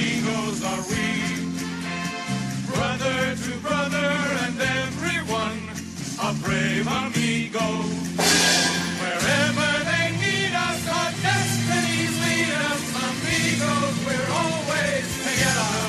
amigos 0.00 0.64
are 0.64 0.82
we. 0.88 1.04
Brother 2.72 3.36
to 3.36 3.52
brother 3.60 4.10
and 4.44 4.58
everyone, 4.58 5.60
a 6.22 6.32
brave 6.42 6.86
amigo. 6.86 7.66
Wherever 9.00 9.70
they 9.90 10.06
need 10.16 10.52
us, 10.54 10.80
our 10.88 11.12
destinies 11.20 12.14
lead 12.24 12.50
us, 12.70 12.84
amigos, 13.08 13.96
we're 14.06 14.30
always 14.40 15.06
together. 15.20 15.80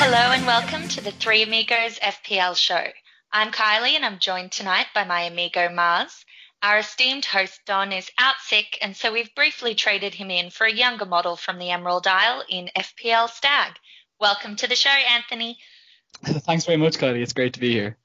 Hello 0.00 0.32
and 0.32 0.46
welcome 0.46 0.88
to 0.88 1.02
the 1.02 1.12
Three 1.12 1.42
Amigos 1.42 1.98
FPL 1.98 2.56
show. 2.56 2.84
I'm 3.30 3.52
Kylie 3.52 3.94
and 3.94 4.06
I'm 4.06 4.18
joined 4.18 4.52
tonight 4.52 4.86
by 4.94 5.04
my 5.04 5.22
amigo 5.22 5.68
Mars. 5.68 6.24
Our 6.60 6.78
esteemed 6.78 7.24
host 7.24 7.60
Don 7.66 7.92
is 7.92 8.10
out 8.18 8.40
sick 8.40 8.78
and 8.82 8.96
so 8.96 9.12
we've 9.12 9.32
briefly 9.36 9.76
traded 9.76 10.14
him 10.14 10.28
in 10.28 10.50
for 10.50 10.66
a 10.66 10.72
younger 10.72 11.06
model 11.06 11.36
from 11.36 11.58
the 11.58 11.70
Emerald 11.70 12.08
Isle 12.08 12.42
in 12.48 12.68
FPL 12.76 13.30
Stag. 13.30 13.74
Welcome 14.18 14.56
to 14.56 14.66
the 14.66 14.74
show, 14.74 14.90
Anthony. 14.90 15.58
Thanks 16.24 16.64
very 16.64 16.76
much, 16.76 16.98
Kylie. 16.98 17.22
It's 17.22 17.32
great 17.32 17.52
to 17.54 17.60
be 17.60 17.70
here. 17.72 17.96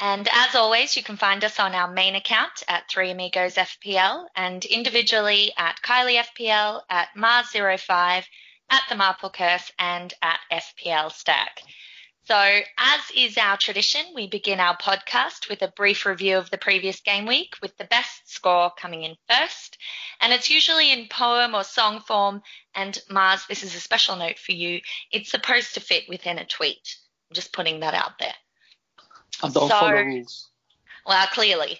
And 0.00 0.26
as 0.32 0.54
always, 0.54 0.96
you 0.96 1.02
can 1.02 1.18
find 1.18 1.44
us 1.44 1.60
on 1.60 1.74
our 1.74 1.92
main 1.92 2.14
account 2.14 2.62
at 2.66 2.88
Three 2.88 3.10
Amigos 3.10 3.56
FPL 3.56 4.26
and 4.34 4.64
individually 4.64 5.52
at 5.58 5.82
Kylie 5.82 6.22
FPL, 6.22 6.80
at 6.88 7.08
Mars05, 7.14 8.24
at 8.70 8.82
The 8.88 8.96
Marple 8.96 9.28
Curse, 9.28 9.70
and 9.78 10.14
at 10.22 10.40
FPL 10.50 11.12
Stag. 11.12 11.50
So, 12.26 12.36
as 12.36 13.00
is 13.14 13.36
our 13.36 13.58
tradition, 13.58 14.00
we 14.14 14.26
begin 14.26 14.58
our 14.58 14.76
podcast 14.78 15.50
with 15.50 15.60
a 15.60 15.68
brief 15.68 16.06
review 16.06 16.38
of 16.38 16.48
the 16.48 16.56
previous 16.56 17.00
game 17.00 17.26
week, 17.26 17.54
with 17.60 17.76
the 17.76 17.84
best 17.84 18.32
score 18.32 18.72
coming 18.78 19.02
in 19.02 19.14
first. 19.28 19.76
And 20.20 20.32
it's 20.32 20.48
usually 20.48 20.90
in 20.90 21.08
poem 21.08 21.54
or 21.54 21.64
song 21.64 22.00
form. 22.00 22.40
And 22.74 22.98
Mars, 23.10 23.44
this 23.46 23.62
is 23.62 23.74
a 23.74 23.80
special 23.80 24.16
note 24.16 24.38
for 24.38 24.52
you. 24.52 24.80
It's 25.12 25.30
supposed 25.30 25.74
to 25.74 25.80
fit 25.80 26.04
within 26.08 26.38
a 26.38 26.46
tweet. 26.46 26.96
I'm 27.28 27.34
just 27.34 27.52
putting 27.52 27.80
that 27.80 27.92
out 27.92 28.18
there. 28.18 28.34
I 29.42 29.48
don't 29.50 29.68
So- 29.68 29.68
follow 29.68 29.92
rules. 29.92 30.48
Well, 31.04 31.26
clearly. 31.26 31.78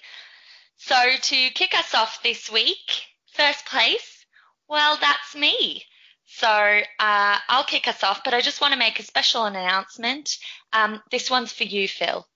So 0.77 1.17
to 1.23 1.51
kick 1.51 1.73
us 1.73 1.95
off 1.95 2.23
this 2.23 2.51
week, 2.51 3.07
first 3.33 3.65
place, 3.65 4.27
well, 4.69 4.99
that's 4.99 5.35
me. 5.35 5.87
So 6.27 6.49
uh, 6.49 7.39
I'll 7.49 7.65
kick 7.65 7.87
us 7.87 8.03
off, 8.03 8.25
but 8.25 8.35
I 8.35 8.41
just 8.41 8.61
want 8.61 8.73
to 8.73 8.79
make 8.79 8.99
a 8.99 9.03
special 9.03 9.45
announcement. 9.45 10.39
Um, 10.73 11.03
this 11.11 11.31
one's 11.31 11.53
for 11.53 11.65
you, 11.65 11.87
Phil. 11.87 12.27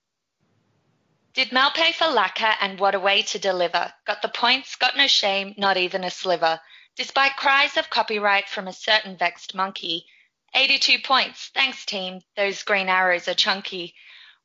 Did 1.34 1.50
Maupay 1.50 1.94
for 1.94 2.06
Laca 2.06 2.56
and 2.60 2.80
what 2.80 2.94
a 2.94 3.00
way 3.00 3.22
to 3.22 3.38
deliver? 3.38 3.92
Got 4.06 4.22
the 4.22 4.28
points, 4.28 4.76
got 4.76 4.96
no 4.96 5.06
shame, 5.06 5.54
not 5.56 5.76
even 5.76 6.04
a 6.04 6.10
sliver. 6.10 6.60
Despite 6.96 7.36
cries 7.36 7.76
of 7.76 7.90
copyright 7.90 8.48
from 8.48 8.66
a 8.66 8.72
certain 8.72 9.16
vexed 9.16 9.54
monkey. 9.54 10.06
82 10.54 10.98
points, 11.00 11.50
thanks 11.54 11.84
team, 11.84 12.20
those 12.36 12.62
green 12.62 12.88
arrows 12.88 13.28
are 13.28 13.34
chunky. 13.34 13.94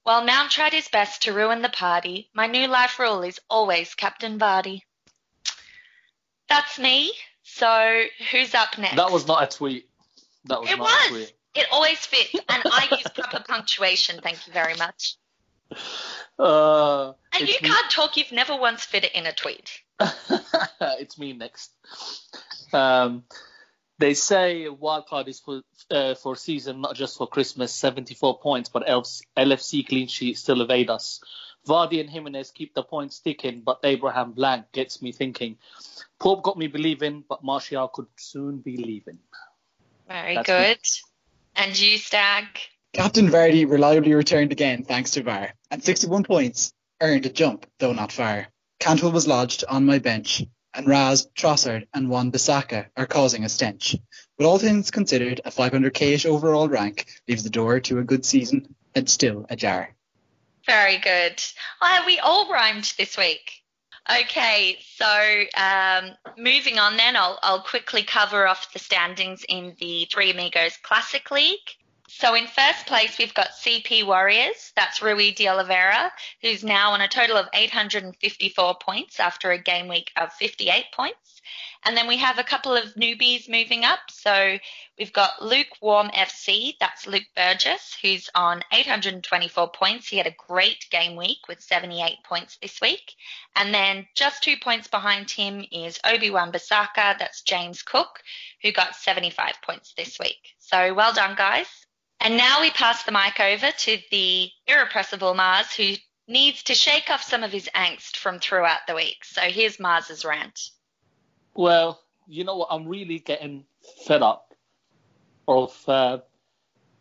While 0.04 0.24
Mount 0.24 0.52
tried 0.52 0.74
his 0.74 0.90
best 0.90 1.22
to 1.24 1.34
ruin 1.34 1.62
the 1.62 1.70
party, 1.70 2.30
my 2.34 2.46
new 2.46 2.68
life 2.68 3.00
rule 3.00 3.24
is 3.24 3.40
always 3.50 3.96
Captain 3.96 4.38
Vardy. 4.38 4.82
That's 6.50 6.78
me. 6.78 7.14
So 7.44 8.04
who's 8.32 8.56
up 8.56 8.78
next? 8.78 8.96
That 8.96 9.12
was 9.12 9.28
not 9.28 9.44
a 9.44 9.58
tweet. 9.58 9.88
That 10.46 10.62
was 10.62 10.70
It 10.72 10.78
not 10.78 10.90
a 10.90 10.92
was. 10.92 11.10
tweet. 11.10 11.34
It 11.56 11.68
always 11.72 12.00
fits, 12.00 12.34
and 12.50 12.64
I 12.66 12.88
use 12.92 13.04
proper 13.14 13.44
punctuation. 13.48 14.20
Thank 14.22 14.48
you 14.48 14.54
very 14.54 14.74
much. 14.76 15.18
Uh, 16.40 17.10
And 17.34 17.48
you 17.48 17.56
me- 17.62 17.70
can't 17.70 17.92
talk. 17.92 18.18
You've 18.18 18.32
never 18.32 18.56
once 18.56 18.84
fit 18.84 19.04
it 19.04 19.12
in 19.14 19.26
a 19.28 19.34
tweet. 19.34 19.82
it's 20.82 21.18
me 21.20 21.34
next. 21.34 21.72
Um, 22.74 23.24
they 24.00 24.16
say 24.16 24.66
wildcard 24.68 25.28
is 25.28 25.40
for 25.40 25.62
uh, 25.92 26.16
for 26.16 26.36
season, 26.36 26.82
not 26.82 26.96
just 26.96 27.18
for 27.18 27.28
Christmas. 27.28 27.72
74 27.74 28.40
points, 28.40 28.70
but 28.70 28.88
LFC, 28.88 29.22
LFC 29.38 29.88
clean 29.88 30.08
sheet 30.08 30.38
still 30.38 30.62
evade 30.62 30.90
us. 30.90 31.22
Vardy 31.68 32.00
and 32.00 32.10
Jimenez 32.10 32.52
keep 32.52 32.74
the 32.74 32.84
points 32.84 33.20
ticking, 33.20 33.62
but 33.62 33.80
Abraham 33.84 34.34
blank 34.34 34.72
gets 34.72 35.02
me 35.02 35.12
thinking. 35.12 35.58
Pope 36.20 36.44
got 36.44 36.58
me 36.58 36.68
believing, 36.68 37.24
but 37.28 37.44
Martial 37.44 37.88
could 37.88 38.08
soon 38.18 38.58
be 38.58 38.78
leaving. 38.78 39.20
Very 40.08 40.36
That's 40.36 40.48
good. 40.48 40.80
And 41.56 41.80
you, 41.80 41.98
Stag. 41.98 42.46
Captain 42.94 43.30
Vardy 43.30 43.70
reliably 43.70 44.14
returned 44.14 44.52
again 44.52 44.84
thanks 44.84 45.12
to 45.12 45.24
VAR. 45.24 45.54
and 45.72 45.84
61 45.84 46.24
points, 46.24 46.74
earned 47.02 47.26
a 47.26 47.30
jump, 47.30 47.66
though 47.80 47.94
not 47.94 48.12
far. 48.12 48.48
Cantwell 48.80 49.12
was 49.12 49.28
lodged 49.28 49.64
on 49.68 49.86
my 49.86 50.00
bench, 50.00 50.44
and 50.74 50.88
Raz, 50.88 51.28
Trossard, 51.36 51.88
and 51.94 52.10
Wan-Bissaka 52.10 52.88
are 52.98 53.06
causing 53.06 53.44
a 53.44 53.50
stench. 53.50 53.96
But 54.38 54.46
all 54.46 54.60
things 54.60 54.92
considered, 54.92 55.42
a 55.46 55.52
500k-ish 55.52 56.26
overall 56.26 56.68
rank 56.68 57.08
leaves 57.28 57.44
the 57.44 57.50
door 57.50 57.80
to 57.82 58.00
a 58.00 58.04
good 58.04 58.26
season 58.26 58.76
and 58.94 59.10
still 59.10 59.46
ajar. 59.50 59.96
Very 60.66 60.98
good. 60.98 61.44
Oh, 61.82 62.04
we 62.06 62.20
all 62.20 62.50
rhymed 62.50 62.94
this 62.98 63.18
week. 63.18 63.64
Okay, 64.10 64.78
so 64.96 65.44
um, 65.56 66.12
moving 66.38 66.78
on 66.78 66.98
then, 66.98 67.16
I'll, 67.16 67.40
I'll 67.42 67.62
quickly 67.62 68.04
cover 68.04 68.48
off 68.48 68.74
the 68.74 68.80
standings 68.80 69.46
in 69.48 69.76
the 69.80 70.08
Three 70.12 70.32
Amigos 70.32 70.78
Classic 70.84 71.30
League. 71.32 71.78
So 72.10 72.36
in 72.36 72.48
first 72.48 72.86
place, 72.86 73.18
we've 73.18 73.34
got 73.34 73.52
CP 73.52 74.06
Warriors. 74.06 74.72
That's 74.76 75.02
Rui 75.02 75.32
de 75.32 75.48
Oliveira, 75.48 76.12
who's 76.42 76.64
now 76.64 76.92
on 76.92 77.02
a 77.02 77.08
total 77.08 77.38
of 77.38 77.48
854 77.54 78.76
points 78.76 79.20
after 79.20 79.52
a 79.52 79.58
game 79.58 79.88
week 79.88 80.12
of 80.18 80.32
58 80.34 80.86
points. 80.94 81.33
And 81.86 81.98
then 81.98 82.08
we 82.08 82.18
have 82.18 82.40
a 82.40 82.44
couple 82.44 82.76
of 82.76 82.94
newbies 82.96 83.50
moving 83.50 83.84
up. 83.84 84.00
So 84.10 84.58
we've 84.98 85.14
got 85.14 85.42
Lukewarm 85.42 86.10
FC. 86.10 86.76
That's 86.80 87.08
Luke 87.08 87.28
Burgess, 87.36 87.98
who's 88.02 88.30
on 88.34 88.64
824 88.72 89.72
points. 89.72 90.08
He 90.08 90.18
had 90.18 90.28
a 90.28 90.36
great 90.48 90.86
game 90.90 91.16
week 91.16 91.40
with 91.48 91.62
78 91.62 92.18
points 92.24 92.58
this 92.62 92.80
week. 92.82 93.14
And 93.56 93.74
then 93.74 94.08
just 94.16 94.44
two 94.44 94.56
points 94.58 94.88
behind 94.88 95.30
him 95.30 95.66
is 95.72 96.00
Obi-Wan 96.04 96.52
Basaka. 96.52 97.18
That's 97.18 97.42
James 97.42 97.82
Cook, 97.82 98.20
who 98.62 98.72
got 98.72 98.96
75 98.96 99.56
points 99.66 99.94
this 99.96 100.18
week. 100.20 100.56
So 100.60 100.94
well 100.94 101.14
done, 101.14 101.36
guys. 101.36 101.68
And 102.20 102.38
now 102.38 102.62
we 102.62 102.70
pass 102.70 103.04
the 103.04 103.12
mic 103.12 103.40
over 103.40 103.70
to 103.70 103.98
the 104.10 104.50
irrepressible 104.66 105.34
Mars, 105.34 105.74
who 105.74 105.96
needs 106.28 106.64
to 106.64 106.74
shake 106.74 107.10
off 107.10 107.22
some 107.22 107.44
of 107.44 107.52
his 107.52 107.70
angst 107.76 108.16
from 108.16 108.40
throughout 108.40 108.88
the 108.88 108.96
week. 108.96 109.26
So 109.26 109.42
here's 109.42 109.80
Mars's 109.80 110.24
rant. 110.24 110.58
Well, 111.56 112.02
you 112.28 112.44
know 112.44 112.58
what? 112.58 112.70
I'm 112.72 112.88
really 112.88 113.20
getting 113.20 113.66
fed 114.06 114.22
up 114.22 114.54
of 115.48 115.78
uh, 115.88 116.20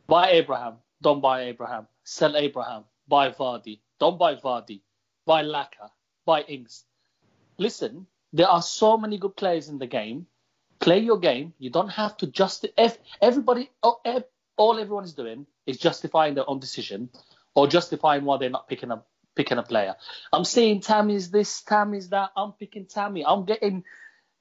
buy 0.06 0.30
Abraham, 0.30 0.74
don't 1.00 1.20
buy 1.20 1.44
Abraham, 1.44 1.86
sell 2.04 2.36
Abraham, 2.36 2.84
buy 3.08 3.30
Vardy, 3.30 3.80
don't 3.98 4.18
buy 4.18 4.34
Vardy, 4.34 4.80
buy 5.26 5.42
Laka, 5.42 5.91
buy 6.26 6.42
Ings. 6.42 6.84
Listen, 7.58 8.06
there 8.32 8.48
are 8.48 8.62
so 8.62 8.96
many 8.96 9.18
good 9.18 9.36
players 9.36 9.68
in 9.68 9.78
the 9.78 9.86
game. 9.86 10.26
Play 10.80 10.98
your 10.98 11.18
game. 11.18 11.54
You 11.58 11.70
don't 11.70 11.91
have 11.91 12.16
to 12.18 12.26
just 12.26 12.66
if 12.76 12.98
everybody 13.20 13.70
all, 13.82 14.02
all 14.56 14.78
everyone 14.78 15.04
is 15.04 15.14
doing 15.14 15.46
is 15.66 15.78
justifying 15.78 16.34
their 16.34 16.48
own 16.50 16.58
decision 16.58 17.08
or 17.54 17.68
justifying 17.68 18.24
why 18.24 18.38
they're 18.38 18.50
not 18.50 18.68
picking 18.68 18.91
up 18.91 19.06
picking 19.36 19.58
a 19.58 19.62
player. 19.62 19.94
I'm 20.32 20.44
saying 20.44 20.80
Tammy's 20.80 21.30
this, 21.30 21.62
Tammy's 21.62 22.08
that. 22.10 22.30
I'm 22.36 22.52
picking 22.52 22.86
Tammy. 22.86 23.24
I'm 23.24 23.44
getting 23.44 23.84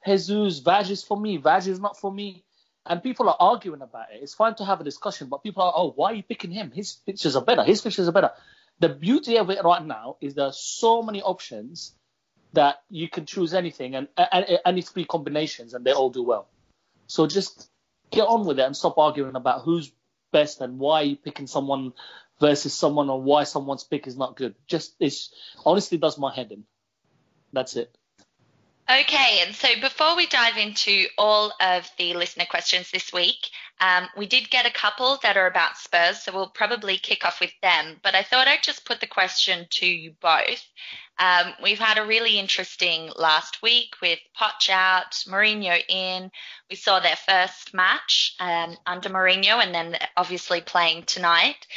Jesus, 0.06 0.62
Vaj 0.62 0.89
is 0.89 1.03
for 1.03 1.19
me, 1.19 1.38
Vaj 1.38 1.67
is 1.67 1.79
not 1.79 1.97
for 2.00 2.12
me. 2.12 2.44
And 2.85 3.03
people 3.03 3.29
are 3.29 3.38
arguing 3.39 3.81
about 3.84 4.07
it. 4.12 4.23
It's 4.23 4.34
fine 4.34 4.56
to 4.56 4.66
have 4.66 4.81
a 4.81 4.84
discussion, 4.84 5.29
but 5.29 5.44
people 5.44 5.62
are, 5.62 5.72
oh, 5.75 5.91
why 5.95 6.12
are 6.12 6.16
you 6.16 6.23
picking 6.23 6.50
him? 6.50 6.72
His 6.72 6.94
pictures 6.94 7.35
are 7.35 7.44
better. 7.44 7.63
His 7.63 7.80
pictures 7.81 8.07
are 8.07 8.12
better. 8.12 8.31
The 8.80 8.89
beauty 8.89 9.38
of 9.38 9.51
it 9.51 9.63
right 9.63 9.86
now 9.86 10.18
is 10.19 10.33
there 10.33 10.48
are 10.48 10.53
so 10.53 11.03
many 11.03 11.21
options 11.21 11.94
that 12.53 12.81
you 12.89 13.07
can 13.07 13.27
choose 13.27 13.53
anything 13.53 13.95
and, 13.95 14.07
and 14.18 14.59
any 14.65 14.81
three 14.81 15.06
combinations 15.06 15.75
and 15.75 15.86
they 15.86 15.92
all 15.92 16.09
do 16.09 16.24
well. 16.24 16.50
So 17.06 17.27
just 17.27 17.69
get 18.09 18.24
on 18.24 18.45
with 18.45 18.59
it 18.59 18.63
and 18.63 18.75
stop 18.75 18.98
arguing 18.98 19.36
about 19.36 19.62
who's 19.62 19.92
best 20.31 20.62
and 20.62 20.80
why 20.80 21.01
you 21.01 21.15
picking 21.15 21.48
someone 21.48 21.94
versus 22.39 22.74
someone 22.74 23.09
or 23.09 23.21
why 23.21 23.44
someone's 23.44 23.83
pick 23.83 24.07
is 24.07 24.18
not 24.18 24.36
good. 24.36 24.56
Just 24.68 24.95
it's 25.00 25.33
honestly 25.65 25.98
does 25.98 26.18
my 26.18 26.33
head 26.33 26.51
in. 26.51 26.63
That's 27.53 27.75
it. 27.75 27.95
Okay, 28.89 29.44
and 29.45 29.56
so 29.56 29.68
before 29.80 30.18
we 30.18 30.28
dive 30.28 30.57
into 30.57 31.06
all 31.18 31.54
of 31.62 31.89
the 31.98 32.13
listener 32.13 32.45
questions 32.50 32.92
this 32.92 33.13
week, 33.13 33.50
um, 33.80 34.07
we 34.18 34.25
did 34.25 34.50
get 34.50 34.66
a 34.66 34.72
couple 34.72 35.18
that 35.24 35.38
are 35.38 35.48
about 35.48 35.78
Spurs, 35.78 36.24
so 36.24 36.33
we'll 36.33 36.50
probably 36.50 36.98
kick 36.98 37.25
off 37.25 37.39
with 37.39 37.54
them. 37.62 38.00
But 38.04 38.16
I 38.16 38.24
thought 38.24 38.48
I'd 38.48 38.63
just 38.63 38.86
put 38.86 39.00
the 39.00 39.07
question 39.07 39.68
to 39.72 39.86
you 39.86 40.13
both. 40.19 40.63
Um, 41.19 41.54
we've 41.62 41.80
had 41.80 42.00
a 42.00 42.06
really 42.06 42.38
interesting 42.39 43.12
last 43.16 43.62
week 43.62 43.95
with 44.01 44.19
Poch 44.39 44.69
out, 44.69 45.12
Mourinho 45.27 45.80
in. 45.88 46.31
We 46.69 46.75
saw 46.75 47.00
their 47.00 47.16
first 47.16 47.74
match 47.74 48.36
um, 48.39 48.75
under 48.86 49.10
Mourinho, 49.10 49.63
and 49.63 49.74
then 49.74 49.98
obviously 50.18 50.62
playing 50.62 51.04
tonight. 51.04 51.68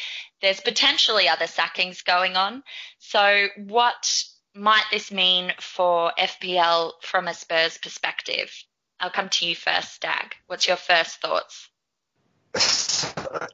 There's 0.40 0.60
potentially 0.60 1.28
other 1.28 1.46
sackings 1.46 2.02
going 2.02 2.36
on. 2.36 2.62
So, 2.98 3.46
what 3.56 4.24
might 4.54 4.84
this 4.90 5.10
mean 5.10 5.52
for 5.60 6.12
FPL 6.18 6.92
from 7.02 7.28
a 7.28 7.34
Spurs 7.34 7.78
perspective? 7.78 8.52
I'll 9.00 9.10
come 9.10 9.28
to 9.28 9.46
you 9.46 9.56
first, 9.56 9.94
Stag. 9.94 10.34
What's 10.46 10.66
your 10.66 10.76
first 10.76 11.20
thoughts? 11.20 11.68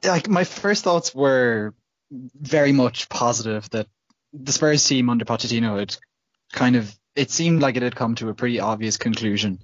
like 0.03 0.29
my 0.29 0.43
first 0.43 0.83
thoughts 0.83 1.13
were 1.13 1.73
very 2.11 2.71
much 2.71 3.09
positive 3.09 3.69
that 3.71 3.87
the 4.33 4.51
Spurs 4.51 4.85
team 4.87 5.09
under 5.09 5.25
Pochettino 5.25 5.79
had 5.79 5.95
kind 6.53 6.75
of 6.75 6.93
it 7.15 7.29
seemed 7.29 7.61
like 7.61 7.75
it 7.75 7.83
had 7.83 7.95
come 7.95 8.15
to 8.15 8.29
a 8.29 8.33
pretty 8.33 8.59
obvious 8.59 8.97
conclusion. 8.97 9.59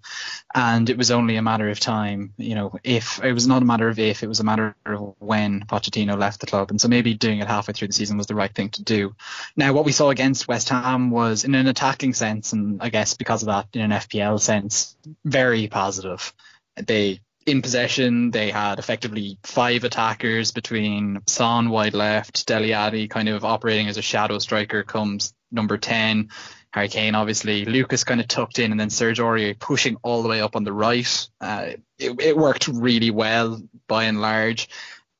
And 0.54 0.90
it 0.90 0.98
was 0.98 1.12
only 1.12 1.38
a 1.38 1.42
matter 1.42 1.70
of 1.70 1.80
time 1.80 2.34
you 2.38 2.56
know 2.56 2.78
if 2.84 3.24
it 3.24 3.34
was 3.34 3.48
not 3.48 3.62
a 3.62 3.66
matter 3.66 3.88
of 3.88 4.00
if 4.00 4.24
it 4.24 4.28
was 4.28 4.40
a 4.40 4.44
matter 4.44 4.76
of 4.86 5.16
when 5.20 5.62
Pochettino 5.62 6.18
left 6.18 6.40
the 6.40 6.48
club. 6.48 6.72
And 6.72 6.80
so 6.80 6.88
maybe 6.88 7.14
doing 7.14 7.40
it 7.40 7.48
halfway 7.48 7.74
through 7.74 7.88
the 7.88 7.94
season 7.94 8.18
was 8.18 8.28
the 8.28 8.36
right 8.36 8.54
thing 8.54 8.70
to 8.70 8.84
do. 8.84 9.16
Now 9.56 9.74
what 9.74 9.86
we 9.86 9.92
saw 9.92 10.10
against 10.10 10.48
West 10.48 10.70
Ham 10.70 11.10
was 11.10 11.44
in 11.44 11.56
an 11.56 11.68
attacking 11.68 12.14
sense 12.14 12.54
and 12.54 12.82
I 12.82 12.90
guess 12.90 13.14
because 13.14 13.44
of 13.44 13.48
that 13.48 13.68
in 13.74 13.82
an 13.82 13.92
FPL 13.92 14.40
sense 14.40 14.98
very 15.24 15.68
positive. 15.68 16.34
They 16.76 17.22
in 17.48 17.62
possession. 17.62 18.30
They 18.30 18.52
had 18.52 18.78
effectively 18.78 19.40
five 19.42 19.86
attackers 19.86 20.52
between 20.52 21.22
Son 21.26 21.70
wide 21.70 21.94
left, 21.94 22.46
Dele 22.46 22.74
Alli 22.74 23.08
kind 23.08 23.30
of 23.30 23.46
operating 23.46 23.88
as 23.88 23.98
a 23.98 24.02
shadow 24.02 24.38
striker 24.38 24.84
comes 24.84 25.34
number 25.50 25.78
10, 25.78 26.30
Harry 26.72 26.90
Kane 26.90 27.16
obviously, 27.16 27.66
Lucas 27.66 28.04
kind 28.04 28.22
of 28.22 28.28
tucked 28.28 28.60
in 28.60 28.72
and 28.72 28.80
then 28.80 28.90
Serge 28.90 29.20
Aurier 29.20 29.58
pushing 29.58 29.98
all 30.04 30.22
the 30.22 30.30
way 30.30 30.42
up 30.42 30.56
on 30.56 30.64
the 30.64 30.74
right. 30.74 31.30
Uh, 31.42 31.72
it, 31.98 32.22
it 32.22 32.38
worked 32.38 32.68
really 32.68 33.12
well 33.12 33.62
by 33.88 34.06
and 34.06 34.22
large. 34.22 34.70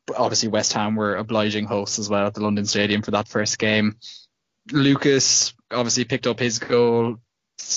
But 0.06 0.18
obviously 0.18 0.50
West 0.50 0.74
Ham 0.74 0.96
were 0.96 1.16
obliging 1.16 1.66
hosts 1.66 2.00
as 2.00 2.10
well 2.10 2.28
at 2.28 2.34
the 2.34 2.42
London 2.42 2.66
Stadium 2.66 3.02
for 3.02 3.12
that 3.12 3.28
first 3.28 3.60
game. 3.60 3.98
Lucas 4.72 5.54
obviously 5.72 6.06
picked 6.06 6.28
up 6.28 6.40
his 6.40 6.60
goal 6.60 7.20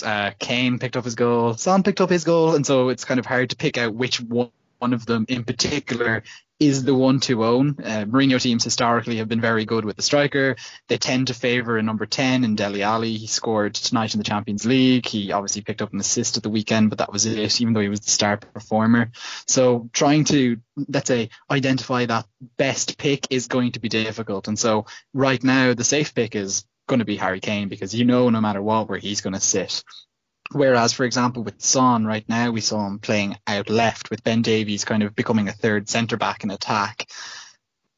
uh, 0.05 0.31
Kane 0.39 0.79
picked 0.79 0.97
up 0.97 1.05
his 1.05 1.15
goal, 1.15 1.55
Son 1.55 1.83
picked 1.83 2.01
up 2.01 2.11
his 2.11 2.25
goal, 2.25 2.55
and 2.55 2.67
so 2.67 2.89
it's 2.89 3.05
kind 3.05 3.19
of 3.19 3.27
hard 3.27 3.51
to 3.51 3.57
pick 3.57 3.79
out 3.79 3.95
which 3.95 4.21
one, 4.21 4.51
one 4.79 4.93
of 4.93 5.07
them 5.07 5.27
in 5.29 5.45
particular 5.45 6.23
is 6.61 6.85
the 6.85 6.95
one 6.95 7.21
to 7.21 7.43
own. 7.45 7.71
Uh, 7.83 8.05
Mourinho 8.05 8.41
teams 8.41 8.63
historically 8.63 9.17
have 9.17 9.29
been 9.29 9.41
very 9.41 9.65
good 9.65 9.87
with 9.87 9.97
the 9.97 10.03
striker. 10.03 10.57
They 10.89 10.99
tend 10.99 11.29
to 11.29 11.35
favour 11.35 11.79
a 11.79 11.83
number 11.83 12.05
10 12.05 12.45
in 12.45 12.55
Dele 12.55 12.83
Alli. 12.83 13.15
He 13.15 13.27
scored 13.27 13.75
tonight 13.75 14.15
in 14.15 14.19
the 14.19 14.25
Champions 14.25 14.67
League. 14.67 15.07
He 15.07 15.33
obviously 15.33 15.63
picked 15.63 15.81
up 15.81 15.95
an 15.95 16.01
assist 16.01 16.37
at 16.37 16.43
the 16.43 16.51
weekend, 16.51 16.91
but 16.91 16.99
that 16.99 17.13
was 17.13 17.25
it, 17.25 17.61
even 17.63 17.73
though 17.73 17.81
he 17.81 17.89
was 17.89 18.01
the 18.01 18.11
star 18.11 18.37
performer. 18.37 19.11
So 19.47 19.89
trying 19.95 20.25
to, 20.25 20.59
let's 20.87 21.09
say, 21.09 21.31
identify 21.51 22.05
that 22.05 22.27
best 22.59 22.99
pick 22.99 23.27
is 23.31 23.49
going 23.49 23.73
to 23.73 23.81
be 23.81 23.89
difficult. 23.89 24.47
And 24.47 24.59
so 24.59 24.85
right 25.15 25.43
now, 25.43 25.73
the 25.73 25.85
safe 25.85 26.15
pick 26.15 26.37
is 26.37 26.67
going 26.87 26.99
to 26.99 27.07
be 27.07 27.17
Harry 27.17 27.41
Kane 27.41 27.69
because 27.69 27.95
you 27.95 28.05
know 28.05 28.29
no 28.29 28.41
matter 28.43 28.61
what 28.61 28.89
where 28.89 28.99
he's 28.99 29.23
going 29.23 29.35
to 29.35 29.41
sit. 29.41 29.83
Whereas, 30.53 30.93
for 30.93 31.05
example, 31.05 31.45
with 31.45 31.63
Son 31.63 32.05
right 32.05 32.29
now, 32.29 32.51
we 32.51 32.61
saw 32.61 32.87
him 32.87 32.99
playing 32.99 33.37
out 33.47 33.71
left 33.71 34.11
with 34.11 34.25
Ben 34.25 34.43
Davies 34.43 34.85
kind 34.85 35.03
of 35.03 35.15
becoming 35.15 35.49
a 35.49 35.53
third 35.53 35.89
centre 35.89 36.17
back 36.17 36.43
in 36.43 36.51
attack. 36.51 37.09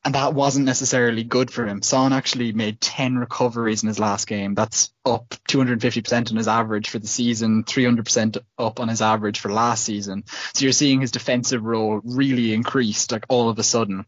And 0.04 0.16
that 0.16 0.34
wasn't 0.34 0.66
necessarily 0.66 1.22
good 1.22 1.50
for 1.50 1.64
him. 1.64 1.80
Son 1.80 2.12
actually 2.12 2.52
made 2.52 2.80
10 2.80 3.16
recoveries 3.16 3.84
in 3.84 3.86
his 3.86 4.00
last 4.00 4.26
game. 4.26 4.54
That's 4.54 4.92
up 5.06 5.28
250% 5.48 6.30
on 6.30 6.36
his 6.36 6.48
average 6.48 6.90
for 6.90 6.98
the 6.98 7.06
season, 7.06 7.62
300% 7.62 8.38
up 8.58 8.80
on 8.80 8.88
his 8.88 9.00
average 9.00 9.38
for 9.38 9.52
last 9.52 9.84
season. 9.84 10.24
So 10.54 10.64
you're 10.64 10.72
seeing 10.72 11.00
his 11.00 11.12
defensive 11.12 11.62
role 11.62 12.00
really 12.04 12.52
increased 12.52 13.12
like 13.12 13.26
all 13.28 13.48
of 13.48 13.58
a 13.60 13.62
sudden. 13.62 14.04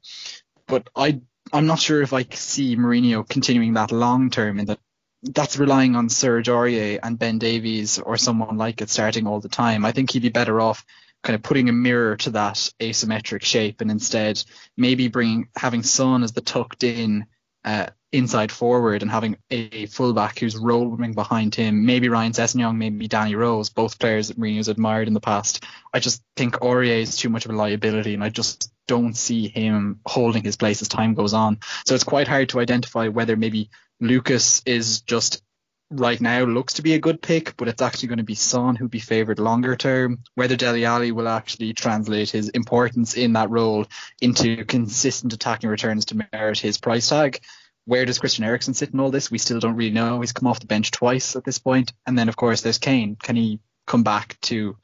But 0.66 0.88
I 0.96 1.20
I'm 1.52 1.66
not 1.66 1.78
sure 1.78 2.02
if 2.02 2.12
I 2.12 2.24
see 2.30 2.76
Mourinho 2.76 3.28
continuing 3.28 3.74
that 3.74 3.92
long 3.92 4.30
term 4.30 4.58
in 4.58 4.66
that 4.66 4.80
that's 5.24 5.58
relying 5.58 5.96
on 5.96 6.08
Serge 6.08 6.48
Aurier 6.48 7.00
and 7.02 7.18
Ben 7.18 7.38
Davies 7.38 7.98
or 7.98 8.16
someone 8.16 8.58
like 8.58 8.80
it 8.82 8.90
starting 8.90 9.26
all 9.26 9.40
the 9.40 9.48
time. 9.48 9.84
I 9.84 9.92
think 9.92 10.10
he'd 10.10 10.22
be 10.22 10.28
better 10.28 10.60
off 10.60 10.84
kind 11.22 11.34
of 11.34 11.42
putting 11.42 11.68
a 11.68 11.72
mirror 11.72 12.16
to 12.18 12.30
that 12.30 12.56
asymmetric 12.78 13.42
shape 13.42 13.80
and 13.80 13.90
instead 13.90 14.42
maybe 14.76 15.08
bringing 15.08 15.48
having 15.56 15.82
Son 15.82 16.22
as 16.22 16.32
the 16.32 16.42
tucked 16.42 16.84
in 16.84 17.26
uh, 17.64 17.86
inside 18.12 18.52
forward 18.52 19.02
and 19.02 19.10
having 19.10 19.36
a 19.50 19.86
fullback 19.86 20.38
who's 20.38 20.56
rolling 20.56 21.14
behind 21.14 21.54
him. 21.54 21.86
Maybe 21.86 22.08
Ryan 22.08 22.32
Sessegnon, 22.32 22.76
maybe 22.76 23.08
Danny 23.08 23.34
Rose, 23.34 23.70
both 23.70 23.98
players 23.98 24.28
that 24.28 24.38
Mourinho's 24.38 24.68
admired 24.68 25.08
in 25.08 25.14
the 25.14 25.20
past. 25.20 25.64
I 25.92 25.98
just 25.98 26.22
think 26.36 26.56
Aurier 26.56 27.00
is 27.00 27.16
too 27.16 27.30
much 27.30 27.46
of 27.46 27.50
a 27.50 27.56
liability 27.56 28.14
and 28.14 28.22
I 28.22 28.28
just 28.28 28.70
don't 28.86 29.16
see 29.16 29.48
him 29.48 30.00
holding 30.06 30.44
his 30.44 30.56
place 30.56 30.82
as 30.82 30.88
time 30.88 31.14
goes 31.14 31.32
on. 31.32 31.58
So 31.86 31.94
it's 31.94 32.04
quite 32.04 32.28
hard 32.28 32.50
to 32.50 32.60
identify 32.60 33.08
whether 33.08 33.34
maybe 33.34 33.70
Lucas 34.00 34.62
is 34.66 35.00
just 35.02 35.42
right 35.90 36.20
now 36.20 36.44
looks 36.44 36.74
to 36.74 36.82
be 36.82 36.94
a 36.94 36.98
good 36.98 37.22
pick, 37.22 37.56
but 37.56 37.68
it's 37.68 37.82
actually 37.82 38.08
going 38.08 38.18
to 38.18 38.24
be 38.24 38.34
Son 38.34 38.76
who'd 38.76 38.90
be 38.90 39.00
favoured 39.00 39.38
longer 39.38 39.76
term. 39.76 40.20
Whether 40.34 40.56
Dele 40.56 40.84
Alli 40.84 41.12
will 41.12 41.28
actually 41.28 41.72
translate 41.72 42.30
his 42.30 42.48
importance 42.48 43.14
in 43.14 43.34
that 43.34 43.50
role 43.50 43.86
into 44.20 44.64
consistent 44.64 45.32
attacking 45.32 45.70
returns 45.70 46.06
to 46.06 46.26
merit 46.32 46.58
his 46.58 46.78
price 46.78 47.08
tag. 47.08 47.40
Where 47.86 48.06
does 48.06 48.18
Christian 48.18 48.44
Eriksen 48.44 48.74
sit 48.74 48.92
in 48.92 49.00
all 49.00 49.10
this? 49.10 49.30
We 49.30 49.38
still 49.38 49.60
don't 49.60 49.76
really 49.76 49.92
know. 49.92 50.20
He's 50.20 50.32
come 50.32 50.48
off 50.48 50.60
the 50.60 50.66
bench 50.66 50.90
twice 50.90 51.36
at 51.36 51.44
this 51.44 51.58
point. 51.58 51.92
And 52.06 52.18
then, 52.18 52.28
of 52.28 52.36
course, 52.36 52.62
there's 52.62 52.78
Kane. 52.78 53.16
Can 53.22 53.36
he 53.36 53.60
come 53.86 54.02
back 54.02 54.38
to 54.42 54.78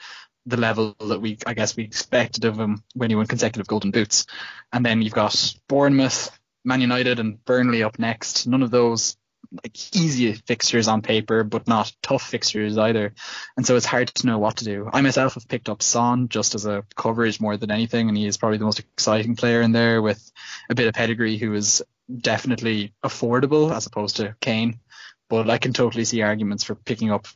the 0.47 0.59
level 0.59 0.95
that 1.01 1.21
we, 1.21 1.39
I 1.47 1.55
guess, 1.55 1.77
we 1.77 1.85
expected 1.85 2.45
of 2.45 2.59
him 2.59 2.83
when 2.95 3.09
he 3.09 3.17
won 3.17 3.27
consecutive 3.27 3.67
golden 3.67 3.91
boots? 3.91 4.27
And 4.71 4.85
then 4.85 5.01
you've 5.01 5.15
got 5.15 5.55
Bournemouth, 5.67 6.39
Man 6.65 6.81
United, 6.81 7.19
and 7.19 7.45
Burnley 7.45 7.83
up 7.83 7.99
next. 7.99 8.47
None 8.47 8.63
of 8.63 8.71
those 8.71 9.17
like 9.53 9.97
easy 9.97 10.33
fixtures 10.33 10.87
on 10.87 11.03
paper, 11.03 11.43
but 11.43 11.67
not 11.67 11.93
tough 12.03 12.23
fixtures 12.23 12.79
either. 12.79 13.13
And 13.57 13.67
so 13.67 13.77
it's 13.77 13.87
hard 13.87 14.09
to 14.09 14.27
know 14.27 14.39
what 14.39 14.59
to 14.59 14.65
do. 14.65 14.89
I 14.93 15.01
myself 15.01 15.35
have 15.35 15.49
picked 15.49 15.69
up 15.69 15.83
Son 15.83 16.29
just 16.29 16.55
as 16.55 16.67
a 16.67 16.85
coverage 16.95 17.41
more 17.41 17.57
than 17.57 17.71
anything, 17.71 18.09
and 18.09 18.17
he 18.17 18.27
is 18.27 18.37
probably 18.37 18.59
the 18.59 18.65
most 18.65 18.79
exciting 18.79 19.37
player 19.37 19.61
in 19.61 19.73
there 19.73 20.03
with 20.03 20.31
a 20.69 20.75
bit 20.75 20.87
of 20.87 20.95
pedigree 20.95 21.37
who 21.37 21.55
is 21.55 21.83
definitely 22.19 22.93
affordable 23.05 23.75
as 23.75 23.87
opposed 23.87 24.17
to 24.17 24.37
Kane. 24.41 24.81
But 25.29 25.51
I 25.51 25.59
can 25.59 25.73
totally 25.73 26.05
see 26.05 26.23
arguments 26.23 26.65
for 26.65 26.75
picking 26.75 27.11
up 27.11 27.27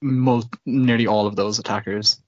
mul- 0.00 0.50
nearly 0.66 1.06
all 1.06 1.26
of 1.26 1.36
those 1.36 1.58
attackers. 1.58 2.20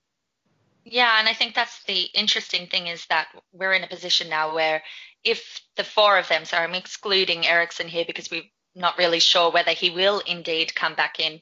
Yeah, 0.85 1.19
and 1.19 1.29
I 1.29 1.33
think 1.33 1.55
that's 1.55 1.83
the 1.85 2.03
interesting 2.15 2.67
thing 2.67 2.89
is 2.89 3.07
that 3.07 3.29
we're 3.53 3.73
in 3.73 3.85
a 3.85 3.89
position 3.89 4.29
now 4.29 4.55
where 4.55 4.83
if 5.25 5.61
the 5.77 5.85
four 5.85 6.19
of 6.19 6.29
them, 6.29 6.45
so 6.45 6.57
I'm 6.57 6.75
excluding 6.75 7.47
Eriksen 7.47 7.89
here 7.89 8.05
because 8.07 8.31
we're 8.31 8.43
not 8.75 8.99
really 8.99 9.21
sure 9.21 9.51
whether 9.51 9.73
he 9.73 9.91
will 9.91 10.21
indeed 10.21 10.75
come 10.75 10.95
back 10.95 11.21
in, 11.21 11.41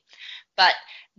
but 0.57 0.75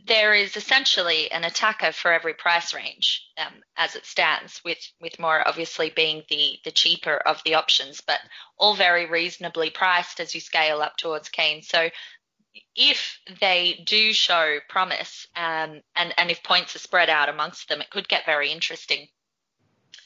there 0.05 0.33
is 0.33 0.57
essentially 0.57 1.31
an 1.31 1.43
attacker 1.43 1.91
for 1.91 2.11
every 2.11 2.33
price 2.33 2.73
range 2.73 3.27
um, 3.37 3.53
as 3.77 3.95
it 3.95 4.05
stands, 4.05 4.61
with 4.65 4.79
with 4.99 5.19
more 5.19 5.47
obviously 5.47 5.91
being 5.91 6.23
the 6.29 6.57
the 6.65 6.71
cheaper 6.71 7.15
of 7.15 7.41
the 7.43 7.55
options, 7.55 8.01
but 8.01 8.19
all 8.57 8.75
very 8.75 9.05
reasonably 9.05 9.69
priced 9.69 10.19
as 10.19 10.33
you 10.33 10.41
scale 10.41 10.81
up 10.81 10.97
towards 10.97 11.29
Kane. 11.29 11.61
So 11.61 11.89
if 12.75 13.19
they 13.39 13.83
do 13.85 14.13
show 14.13 14.59
promise 14.67 15.27
um, 15.35 15.81
and 15.95 16.13
and 16.17 16.31
if 16.31 16.43
points 16.43 16.75
are 16.75 16.79
spread 16.79 17.09
out 17.09 17.29
amongst 17.29 17.69
them, 17.69 17.81
it 17.81 17.89
could 17.89 18.09
get 18.09 18.25
very 18.25 18.51
interesting. 18.51 19.07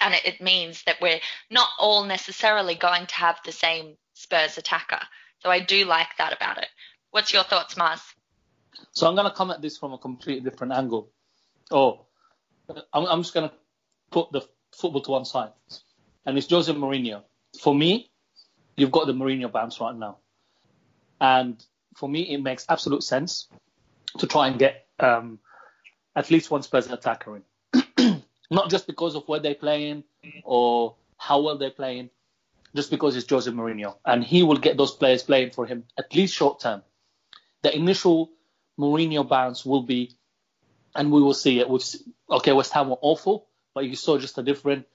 And 0.01 0.13
it, 0.13 0.25
it 0.25 0.41
means 0.41 0.83
that 0.83 1.01
we're 1.01 1.19
not 1.49 1.69
all 1.79 2.03
necessarily 2.03 2.75
going 2.75 3.05
to 3.07 3.15
have 3.15 3.39
the 3.45 3.51
same 3.51 3.95
Spurs 4.13 4.57
attacker. 4.57 4.99
So 5.39 5.49
I 5.49 5.59
do 5.59 5.85
like 5.85 6.09
that 6.17 6.33
about 6.33 6.57
it. 6.57 6.67
What's 7.11 7.33
your 7.33 7.43
thoughts, 7.43 7.77
Mars? 7.77 8.01
So 8.91 9.07
I'm 9.07 9.15
going 9.15 9.29
to 9.29 9.35
come 9.35 9.51
at 9.51 9.61
this 9.61 9.77
from 9.77 9.93
a 9.93 9.97
completely 9.97 10.47
different 10.49 10.73
angle. 10.73 11.09
Oh, 11.71 12.05
I'm, 12.69 13.05
I'm 13.05 13.21
just 13.21 13.33
going 13.33 13.49
to 13.49 13.55
put 14.11 14.31
the 14.31 14.41
football 14.71 15.01
to 15.01 15.11
one 15.11 15.25
side. 15.25 15.51
And 16.25 16.37
it's 16.37 16.49
Jose 16.49 16.71
Mourinho. 16.71 17.23
For 17.61 17.73
me, 17.73 18.11
you've 18.75 18.91
got 18.91 19.07
the 19.07 19.13
Mourinho 19.13 19.51
bounce 19.51 19.79
right 19.79 19.95
now. 19.95 20.17
And 21.19 21.63
for 21.95 22.07
me, 22.07 22.21
it 22.33 22.41
makes 22.41 22.65
absolute 22.69 23.03
sense 23.03 23.47
to 24.19 24.27
try 24.27 24.47
and 24.47 24.59
get 24.59 24.87
um, 24.99 25.39
at 26.15 26.29
least 26.29 26.51
one 26.51 26.63
Spurs 26.63 26.87
attacker 26.87 27.35
in. 27.35 27.43
Not 28.49 28.69
just 28.69 28.87
because 28.87 29.15
of 29.15 29.27
where 29.27 29.39
they're 29.39 29.55
playing 29.55 30.03
or 30.43 30.95
how 31.17 31.41
well 31.41 31.57
they're 31.57 31.69
playing, 31.71 32.09
just 32.75 32.89
because 32.91 33.15
it's 33.15 33.29
Jose 33.29 33.49
Mourinho. 33.51 33.97
And 34.05 34.23
he 34.23 34.43
will 34.43 34.57
get 34.57 34.77
those 34.77 34.91
players 34.91 35.23
playing 35.23 35.51
for 35.51 35.65
him 35.65 35.83
at 35.97 36.13
least 36.15 36.33
short 36.33 36.59
term. 36.59 36.83
The 37.63 37.75
initial 37.75 38.31
Mourinho 38.79 39.27
bounce 39.27 39.65
will 39.65 39.81
be, 39.83 40.15
and 40.95 41.11
we 41.11 41.21
will 41.21 41.33
see 41.33 41.59
it. 41.59 41.69
With 41.69 41.95
okay, 42.29 42.53
West 42.53 42.71
Ham 42.73 42.89
were 42.89 42.99
awful, 43.01 43.47
but 43.73 43.85
you 43.85 43.95
saw 43.95 44.17
just 44.17 44.37
a 44.37 44.43
different, 44.43 44.85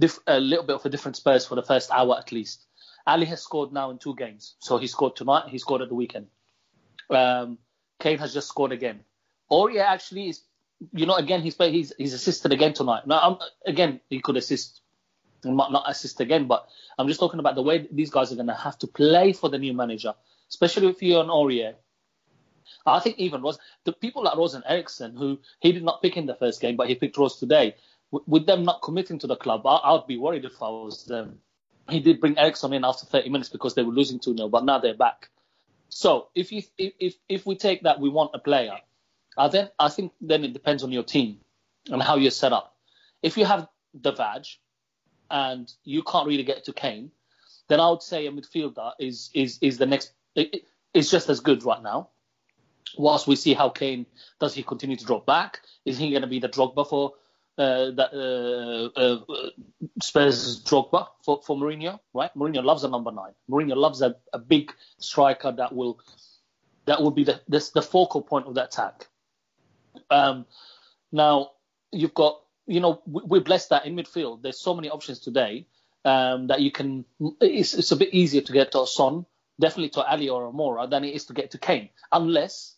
diff, 0.00 0.18
a 0.26 0.40
little 0.40 0.64
bit 0.64 0.76
of 0.76 0.86
a 0.86 0.88
different 0.88 1.16
Spurs 1.16 1.46
for 1.46 1.54
the 1.54 1.62
first 1.62 1.90
hour 1.90 2.16
at 2.18 2.32
least. 2.32 2.64
Alli 3.06 3.26
has 3.26 3.42
scored 3.42 3.72
now 3.72 3.90
in 3.90 3.98
two 3.98 4.14
games, 4.14 4.54
so 4.58 4.78
he 4.78 4.86
scored 4.86 5.16
tonight. 5.16 5.48
He 5.48 5.58
scored 5.58 5.82
at 5.82 5.88
the 5.88 5.94
weekend. 5.94 6.26
Um, 7.10 7.58
Kane 8.00 8.18
has 8.18 8.34
just 8.34 8.48
scored 8.48 8.72
again. 8.72 9.00
Aurier 9.50 9.84
actually 9.84 10.28
is, 10.28 10.42
you 10.92 11.06
know, 11.06 11.16
again 11.16 11.42
he's 11.42 11.56
he's 11.56 11.92
he's 11.96 12.14
assisted 12.14 12.52
again 12.52 12.74
tonight. 12.74 13.06
Now, 13.06 13.20
I'm, 13.20 13.72
again 13.72 14.00
he 14.08 14.20
could 14.20 14.36
assist, 14.36 14.80
not 15.44 15.72
not 15.72 15.84
assist 15.88 16.20
again, 16.20 16.46
but 16.46 16.66
I'm 16.98 17.08
just 17.08 17.20
talking 17.20 17.40
about 17.40 17.54
the 17.54 17.62
way 17.62 17.88
these 17.90 18.10
guys 18.10 18.32
are 18.32 18.36
going 18.36 18.48
to 18.48 18.54
have 18.54 18.78
to 18.78 18.86
play 18.86 19.32
for 19.32 19.48
the 19.48 19.58
new 19.58 19.74
manager, 19.74 20.14
especially 20.48 20.88
if 20.88 21.02
you're 21.02 21.22
an 21.22 21.28
Aurier 21.28 21.74
I 22.86 23.00
think 23.00 23.18
even 23.18 23.42
Rose, 23.42 23.58
the 23.84 23.92
people 23.92 24.24
like 24.24 24.36
Rose 24.36 24.54
and 24.54 24.64
Eriksen, 24.66 25.16
who 25.16 25.38
he 25.60 25.72
did 25.72 25.84
not 25.84 26.02
pick 26.02 26.16
in 26.16 26.26
the 26.26 26.34
first 26.34 26.60
game, 26.60 26.76
but 26.76 26.88
he 26.88 26.94
picked 26.94 27.16
Rose 27.16 27.36
today, 27.36 27.76
with 28.10 28.46
them 28.46 28.64
not 28.64 28.82
committing 28.82 29.18
to 29.20 29.26
the 29.26 29.36
club, 29.36 29.66
I, 29.66 29.92
would 29.92 30.06
be 30.06 30.16
worried 30.16 30.44
if 30.44 30.62
I 30.62 30.68
was 30.68 31.04
them. 31.04 31.40
He 31.90 32.00
did 32.00 32.20
bring 32.20 32.38
Eriksen 32.38 32.72
in 32.72 32.84
after 32.84 33.06
30 33.06 33.30
minutes 33.30 33.48
because 33.50 33.74
they 33.74 33.82
were 33.82 33.92
losing 33.92 34.18
2 34.18 34.36
0, 34.36 34.48
but 34.48 34.64
now 34.64 34.78
they're 34.78 34.94
back. 34.94 35.28
So 35.90 36.28
if 36.34 36.52
you 36.52 36.62
if 36.76 37.14
if 37.28 37.46
we 37.46 37.56
take 37.56 37.82
that 37.82 38.00
we 38.00 38.10
want 38.10 38.32
a 38.34 38.38
player, 38.38 38.78
I 39.38 39.48
then 39.48 39.68
I 39.78 39.88
think 39.88 40.12
then 40.20 40.44
it 40.44 40.52
depends 40.52 40.82
on 40.82 40.92
your 40.92 41.04
team 41.04 41.38
and 41.90 42.02
how 42.02 42.16
you're 42.16 42.30
set 42.30 42.52
up. 42.52 42.76
If 43.22 43.36
you 43.36 43.44
have 43.44 43.68
the 43.94 44.12
Vaj 44.12 44.56
and 45.30 45.72
you 45.84 46.02
can't 46.02 46.26
really 46.26 46.42
get 46.42 46.64
to 46.64 46.72
Kane, 46.72 47.10
then 47.68 47.80
I 47.80 47.88
would 47.90 48.02
say 48.02 48.26
a 48.26 48.32
midfielder 48.32 48.92
is 48.98 49.30
is 49.34 49.58
is 49.60 49.78
the 49.78 49.86
next 49.86 50.12
is 50.94 51.10
just 51.10 51.28
as 51.28 51.40
good 51.40 51.64
right 51.64 51.82
now. 51.82 52.08
Whilst 52.96 53.26
we 53.26 53.36
see 53.36 53.54
how 53.54 53.68
Kane 53.68 54.06
does 54.40 54.54
he 54.54 54.62
continue 54.62 54.96
to 54.96 55.04
drop 55.04 55.26
back? 55.26 55.60
Is 55.84 55.98
he 55.98 56.10
going 56.10 56.22
to 56.22 56.28
be 56.28 56.40
the 56.40 56.48
Drogba 56.48 56.88
for 56.88 57.12
uh, 57.58 57.90
that 57.90 58.12
uh, 58.14 58.98
uh, 58.98 59.50
Spurs 60.02 60.62
Drogba 60.62 61.08
for, 61.24 61.42
for 61.44 61.56
Mourinho, 61.56 62.00
right? 62.14 62.30
Mourinho 62.34 62.64
loves 62.64 62.84
a 62.84 62.88
number 62.88 63.12
nine. 63.12 63.32
Mourinho 63.50 63.76
loves 63.76 64.00
a, 64.00 64.16
a 64.32 64.38
big 64.38 64.72
striker 64.98 65.52
that 65.52 65.74
will 65.74 66.00
that 66.86 67.02
will 67.02 67.10
be 67.10 67.24
the 67.24 67.40
this, 67.48 67.70
the 67.70 67.82
focal 67.82 68.22
point 68.22 68.46
of 68.46 68.54
that 68.54 68.66
attack. 68.66 69.08
Um, 70.10 70.46
now 71.12 71.52
you've 71.92 72.14
got 72.14 72.40
you 72.66 72.80
know 72.80 73.02
we're 73.06 73.40
blessed 73.40 73.70
that 73.70 73.86
in 73.86 73.96
midfield 73.96 74.42
there's 74.42 74.58
so 74.58 74.74
many 74.74 74.90
options 74.90 75.20
today 75.20 75.66
um, 76.04 76.46
that 76.48 76.60
you 76.60 76.70
can. 76.70 77.04
It's, 77.40 77.74
it's 77.74 77.92
a 77.92 77.96
bit 77.96 78.14
easier 78.14 78.40
to 78.40 78.52
get 78.52 78.72
to 78.72 78.86
Son, 78.86 79.26
definitely 79.60 79.90
to 79.90 80.10
Alli 80.10 80.28
or 80.28 80.50
Amora 80.50 80.88
than 80.88 81.04
it 81.04 81.14
is 81.14 81.26
to 81.26 81.34
get 81.34 81.52
to 81.52 81.58
Kane, 81.58 81.90
unless 82.10 82.74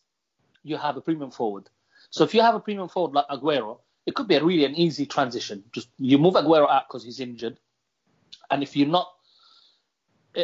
you 0.62 0.76
have 0.76 0.96
a 0.96 1.00
premium 1.00 1.30
forward. 1.30 1.68
So 2.10 2.24
if 2.24 2.34
you 2.34 2.42
have 2.42 2.54
a 2.54 2.60
premium 2.60 2.88
forward 2.88 3.14
like 3.14 3.28
Aguero, 3.28 3.78
it 4.06 4.14
could 4.14 4.28
be 4.28 4.34
a 4.34 4.44
really 4.44 4.64
an 4.64 4.74
easy 4.74 5.06
transition. 5.06 5.64
Just 5.72 5.88
you 5.98 6.18
move 6.18 6.34
Aguero 6.34 6.68
out 6.68 6.88
because 6.88 7.04
he's 7.04 7.20
injured, 7.20 7.58
and 8.50 8.62
if 8.62 8.76
you're 8.76 8.88
not, 8.88 9.08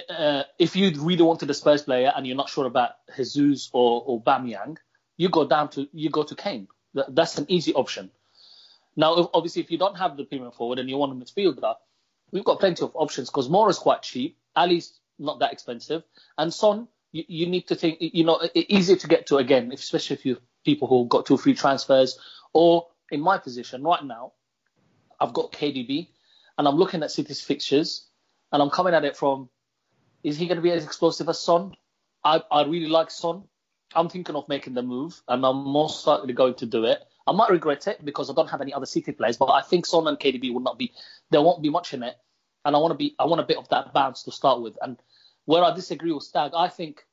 uh, 0.09 0.43
if 0.59 0.77
you 0.77 0.93
really 1.01 1.23
wanted 1.23 1.51
a 1.51 1.55
Spurs 1.55 1.83
player 1.83 2.13
and 2.15 2.27
you're 2.27 2.37
not 2.37 2.49
sure 2.49 2.67
about 2.67 2.91
Jesus 3.17 3.71
or 3.73 4.03
or 4.07 4.23
Aubameyang, 4.23 4.77
you 5.17 5.29
go 5.29 5.47
down 5.47 5.71
to 5.71 5.89
you 5.93 6.11
go 6.11 6.23
to 6.23 6.35
Kane. 6.35 6.69
That's 7.09 7.39
an 7.39 7.47
easy 7.49 7.75
option. 7.75 8.11
Now, 8.97 9.31
obviously, 9.35 9.63
if 9.63 9.71
you 9.71 9.79
don't 9.79 9.97
have 9.97 10.17
the 10.17 10.25
premium 10.25 10.53
forward 10.53 10.79
and 10.79 10.89
you 10.89 10.97
want 10.97 11.13
a 11.13 11.15
midfielder, 11.15 11.75
we've 12.33 12.45
got 12.45 12.61
plenty 12.61 12.83
of 12.83 12.93
options 12.95 13.29
because 13.29 13.49
Moura's 13.49 13.79
quite 13.79 14.03
cheap, 14.03 14.39
Alli's 14.55 14.99
not 15.19 15.41
that 15.41 15.53
expensive, 15.53 16.03
and 16.39 16.53
Son, 16.53 16.89
you, 17.13 17.25
you 17.29 17.47
need 17.47 17.69
to 17.69 17.75
think, 17.75 17.99
you 18.01 18.25
know, 18.25 18.41
easier 18.55 18.97
to 18.97 19.07
get 19.07 19.27
to 19.27 19.37
again, 19.37 19.71
especially 19.73 20.17
if 20.17 20.25
you 20.25 20.39
people 20.65 20.89
who 20.89 21.07
got 21.07 21.27
two 21.27 21.37
free 21.37 21.55
transfers 21.55 22.19
or 22.53 22.87
in 23.11 23.21
my 23.21 23.39
position 23.39 23.83
right 23.83 24.05
now, 24.05 24.33
I've 25.21 25.33
got 25.33 25.53
KDB 25.53 26.09
and 26.59 26.67
I'm 26.67 26.77
looking 26.77 27.03
at 27.03 27.11
City's 27.11 27.41
fixtures 27.41 28.07
and 28.53 28.63
I'm 28.63 28.71
coming 28.71 28.95
at 28.95 29.05
it 29.05 29.17
from 29.17 29.49
is 30.23 30.37
he 30.37 30.47
going 30.47 30.57
to 30.57 30.63
be 30.63 30.73
as 30.73 30.85
explosive 30.85 31.29
as 31.29 31.39
Son? 31.39 31.73
I, 32.25 32.43
I 32.51 32.65
really 32.65 32.89
like 32.89 33.11
Son. 33.11 33.45
I'm 33.97 34.09
thinking 34.09 34.37
of 34.37 34.49
making 34.49 34.75
the 34.75 34.83
move 34.83 35.21
and 35.29 35.45
I'm 35.45 35.65
most 35.65 36.07
likely 36.07 36.33
going 36.33 36.55
to 36.55 36.67
do 36.67 36.85
it. 36.85 37.03
I 37.27 37.33
might 37.33 37.51
regret 37.51 37.87
it 37.89 38.05
because 38.05 38.31
I 38.31 38.35
don't 38.35 38.51
have 38.51 38.61
any 38.61 38.73
other 38.73 38.87
City 38.87 39.11
players, 39.13 39.37
but 39.37 39.47
I 39.47 39.63
think 39.63 39.87
Son 39.87 40.07
and 40.07 40.19
KDB 40.19 40.53
will 40.53 40.61
not 40.61 40.79
be 40.79 40.93
there 41.31 41.43
won't 41.43 41.63
be 41.63 41.71
much 41.71 41.95
in 41.95 42.03
it. 42.03 42.17
And 42.65 42.77
I 42.77 42.79
want 42.79 42.93
to 42.93 42.97
be 42.97 43.17
I 43.19 43.25
want 43.27 43.41
a 43.41 43.45
bit 43.45 43.57
of 43.57 43.69
that 43.71 43.93
bounce 43.93 44.23
to 44.25 44.33
start 44.33 44.61
with. 44.61 44.77
And 44.83 44.97
where 45.47 45.65
I 45.65 45.75
disagree 45.75 46.13
with 46.13 46.23
Stag, 46.23 46.53
I 46.55 46.69
think 46.69 47.05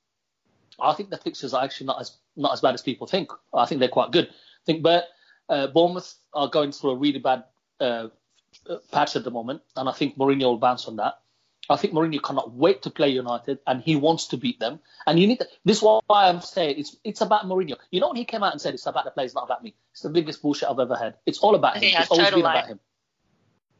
I 0.79 0.93
think 0.93 1.09
the 1.09 1.17
fixtures 1.17 1.53
are 1.53 1.63
actually 1.63 1.87
not 1.87 2.01
as 2.01 2.17
not 2.35 2.53
as 2.53 2.61
bad 2.61 2.73
as 2.73 2.81
people 2.81 3.07
think. 3.07 3.31
I 3.53 3.65
think 3.65 3.79
they're 3.79 3.89
quite 3.89 4.11
good. 4.11 4.27
I 4.27 4.65
think 4.65 4.83
but 4.83 5.07
uh, 5.49 5.67
Bournemouth 5.67 6.13
are 6.33 6.49
going 6.49 6.71
through 6.71 6.91
a 6.91 6.95
really 6.95 7.19
bad 7.19 7.45
uh, 7.79 8.07
patch 8.91 9.15
at 9.15 9.23
the 9.23 9.31
moment, 9.31 9.61
and 9.75 9.87
I 9.87 9.93
think 9.93 10.17
Mourinho 10.17 10.45
will 10.45 10.57
bounce 10.57 10.87
on 10.87 10.97
that. 10.97 11.15
I 11.69 11.77
think 11.77 11.93
Mourinho 11.93 12.21
cannot 12.21 12.51
wait 12.53 12.81
to 12.83 12.89
play 12.89 13.09
United, 13.09 13.59
and 13.65 13.81
he 13.81 13.95
wants 13.95 14.27
to 14.27 14.37
beat 14.37 14.59
them. 14.59 14.79
And 15.07 15.17
you 15.17 15.27
need 15.27 15.39
to, 15.39 15.47
this 15.63 15.77
is 15.77 15.83
why 15.83 16.01
I'm 16.09 16.41
saying 16.41 16.75
it's 16.77 16.97
it's 17.03 17.21
about 17.21 17.45
Mourinho. 17.45 17.75
You 17.89 18.01
know 18.01 18.07
when 18.09 18.17
he 18.17 18.25
came 18.25 18.43
out 18.43 18.51
and 18.51 18.59
said 18.61 18.73
it's 18.73 18.85
about 18.85 19.05
the 19.05 19.11
players, 19.11 19.33
not 19.33 19.45
about 19.45 19.63
me. 19.63 19.73
It's 19.93 20.01
the 20.01 20.09
biggest 20.09 20.41
bullshit 20.41 20.69
I've 20.69 20.79
ever 20.79 20.95
heard. 20.95 21.15
It's 21.25 21.39
all 21.39 21.55
about 21.55 21.77
him. 21.77 21.83
Yeah, 21.83 22.01
it's 22.01 22.11
always 22.11 22.27
been 22.31 22.39
about 22.41 22.67
him. 22.67 22.79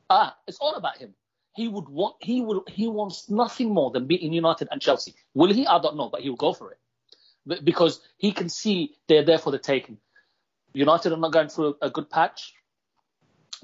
Ah, 0.10 0.38
it's 0.48 0.60
all 0.60 0.76
about 0.76 0.98
him. 0.98 1.14
He 1.56 1.68
would 1.68 1.90
want 1.90 2.16
he 2.20 2.42
will 2.42 2.64
he 2.68 2.88
wants 2.88 3.30
nothing 3.30 3.74
more 3.74 3.92
than 3.92 4.08
beating 4.08 4.32
United 4.34 4.70
and 4.72 4.82
Chelsea. 4.82 5.14
Will 5.34 5.54
he? 5.54 5.68
I 5.68 5.80
don't 5.80 5.98
know, 5.98 6.10
but 6.10 6.22
he 6.22 6.30
will 6.30 6.38
go 6.38 6.54
for 6.54 6.72
it. 6.72 6.78
But- 7.46 7.66
Because 7.66 8.00
he 8.18 8.32
can 8.32 8.48
see 8.50 8.96
they're 9.08 9.26
there 9.26 9.38
for 9.38 9.52
the 9.52 9.60
taking. 9.60 9.98
United 10.74 11.12
are 11.14 11.18
not 11.18 11.32
going 11.34 11.50
through 11.50 11.76
a, 11.82 11.90
good 11.92 12.10
patch. 12.10 12.54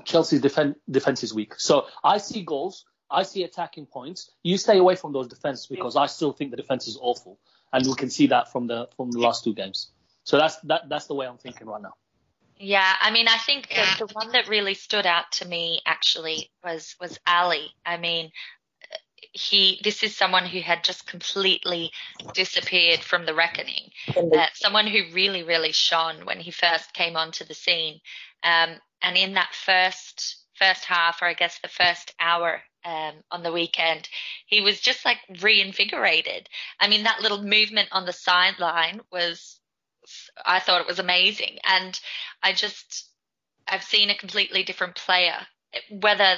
Chelsea's 0.03 0.41
defen- 0.41 0.75
defense 0.89 1.23
is 1.23 1.33
weak. 1.33 1.55
So 1.57 1.87
I 2.03 2.19
see 2.19 2.43
goals. 2.43 2.85
I 3.11 3.23
see 3.23 3.43
attacking 3.43 3.87
points. 3.87 4.31
You 4.43 4.57
stay 4.57 4.77
away 4.77 4.95
from 4.95 5.13
those 5.13 5.27
defenses 5.27 5.67
because 5.67 5.95
I 5.95 6.05
still 6.05 6.31
think 6.31 6.51
the 6.51 6.57
defense 6.57 6.87
is 6.87 6.97
awful, 7.01 7.39
and 7.73 7.85
we 7.85 7.95
can 7.95 8.09
see 8.09 8.27
that 8.27 8.51
from 8.51 8.67
the 8.67 8.87
from 8.95 9.11
the 9.11 9.19
last 9.19 9.43
two 9.43 9.53
games. 9.53 9.91
So 10.23 10.37
that's 10.37 10.57
that 10.61 10.89
that's 10.89 11.07
the 11.07 11.15
way 11.15 11.27
I'm 11.27 11.37
thinking 11.37 11.67
right 11.67 11.81
now. 11.81 11.93
Yeah, 12.57 12.93
I 12.99 13.11
mean, 13.11 13.27
I 13.29 13.37
think 13.37 13.69
the, 13.69 14.05
the 14.05 14.13
one 14.13 14.33
that 14.33 14.49
really 14.49 14.73
stood 14.73 15.05
out 15.05 15.31
to 15.33 15.47
me 15.47 15.81
actually 15.85 16.51
was 16.63 16.95
was 16.99 17.17
Alli. 17.25 17.71
I 17.85 17.97
mean, 17.97 18.31
he 19.31 19.79
this 19.83 20.03
is 20.03 20.15
someone 20.15 20.45
who 20.45 20.59
had 20.59 20.83
just 20.83 21.07
completely 21.07 21.91
disappeared 22.33 22.99
from 22.99 23.25
the 23.25 23.33
reckoning. 23.33 23.91
Uh, 24.15 24.47
someone 24.53 24.87
who 24.87 25.13
really, 25.13 25.43
really 25.43 25.71
shone 25.71 26.25
when 26.25 26.39
he 26.39 26.51
first 26.51 26.93
came 26.93 27.15
onto 27.15 27.45
the 27.45 27.53
scene. 27.53 27.99
Um, 28.43 28.75
and 29.01 29.17
in 29.17 29.33
that 29.33 29.53
first 29.53 30.43
first 30.55 30.85
half, 30.85 31.21
or 31.21 31.25
I 31.25 31.33
guess 31.33 31.59
the 31.59 31.69
first 31.69 32.13
hour 32.19 32.61
um, 32.85 33.13
on 33.31 33.43
the 33.43 33.51
weekend, 33.51 34.07
he 34.45 34.61
was 34.61 34.79
just 34.79 35.05
like 35.05 35.17
reinvigorated. 35.41 36.49
I 36.79 36.87
mean, 36.87 37.03
that 37.03 37.21
little 37.21 37.43
movement 37.43 37.89
on 37.91 38.05
the 38.05 38.13
sideline 38.13 39.01
was, 39.11 39.59
I 40.45 40.59
thought 40.59 40.81
it 40.81 40.87
was 40.87 40.99
amazing. 40.99 41.59
And 41.65 41.99
I 42.41 42.53
just, 42.53 43.09
I've 43.67 43.83
seen 43.83 44.09
a 44.09 44.17
completely 44.17 44.63
different 44.63 44.95
player. 44.95 45.45
Whether 45.91 46.37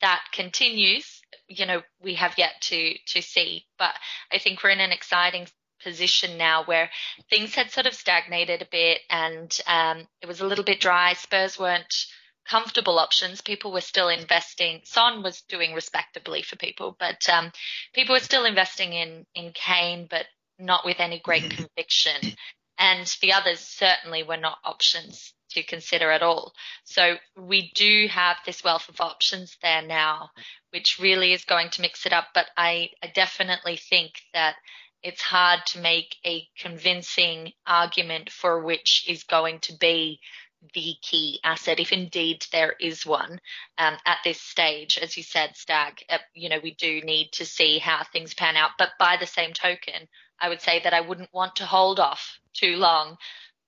that 0.00 0.22
continues, 0.32 1.22
you 1.48 1.66
know, 1.66 1.82
we 2.02 2.14
have 2.14 2.34
yet 2.36 2.60
to 2.62 2.94
to 3.06 3.22
see. 3.22 3.64
But 3.78 3.94
I 4.32 4.38
think 4.38 4.62
we're 4.62 4.70
in 4.70 4.80
an 4.80 4.92
exciting 4.92 5.46
position 5.82 6.36
now 6.36 6.64
where 6.64 6.90
things 7.30 7.54
had 7.54 7.70
sort 7.70 7.86
of 7.86 7.94
stagnated 7.94 8.62
a 8.62 8.68
bit 8.70 9.02
and 9.10 9.56
um, 9.66 10.06
it 10.20 10.26
was 10.26 10.40
a 10.40 10.46
little 10.46 10.64
bit 10.64 10.80
dry. 10.80 11.12
Spurs 11.12 11.58
weren't 11.58 12.06
comfortable 12.48 12.98
options. 12.98 13.40
People 13.40 13.72
were 13.72 13.80
still 13.80 14.08
investing. 14.08 14.80
Son 14.84 15.22
was 15.22 15.42
doing 15.42 15.74
respectably 15.74 16.42
for 16.42 16.56
people, 16.56 16.96
but 16.98 17.28
um, 17.28 17.52
people 17.92 18.14
were 18.14 18.20
still 18.20 18.44
investing 18.44 18.92
in 18.92 19.26
in 19.34 19.52
Kane, 19.52 20.06
but 20.08 20.26
not 20.58 20.84
with 20.84 21.00
any 21.00 21.20
great 21.20 21.50
conviction. 21.50 22.36
And 22.78 23.06
the 23.22 23.32
others 23.32 23.60
certainly 23.60 24.22
were 24.22 24.36
not 24.36 24.58
options 24.64 25.32
to 25.50 25.62
consider 25.62 26.10
at 26.10 26.22
all. 26.22 26.52
So 26.84 27.16
we 27.36 27.72
do 27.74 28.08
have 28.10 28.36
this 28.44 28.62
wealth 28.62 28.88
of 28.88 29.00
options 29.00 29.56
there 29.62 29.82
now, 29.82 30.30
which 30.70 30.98
really 31.00 31.32
is 31.32 31.44
going 31.44 31.70
to 31.70 31.80
mix 31.80 32.04
it 32.04 32.12
up. 32.12 32.28
But 32.34 32.46
I, 32.56 32.90
I 33.02 33.08
definitely 33.14 33.76
think 33.76 34.12
that 34.34 34.56
it's 35.02 35.22
hard 35.22 35.60
to 35.66 35.78
make 35.78 36.16
a 36.24 36.46
convincing 36.58 37.52
argument 37.66 38.30
for 38.30 38.62
which 38.62 39.04
is 39.08 39.24
going 39.24 39.60
to 39.60 39.76
be 39.78 40.20
the 40.74 40.94
key 41.02 41.40
asset, 41.44 41.80
if 41.80 41.92
indeed 41.92 42.44
there 42.52 42.74
is 42.80 43.06
one 43.06 43.40
um, 43.78 43.96
at 44.04 44.18
this 44.24 44.40
stage. 44.40 44.98
As 44.98 45.16
you 45.16 45.22
said, 45.22 45.56
Stag, 45.56 46.04
uh, 46.08 46.18
you 46.34 46.48
know, 46.48 46.60
we 46.62 46.74
do 46.74 47.00
need 47.02 47.32
to 47.32 47.44
see 47.44 47.78
how 47.78 48.02
things 48.04 48.34
pan 48.34 48.56
out. 48.56 48.70
But 48.78 48.90
by 48.98 49.16
the 49.18 49.26
same 49.26 49.52
token, 49.52 50.08
I 50.40 50.48
would 50.48 50.60
say 50.60 50.80
that 50.82 50.94
I 50.94 51.00
wouldn't 51.00 51.32
want 51.32 51.56
to 51.56 51.66
hold 51.66 52.00
off 52.00 52.38
too 52.52 52.76
long 52.76 53.16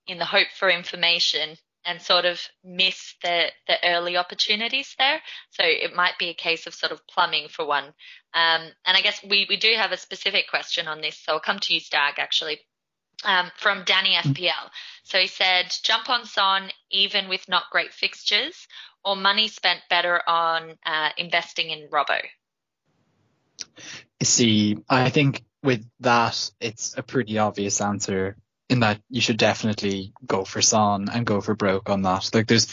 in 0.07 0.19
the 0.19 0.25
hope 0.25 0.49
for 0.59 0.71
information 0.71 1.57
and 1.85 2.03
sort 2.03 2.25
of 2.25 2.41
miss 2.63 3.15
the, 3.23 3.47
the 3.67 3.77
early 3.83 4.17
opportunities 4.17 4.95
there. 4.99 5.21
So 5.51 5.63
it 5.65 5.95
might 5.95 6.19
be 6.19 6.29
a 6.29 6.35
case 6.35 6.67
of 6.67 6.75
sort 6.75 6.93
of 6.93 7.07
plumbing 7.07 7.49
for 7.49 7.67
one. 7.67 7.85
Um, 8.35 8.63
and 8.85 8.97
I 8.97 9.01
guess 9.01 9.21
we, 9.23 9.47
we 9.49 9.57
do 9.57 9.73
have 9.77 9.93
a 9.93 9.97
specific 9.97 10.51
question 10.51 10.87
on 10.87 11.01
this. 11.01 11.19
So 11.19 11.33
I'll 11.33 11.41
come 11.41 11.59
to 11.61 11.75
you, 11.75 11.81
Stag, 11.81 12.15
actually. 12.19 12.61
Um, 13.25 13.51
from 13.57 13.83
Danny 13.85 14.15
FPL. 14.15 14.71
So 15.03 15.19
he 15.19 15.27
said, 15.27 15.75
jump 15.83 16.09
on 16.09 16.25
Son 16.25 16.71
even 16.93 17.29
with 17.29 17.49
not 17.49 17.65
great 17.73 17.93
fixtures, 17.93 18.69
or 19.05 19.17
money 19.17 19.49
spent 19.49 19.81
better 19.91 20.21
on 20.29 20.75
uh, 20.87 21.09
investing 21.17 21.71
in 21.71 21.89
Robbo. 21.89 22.21
See, 24.23 24.77
I 24.89 25.11
think 25.11 25.45
with 25.63 25.85
that, 26.01 26.51
it's 26.61 26.97
a 26.97 27.03
pretty 27.03 27.39
obvious 27.39 27.81
answer 27.81 28.37
in 28.69 28.81
that 28.81 29.01
you 29.09 29.21
should 29.21 29.39
definitely 29.39 30.13
go 30.27 30.45
for 30.45 30.61
Son 30.61 31.09
and 31.13 31.27
go 31.27 31.41
for 31.41 31.55
broke 31.55 31.91
on 31.91 32.03
that. 32.03 32.31
Like 32.35 32.47
there's 32.47 32.69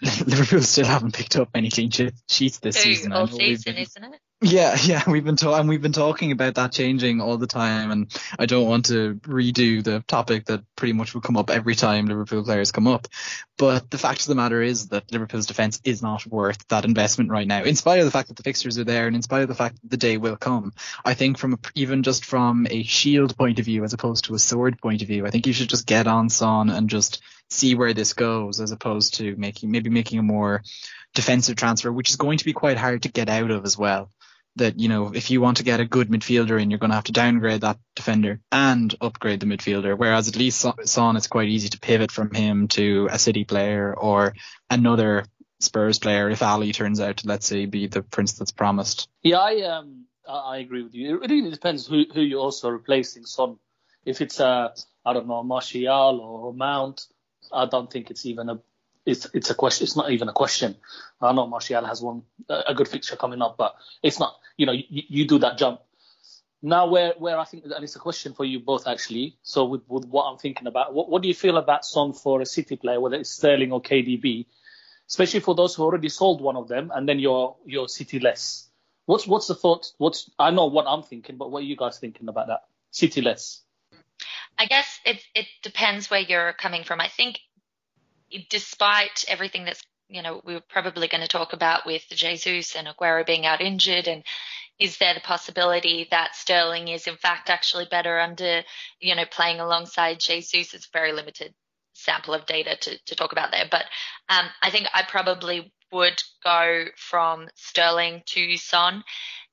Liverpool 0.26 0.62
still 0.62 0.86
haven't 0.86 1.14
picked 1.14 1.36
up 1.36 1.50
any 1.54 1.70
clean 1.70 1.90
sheets 1.90 2.58
this 2.58 2.76
season. 2.76 3.12
All 3.12 3.26
season, 3.26 3.74
been- 3.74 3.82
isn't 3.82 4.04
it? 4.04 4.20
Yeah, 4.40 4.76
yeah, 4.82 5.02
we've 5.08 5.24
been 5.24 5.36
talking, 5.36 5.68
we've 5.68 5.80
been 5.80 5.92
talking 5.92 6.30
about 6.30 6.56
that 6.56 6.72
changing 6.72 7.20
all 7.20 7.38
the 7.38 7.46
time, 7.46 7.90
and 7.90 8.20
I 8.38 8.46
don't 8.46 8.68
want 8.68 8.86
to 8.86 9.14
redo 9.22 9.82
the 9.82 10.04
topic 10.06 10.46
that 10.46 10.62
pretty 10.76 10.92
much 10.92 11.14
will 11.14 11.22
come 11.22 11.36
up 11.36 11.50
every 11.50 11.74
time 11.74 12.06
Liverpool 12.06 12.44
players 12.44 12.70
come 12.70 12.86
up. 12.86 13.08
But 13.56 13.90
the 13.90 13.98
fact 13.98 14.20
of 14.20 14.26
the 14.26 14.34
matter 14.34 14.60
is 14.60 14.88
that 14.88 15.10
Liverpool's 15.10 15.46
defence 15.46 15.80
is 15.84 16.02
not 16.02 16.26
worth 16.26 16.66
that 16.68 16.84
investment 16.84 17.30
right 17.30 17.46
now, 17.46 17.62
in 17.62 17.76
spite 17.76 18.00
of 18.00 18.04
the 18.04 18.10
fact 18.10 18.28
that 18.28 18.36
the 18.36 18.42
fixtures 18.42 18.78
are 18.78 18.84
there, 18.84 19.06
and 19.06 19.16
in 19.16 19.22
spite 19.22 19.42
of 19.42 19.48
the 19.48 19.54
fact 19.54 19.80
that 19.80 19.90
the 19.90 19.96
day 19.96 20.18
will 20.18 20.36
come. 20.36 20.72
I 21.04 21.14
think 21.14 21.38
from 21.38 21.54
a, 21.54 21.58
even 21.74 22.02
just 22.02 22.24
from 22.26 22.66
a 22.70 22.82
shield 22.82 23.36
point 23.38 23.60
of 23.60 23.64
view, 23.64 23.82
as 23.84 23.94
opposed 23.94 24.24
to 24.24 24.34
a 24.34 24.38
sword 24.38 24.78
point 24.78 25.00
of 25.00 25.08
view, 25.08 25.26
I 25.26 25.30
think 25.30 25.46
you 25.46 25.52
should 25.54 25.70
just 25.70 25.86
get 25.86 26.06
on 26.06 26.28
Son 26.28 26.68
and 26.68 26.90
just 26.90 27.22
see 27.48 27.74
where 27.74 27.94
this 27.94 28.12
goes, 28.12 28.60
as 28.60 28.72
opposed 28.72 29.14
to 29.14 29.36
making 29.36 29.70
maybe 29.70 29.90
making 29.90 30.18
a 30.18 30.22
more 30.22 30.62
defensive 31.14 31.56
transfer, 31.56 31.92
which 31.92 32.10
is 32.10 32.16
going 32.16 32.38
to 32.38 32.44
be 32.44 32.52
quite 32.52 32.76
hard 32.76 33.02
to 33.02 33.08
get 33.08 33.28
out 33.30 33.50
of 33.50 33.64
as 33.64 33.78
well 33.78 34.10
that 34.56 34.78
you 34.78 34.88
know 34.88 35.12
if 35.14 35.30
you 35.30 35.40
want 35.40 35.58
to 35.58 35.64
get 35.64 35.80
a 35.80 35.84
good 35.84 36.08
midfielder 36.08 36.60
in, 36.60 36.70
you're 36.70 36.78
going 36.78 36.90
to 36.90 36.96
have 36.96 37.04
to 37.04 37.12
downgrade 37.12 37.62
that 37.62 37.78
defender 37.96 38.40
and 38.52 38.94
upgrade 39.00 39.40
the 39.40 39.46
midfielder. 39.46 39.96
Whereas 39.96 40.28
at 40.28 40.36
least 40.36 40.66
Son, 40.84 41.16
it's 41.16 41.26
quite 41.26 41.48
easy 41.48 41.68
to 41.70 41.80
pivot 41.80 42.10
from 42.10 42.32
him 42.32 42.68
to 42.68 43.08
a 43.10 43.18
City 43.18 43.44
player 43.44 43.94
or 43.94 44.34
another 44.70 45.24
Spurs 45.60 45.98
player 45.98 46.28
if 46.30 46.42
Alli 46.42 46.72
turns 46.72 47.00
out 47.00 47.18
to 47.18 47.28
let's 47.28 47.46
say 47.46 47.66
be 47.66 47.86
the 47.86 48.02
prince 48.02 48.32
that's 48.34 48.52
promised. 48.52 49.08
Yeah, 49.22 49.38
I 49.38 49.62
um 49.62 50.04
I 50.28 50.58
agree 50.58 50.82
with 50.82 50.94
you. 50.94 51.22
It 51.22 51.30
really 51.30 51.50
depends 51.50 51.86
who 51.86 52.04
who 52.12 52.20
you're 52.20 52.40
also 52.40 52.70
replacing 52.70 53.24
Son. 53.24 53.58
If 54.04 54.20
it's 54.20 54.40
a 54.40 54.74
I 55.04 55.12
don't 55.12 55.28
know 55.28 55.42
Martial 55.42 56.20
or 56.20 56.52
Mount, 56.52 57.06
I 57.52 57.66
don't 57.66 57.90
think 57.90 58.10
it's 58.10 58.26
even 58.26 58.48
a 58.48 58.60
it's 59.06 59.26
it's 59.34 59.50
a 59.50 59.54
question. 59.54 59.84
It's 59.84 59.96
not 59.96 60.10
even 60.10 60.28
a 60.28 60.32
question. 60.32 60.76
I 61.20 61.32
know 61.32 61.46
Martial 61.46 61.84
has 61.84 62.02
one 62.02 62.22
a 62.48 62.74
good 62.74 62.88
fixture 62.88 63.16
coming 63.16 63.42
up, 63.42 63.56
but 63.56 63.74
it's 64.02 64.18
not. 64.18 64.36
You 64.56 64.66
know, 64.66 64.72
you, 64.72 64.84
you 65.08 65.26
do 65.26 65.38
that 65.38 65.58
jump. 65.58 65.80
Now, 66.62 66.86
where 66.86 67.12
where 67.18 67.38
I 67.38 67.44
think, 67.44 67.64
and 67.64 67.84
it's 67.84 67.96
a 67.96 67.98
question 67.98 68.32
for 68.32 68.44
you 68.44 68.60
both 68.60 68.86
actually. 68.86 69.36
So 69.42 69.66
with, 69.66 69.82
with 69.88 70.06
what 70.06 70.24
I'm 70.24 70.38
thinking 70.38 70.66
about, 70.66 70.94
what, 70.94 71.10
what 71.10 71.22
do 71.22 71.28
you 71.28 71.34
feel 71.34 71.58
about 71.58 71.84
Son 71.84 72.12
for 72.12 72.40
a 72.40 72.46
City 72.46 72.76
player, 72.76 73.00
whether 73.00 73.16
it's 73.16 73.30
Sterling 73.30 73.72
or 73.72 73.82
KDB, 73.82 74.46
especially 75.08 75.40
for 75.40 75.54
those 75.54 75.74
who 75.74 75.82
already 75.82 76.08
sold 76.08 76.40
one 76.40 76.56
of 76.56 76.68
them, 76.68 76.90
and 76.94 77.08
then 77.08 77.18
you're 77.18 77.56
you're 77.66 77.88
City 77.88 78.18
less. 78.18 78.68
What's 79.06 79.26
what's 79.26 79.48
the 79.48 79.54
thought? 79.54 79.92
What's 79.98 80.30
I 80.38 80.50
know 80.50 80.66
what 80.66 80.86
I'm 80.88 81.02
thinking, 81.02 81.36
but 81.36 81.50
what 81.50 81.58
are 81.58 81.66
you 81.66 81.76
guys 81.76 81.98
thinking 81.98 82.28
about 82.28 82.46
that? 82.46 82.60
City 82.90 83.20
less. 83.20 83.60
I 84.56 84.66
guess 84.66 85.00
it 85.04 85.22
it 85.34 85.46
depends 85.62 86.10
where 86.10 86.20
you're 86.20 86.54
coming 86.54 86.84
from. 86.84 87.00
I 87.00 87.08
think 87.08 87.40
despite 88.50 89.24
everything 89.28 89.64
that's 89.64 89.82
you 90.08 90.22
know 90.22 90.40
we 90.44 90.54
are 90.54 90.62
probably 90.68 91.08
going 91.08 91.22
to 91.22 91.28
talk 91.28 91.52
about 91.52 91.86
with 91.86 92.04
Jesus 92.10 92.76
and 92.76 92.86
Aguero 92.88 93.26
being 93.26 93.46
out 93.46 93.60
injured 93.60 94.06
and 94.06 94.22
is 94.78 94.98
there 94.98 95.14
the 95.14 95.20
possibility 95.20 96.08
that 96.10 96.34
Sterling 96.34 96.88
is 96.88 97.06
in 97.06 97.16
fact 97.16 97.48
actually 97.48 97.86
better 97.90 98.18
under 98.18 98.62
you 99.00 99.14
know 99.14 99.24
playing 99.30 99.60
alongside 99.60 100.20
Jesus? 100.20 100.74
It's 100.74 100.86
a 100.86 100.92
very 100.92 101.12
limited 101.12 101.54
sample 101.92 102.34
of 102.34 102.46
data 102.46 102.76
to, 102.76 102.98
to 103.06 103.14
talk 103.14 103.32
about 103.32 103.52
there, 103.52 103.66
but 103.70 103.84
um, 104.28 104.46
I 104.62 104.70
think 104.70 104.88
I 104.92 105.02
probably 105.08 105.72
would 105.92 106.20
go 106.42 106.86
from 106.96 107.48
Sterling 107.54 108.22
to 108.26 108.56
Son. 108.56 109.04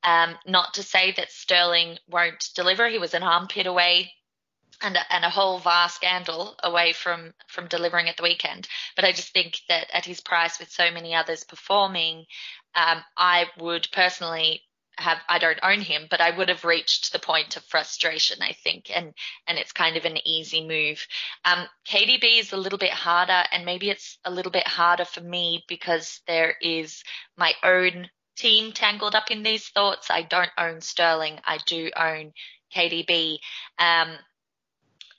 Um, 0.04 0.36
not 0.48 0.74
to 0.74 0.84
say 0.84 1.14
that 1.18 1.32
Sterling 1.32 2.00
won't 2.10 2.50
deliver. 2.56 2.90
He 2.90 2.98
was 2.98 3.14
an 3.14 3.22
armpit 3.22 3.68
away 3.68 4.12
and 4.82 4.96
a, 4.96 5.14
and 5.14 5.26
a 5.26 5.30
whole 5.30 5.60
vast 5.60 5.96
scandal 5.96 6.56
away 6.64 6.94
from 6.94 7.34
from 7.48 7.68
delivering 7.68 8.10
at 8.10 8.18
the 8.18 8.24
weekend. 8.24 8.68
But 8.96 9.06
I 9.06 9.12
just 9.12 9.34
think 9.34 9.60
that 9.70 9.88
at 9.94 10.06
his 10.06 10.22
price, 10.22 10.60
with 10.60 10.72
so 10.72 10.92
many 10.92 11.16
others 11.16 11.44
performing, 11.44 12.26
um, 12.76 13.04
I 13.18 13.46
would 13.60 13.88
personally 13.92 14.64
have 14.98 15.20
I 15.28 15.40
don't 15.40 15.60
own 15.64 15.82
him, 15.82 16.08
but 16.10 16.22
I 16.22 16.36
would 16.36 16.50
have 16.50 16.66
reached 16.66 17.12
the 17.12 17.20
point 17.20 17.56
of 17.58 17.64
frustration, 17.66 18.42
I 18.42 18.54
think, 18.54 18.92
and 18.94 19.14
and 19.48 19.58
it's 19.58 19.72
kind 19.72 19.98
of 19.98 20.06
an 20.06 20.18
easy 20.26 20.66
move. 20.66 21.06
Um, 21.46 21.68
KDB 21.88 22.40
is 22.40 22.54
a 22.54 22.58
little 22.58 22.80
bit 22.80 22.92
harder, 22.94 23.44
and 23.52 23.66
maybe 23.66 23.90
it's 23.90 24.18
a 24.26 24.32
little 24.32 24.52
bit 24.52 24.68
harder 24.68 25.06
for 25.06 25.22
me 25.22 25.64
because 25.68 26.22
there 26.28 26.56
is 26.62 27.04
my 27.38 27.54
own 27.64 28.10
team 28.38 28.72
tangled 28.72 29.16
up 29.16 29.32
in 29.32 29.44
these 29.44 29.68
thoughts. 29.70 30.10
I 30.10 30.24
don't 30.24 30.52
own 30.58 30.82
Sterling, 30.82 31.40
I 31.46 31.58
do 31.66 31.92
own 31.96 32.34
KDB. 32.76 33.38
Um, 33.78 34.18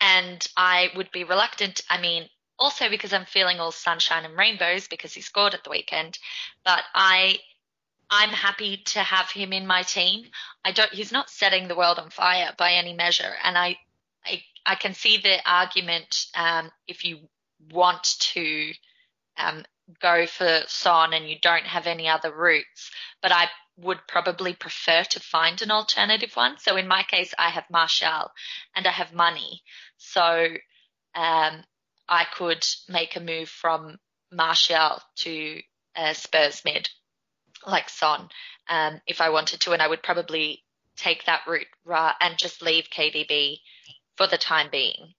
and 0.03 0.45
I 0.57 0.91
would 0.97 1.13
be 1.13 1.23
reluctant. 1.23 1.81
I 1.89 2.01
mean, 2.01 2.29
also 2.59 2.91
because 2.91 3.13
I'm 3.13 3.25
feeling 3.25 3.61
all 3.61 3.71
sunshine 3.71 4.25
and 4.25 4.37
rainbows 4.37 4.89
because 4.89 5.15
he 5.15 5.21
scored 5.21 5.55
at 5.55 5.63
the 5.65 5.71
weekend, 5.71 6.19
but 6.65 6.83
I 6.95 7.39
I'm 8.11 8.31
happy 8.31 8.77
to 8.77 8.99
have 8.99 9.31
him 9.31 9.55
in 9.55 9.67
my 9.67 9.83
team. 9.83 10.27
I 10.65 10.73
don't 10.73 10.93
he's 10.93 11.13
not 11.13 11.31
setting 11.31 11.69
the 11.69 11.77
world 11.77 11.99
on 11.99 12.11
fire 12.11 12.53
by 12.59 12.73
any 12.73 12.95
measure 12.95 13.33
and 13.45 13.57
I 13.57 13.77
I, 14.27 14.43
I 14.67 14.75
can 14.75 14.95
see 14.95 15.19
the 15.19 15.39
argument 15.49 16.27
um, 16.35 16.71
if 16.87 17.05
you 17.05 17.21
want 17.71 18.05
to 18.21 18.73
um, 19.37 19.65
go 20.01 20.27
for 20.27 20.63
Son 20.67 21.13
and 21.13 21.29
you 21.29 21.37
don't 21.41 21.67
have 21.67 21.87
any 21.87 22.09
other 22.09 22.33
routes, 22.33 22.91
but 23.21 23.33
I 23.33 23.49
would 23.77 23.99
probably 24.07 24.55
prefer 24.55 25.03
to 25.03 25.21
find 25.21 25.63
an 25.63 25.71
alternative 25.71 26.33
one. 26.35 26.59
So 26.59 26.77
in 26.77 26.87
my 26.87 27.03
case, 27.05 27.35
I 27.39 27.51
have 27.51 27.65
Martial 27.71 28.31
and 28.77 28.87
I 28.87 28.91
have 28.91 29.13
money. 29.13 29.63
So 29.97 30.49
um, 31.15 31.65
I 32.09 32.27
could 32.37 32.65
make 32.89 33.17
a 33.17 33.21
move 33.21 33.49
from 33.49 33.99
Martial 34.31 35.01
to 35.17 35.61
uh, 35.97 36.13
Spurs 36.13 36.63
mid, 36.65 36.89
like 37.67 37.89
Son, 37.89 38.29
um, 38.69 39.01
if 39.07 39.21
I 39.21 39.31
wanted 39.31 39.61
to, 39.61 39.73
and 39.73 39.83
I 39.83 39.89
would 39.89 40.03
probably 40.03 40.63
take 40.97 41.25
that 41.25 41.43
route 41.47 42.15
and 42.21 42.39
just 42.39 42.63
leave 42.63 42.89
KDB 42.91 43.59
for 44.17 44.27
the 44.27 44.39
time 44.39 44.69
being. 44.71 45.15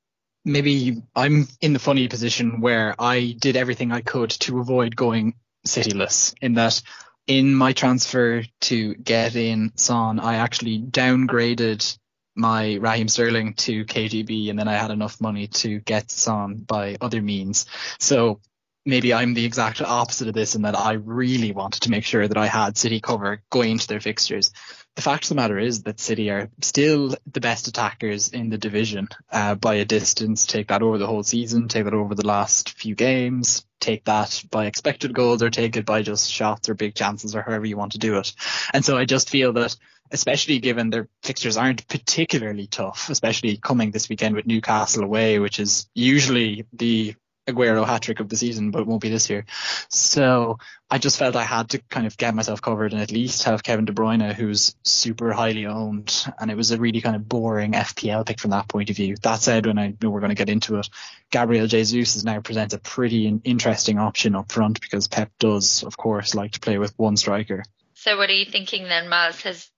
Maybe 0.46 1.02
I'm 1.16 1.48
in 1.62 1.74
the 1.74 1.80
funny 1.80 2.08
position 2.08 2.60
where 2.62 2.96
I 3.00 3.36
did 3.40 3.56
everything 3.56 3.92
I 3.92 4.02
could 4.02 4.30
to 4.32 4.60
avoid 4.60 4.96
going 4.96 5.36
cityless 5.66 6.36
in 6.42 6.56
that 6.56 6.82
in 7.28 7.54
my 7.56 7.74
transfer 7.74 8.44
to 8.62 8.96
get 8.96 9.36
in 9.36 9.72
Son, 9.76 10.20
I 10.20 10.36
actually 10.36 10.80
downgraded 10.80 11.98
my 12.36 12.76
Raheem 12.76 13.08
Sterling 13.08 13.54
to 13.54 13.86
KDB, 13.86 14.50
and 14.50 14.58
then 14.58 14.68
I 14.68 14.74
had 14.74 14.92
enough 14.92 15.22
money 15.22 15.48
to 15.48 15.80
get 15.80 16.12
Son 16.12 16.56
by 16.56 16.98
other 17.00 17.22
means. 17.22 17.66
So 18.00 18.40
maybe 18.86 19.14
I'm 19.14 19.34
the 19.34 19.46
exact 19.46 19.82
opposite 19.82 20.28
of 20.28 20.34
this 20.34 20.56
in 20.56 20.64
that 20.64 20.78
I 20.78 20.94
really 20.94 21.52
wanted 21.52 21.84
to 21.84 21.92
make 21.92 22.06
sure 22.06 22.28
that 22.28 22.38
I 22.38 22.48
had 22.48 22.78
City 22.78 23.00
cover 23.00 23.42
going 23.50 23.72
into 23.72 23.88
their 23.88 24.00
fixtures. 24.00 24.52
The 24.96 25.02
fact 25.02 25.26
of 25.26 25.30
the 25.30 25.36
matter 25.36 25.58
is 25.58 25.84
that 25.84 26.00
City 26.00 26.30
are 26.30 26.50
still 26.62 27.16
the 27.32 27.42
best 27.42 27.68
attackers 27.68 28.30
in 28.30 28.50
the 28.50 28.60
division 28.60 29.10
uh, 29.32 29.56
by 29.56 29.76
a 29.76 29.86
distance. 29.86 30.46
Take 30.46 30.68
that 30.68 30.84
over 30.84 31.00
the 31.00 31.08
whole 31.08 31.24
season, 31.24 31.68
take 31.68 31.86
that 31.86 31.96
over 31.96 32.14
the 32.14 32.28
last 32.28 32.78
few 32.78 32.94
games, 32.94 33.66
take 33.80 34.06
that 34.06 34.44
by 34.52 34.68
expected 34.68 35.14
goals 35.14 35.42
or 35.42 35.50
take 35.50 35.76
it 35.78 35.86
by 35.86 36.04
just 36.04 36.32
shots 36.32 36.70
or 36.70 36.76
big 36.76 36.94
chances 36.94 37.36
or 37.36 37.42
however 37.42 37.66
you 37.66 37.76
want 37.76 37.94
to 37.94 37.98
do 37.98 38.18
it. 38.18 38.34
And 38.72 38.86
so 38.86 38.96
I 38.96 39.06
just 39.06 39.30
feel 39.30 39.54
that 39.54 39.76
especially 40.12 40.60
given 40.60 40.92
their 40.92 41.10
fixtures 41.24 41.58
aren't 41.58 41.88
particularly 41.88 42.68
tough, 42.68 43.10
especially 43.10 43.58
coming 43.58 43.90
this 43.90 44.10
weekend 44.10 44.36
with 44.36 44.46
Newcastle 44.46 45.04
away, 45.04 45.40
which 45.40 45.60
is 45.60 45.88
usually 45.96 46.66
the 46.72 47.16
Aguero 47.48 47.86
hat 47.86 48.02
trick 48.04 48.20
of 48.20 48.30
the 48.30 48.38
season, 48.38 48.72
but 48.72 48.82
it 48.82 48.88
won't 48.88 49.02
be 49.02 49.10
this 49.10 49.30
year. 49.30 49.46
So 49.90 50.58
I 50.90 50.98
just 50.98 51.18
felt 51.18 51.36
I 51.36 51.44
had 51.44 51.72
to 51.72 51.80
kind 51.90 52.08
of 52.08 52.18
get 52.18 52.36
myself 52.36 52.62
covered 52.62 52.94
and 52.94 53.02
at 53.02 53.12
least 53.12 53.44
have 53.44 53.64
Kevin 53.64 53.86
De 53.86 53.92
Bruyne, 53.92 54.34
who's 54.34 54.76
super 54.84 55.34
highly 55.34 55.66
owned. 55.66 56.26
And 56.40 56.50
it 56.50 56.56
was 56.56 56.72
a 56.72 56.80
really 56.80 57.02
kind 57.02 57.16
of 57.16 57.28
boring 57.28 57.74
FPL 57.74 58.26
pick 58.26 58.40
from 58.40 58.52
that 58.52 58.68
point 58.68 58.90
of 58.90 58.96
view. 58.96 59.16
That 59.24 59.42
said, 59.42 59.66
when 59.66 59.78
I 59.78 59.94
know 60.02 60.10
we're 60.10 60.22
going 60.22 60.30
to 60.30 60.36
get 60.36 60.50
into 60.50 60.78
it, 60.78 60.90
Gabriel 61.32 61.68
Jesus 61.68 62.16
is 62.16 62.24
now 62.24 62.40
presents 62.40 62.74
a 62.74 62.80
pretty 62.80 63.28
interesting 63.44 64.00
option 64.00 64.36
up 64.36 64.52
front 64.52 64.80
because 64.80 65.08
Pep 65.08 65.32
does, 65.40 65.84
of 65.84 65.98
course, 65.98 66.36
like 66.36 66.54
to 66.54 66.60
play 66.60 66.78
with 66.78 66.94
one 66.98 67.18
striker. 67.18 67.64
So 67.94 68.18
what 68.18 68.30
are 68.30 68.34
you 68.34 68.46
thinking 68.46 68.84
then, 68.84 69.08
Mars? 69.10 69.42
Has 69.42 69.70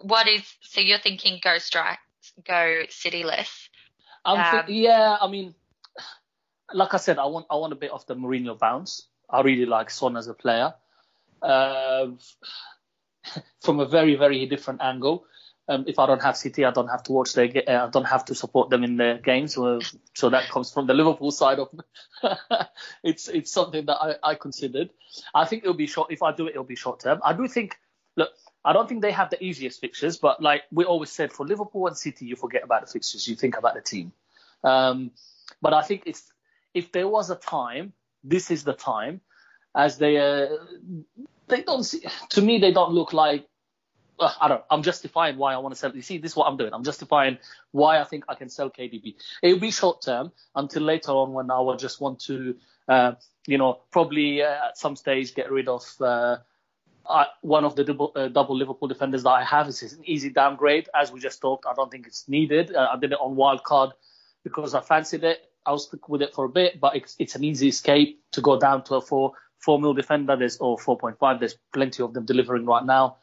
what 0.00 0.26
is 0.28 0.42
so 0.62 0.80
you're 0.80 0.98
thinking 0.98 1.40
go 1.42 1.58
strike, 1.58 1.98
go 2.46 2.84
cityless? 2.88 3.68
Um, 4.24 4.64
yeah, 4.68 5.18
I 5.20 5.28
mean, 5.28 5.54
like 6.72 6.94
I 6.94 6.96
said, 6.98 7.18
I 7.18 7.26
want 7.26 7.46
I 7.50 7.56
want 7.56 7.72
a 7.72 7.76
bit 7.76 7.90
of 7.90 8.06
the 8.06 8.14
Mourinho 8.14 8.58
bounce. 8.58 9.06
I 9.28 9.40
really 9.42 9.66
like 9.66 9.90
Son 9.90 10.16
as 10.16 10.28
a 10.28 10.34
player. 10.34 10.74
Uh, 11.42 12.08
from 13.60 13.80
a 13.80 13.86
very 13.86 14.16
very 14.16 14.46
different 14.46 14.80
angle. 14.82 15.24
Um, 15.68 15.84
if 15.88 15.98
I 15.98 16.06
don't 16.06 16.22
have 16.22 16.36
City, 16.36 16.64
I 16.64 16.70
don't 16.70 16.88
have 16.88 17.02
to 17.04 17.12
watch 17.12 17.32
their. 17.32 17.50
Uh, 17.66 17.86
I 17.86 17.90
don't 17.90 18.04
have 18.04 18.24
to 18.26 18.34
support 18.36 18.70
them 18.70 18.84
in 18.84 18.96
their 18.96 19.18
games. 19.18 19.54
So, 19.54 19.80
so 20.14 20.30
that 20.30 20.48
comes 20.48 20.72
from 20.72 20.86
the 20.86 20.94
Liverpool 20.94 21.32
side 21.32 21.58
of. 21.58 21.68
it's 23.02 23.28
it's 23.28 23.50
something 23.50 23.86
that 23.86 23.96
I, 23.96 24.14
I 24.22 24.34
considered. 24.36 24.90
I 25.34 25.44
think 25.44 25.64
it'll 25.64 25.74
be 25.74 25.88
short. 25.88 26.12
If 26.12 26.22
I 26.22 26.32
do 26.32 26.46
it, 26.46 26.50
it'll 26.50 26.64
be 26.64 26.76
short 26.76 27.00
term. 27.00 27.20
I 27.24 27.32
do 27.32 27.48
think. 27.48 27.76
Look, 28.14 28.30
I 28.64 28.72
don't 28.72 28.88
think 28.88 29.02
they 29.02 29.12
have 29.12 29.28
the 29.28 29.42
easiest 29.44 29.80
fixtures, 29.80 30.16
but 30.16 30.40
like 30.40 30.62
we 30.70 30.84
always 30.84 31.10
said, 31.10 31.32
for 31.32 31.44
Liverpool 31.44 31.86
and 31.88 31.96
City, 31.96 32.26
you 32.26 32.36
forget 32.36 32.62
about 32.62 32.86
the 32.86 32.90
fixtures. 32.90 33.26
You 33.26 33.34
think 33.34 33.58
about 33.58 33.74
the 33.74 33.82
team. 33.82 34.12
Um, 34.64 35.10
but 35.60 35.74
I 35.74 35.82
think 35.82 36.04
it's 36.06 36.32
if 36.76 36.92
there 36.92 37.08
was 37.08 37.30
a 37.30 37.36
time, 37.36 37.92
this 38.22 38.50
is 38.50 38.64
the 38.64 38.74
time, 38.74 39.20
as 39.74 39.96
they 39.98 40.18
uh, 40.18 40.48
they 41.48 41.62
don't 41.62 41.84
see, 41.84 42.02
to 42.30 42.42
me 42.42 42.58
they 42.58 42.72
don't 42.72 42.92
look 42.92 43.12
like 43.12 43.46
uh, 44.18 44.32
I 44.40 44.48
don't. 44.48 44.62
I'm 44.70 44.82
justifying 44.82 45.36
why 45.38 45.54
I 45.54 45.58
want 45.58 45.74
to 45.74 45.78
sell. 45.78 45.94
You 45.94 46.02
see, 46.02 46.18
this 46.18 46.32
is 46.32 46.36
what 46.36 46.46
I'm 46.46 46.56
doing. 46.56 46.72
I'm 46.72 46.84
justifying 46.84 47.38
why 47.72 47.98
I 48.00 48.04
think 48.04 48.24
I 48.28 48.34
can 48.34 48.48
sell 48.48 48.70
KDB. 48.70 49.14
It'll 49.42 49.58
be 49.58 49.70
short 49.70 50.02
term 50.02 50.32
until 50.54 50.82
later 50.82 51.12
on 51.12 51.32
when 51.32 51.50
I 51.50 51.60
will 51.60 51.76
just 51.76 52.00
want 52.00 52.20
to, 52.20 52.56
uh, 52.88 53.12
you 53.46 53.58
know, 53.58 53.80
probably 53.90 54.42
uh, 54.42 54.68
at 54.68 54.78
some 54.78 54.96
stage 54.96 55.34
get 55.34 55.50
rid 55.50 55.68
of 55.68 55.82
uh, 56.00 56.36
one 57.42 57.64
of 57.64 57.76
the 57.76 57.84
double, 57.84 58.12
uh, 58.16 58.28
double 58.28 58.56
Liverpool 58.56 58.88
defenders 58.88 59.22
that 59.22 59.30
I 59.30 59.44
have. 59.44 59.68
It's 59.68 59.82
an 59.82 60.02
easy 60.04 60.30
downgrade, 60.30 60.88
as 60.94 61.12
we 61.12 61.20
just 61.20 61.40
talked. 61.40 61.66
I 61.66 61.74
don't 61.74 61.90
think 61.90 62.06
it's 62.06 62.28
needed. 62.28 62.74
Uh, 62.74 62.88
I 62.92 62.98
did 62.98 63.12
it 63.12 63.18
on 63.20 63.36
wild 63.36 63.62
card 63.64 63.90
because 64.44 64.74
I 64.74 64.80
fancied 64.80 65.24
it. 65.24 65.40
I'll 65.66 65.78
stick 65.78 66.08
with 66.08 66.22
it 66.22 66.34
for 66.34 66.44
a 66.44 66.48
bit, 66.48 66.80
but 66.80 66.96
it's, 66.96 67.16
it's 67.18 67.34
an 67.34 67.44
easy 67.44 67.68
escape 67.68 68.22
to 68.32 68.40
go 68.40 68.58
down 68.58 68.84
to 68.84 68.96
a 68.96 69.00
four 69.00 69.32
four 69.58 69.80
mil 69.80 69.94
defender. 69.94 70.36
There's 70.36 70.58
or 70.58 70.76
4.5. 70.78 71.40
There's 71.40 71.56
plenty 71.72 72.02
of 72.02 72.14
them 72.14 72.24
delivering 72.24 72.66
right 72.66 72.84
now, 72.84 73.16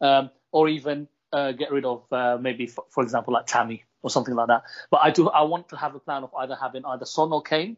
um, 0.00 0.30
or 0.52 0.68
even 0.68 1.08
uh, 1.32 1.52
get 1.52 1.70
rid 1.70 1.84
of 1.84 2.10
uh, 2.12 2.38
maybe 2.40 2.66
for, 2.66 2.84
for, 2.90 3.02
example 3.02 3.34
like 3.34 3.46
Tammy 3.46 3.84
or 4.02 4.10
something 4.10 4.34
like 4.34 4.48
that. 4.48 4.64
But 4.90 5.00
I 5.02 5.10
do 5.10 5.28
I 5.28 5.42
want 5.42 5.68
to 5.68 5.76
have 5.76 5.94
a 5.94 6.00
plan 6.00 6.24
of 6.24 6.34
either 6.34 6.56
having 6.60 6.84
either 6.84 7.04
Son 7.04 7.32
or 7.32 7.42
Kane, 7.42 7.76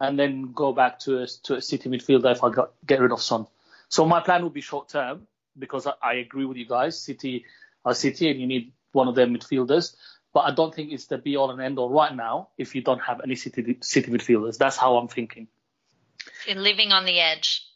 and 0.00 0.18
then 0.18 0.52
go 0.52 0.72
back 0.72 0.98
to 1.00 1.22
a, 1.22 1.26
to 1.44 1.56
a 1.56 1.62
City 1.62 1.88
midfielder 1.88 2.32
if 2.32 2.42
I 2.42 2.50
got, 2.50 2.72
get 2.86 3.00
rid 3.00 3.12
of 3.12 3.22
Son. 3.22 3.46
So 3.88 4.04
my 4.04 4.20
plan 4.20 4.42
would 4.42 4.54
be 4.54 4.60
short 4.60 4.88
term 4.88 5.26
because 5.58 5.86
I, 5.86 5.92
I 6.02 6.14
agree 6.14 6.44
with 6.44 6.56
you 6.56 6.66
guys. 6.66 6.98
City 6.98 7.44
are 7.84 7.94
City, 7.94 8.30
and 8.30 8.40
you 8.40 8.46
need 8.46 8.72
one 8.92 9.08
of 9.08 9.14
their 9.14 9.26
midfielders. 9.26 9.94
But 10.32 10.40
I 10.40 10.54
don't 10.54 10.74
think 10.74 10.92
it's 10.92 11.06
the 11.06 11.18
be 11.18 11.36
all 11.36 11.50
and 11.50 11.60
end 11.60 11.78
all 11.78 11.90
right 11.90 12.14
now 12.14 12.48
if 12.56 12.74
you 12.74 12.82
don't 12.82 13.00
have 13.00 13.20
any 13.22 13.36
City 13.36 13.78
City 13.82 14.10
midfielders. 14.10 14.56
That's 14.58 14.76
how 14.76 14.96
I'm 14.96 15.08
thinking. 15.08 15.48
You're 16.46 16.56
living 16.56 16.92
on 16.92 17.04
the 17.04 17.20
edge. 17.20 17.66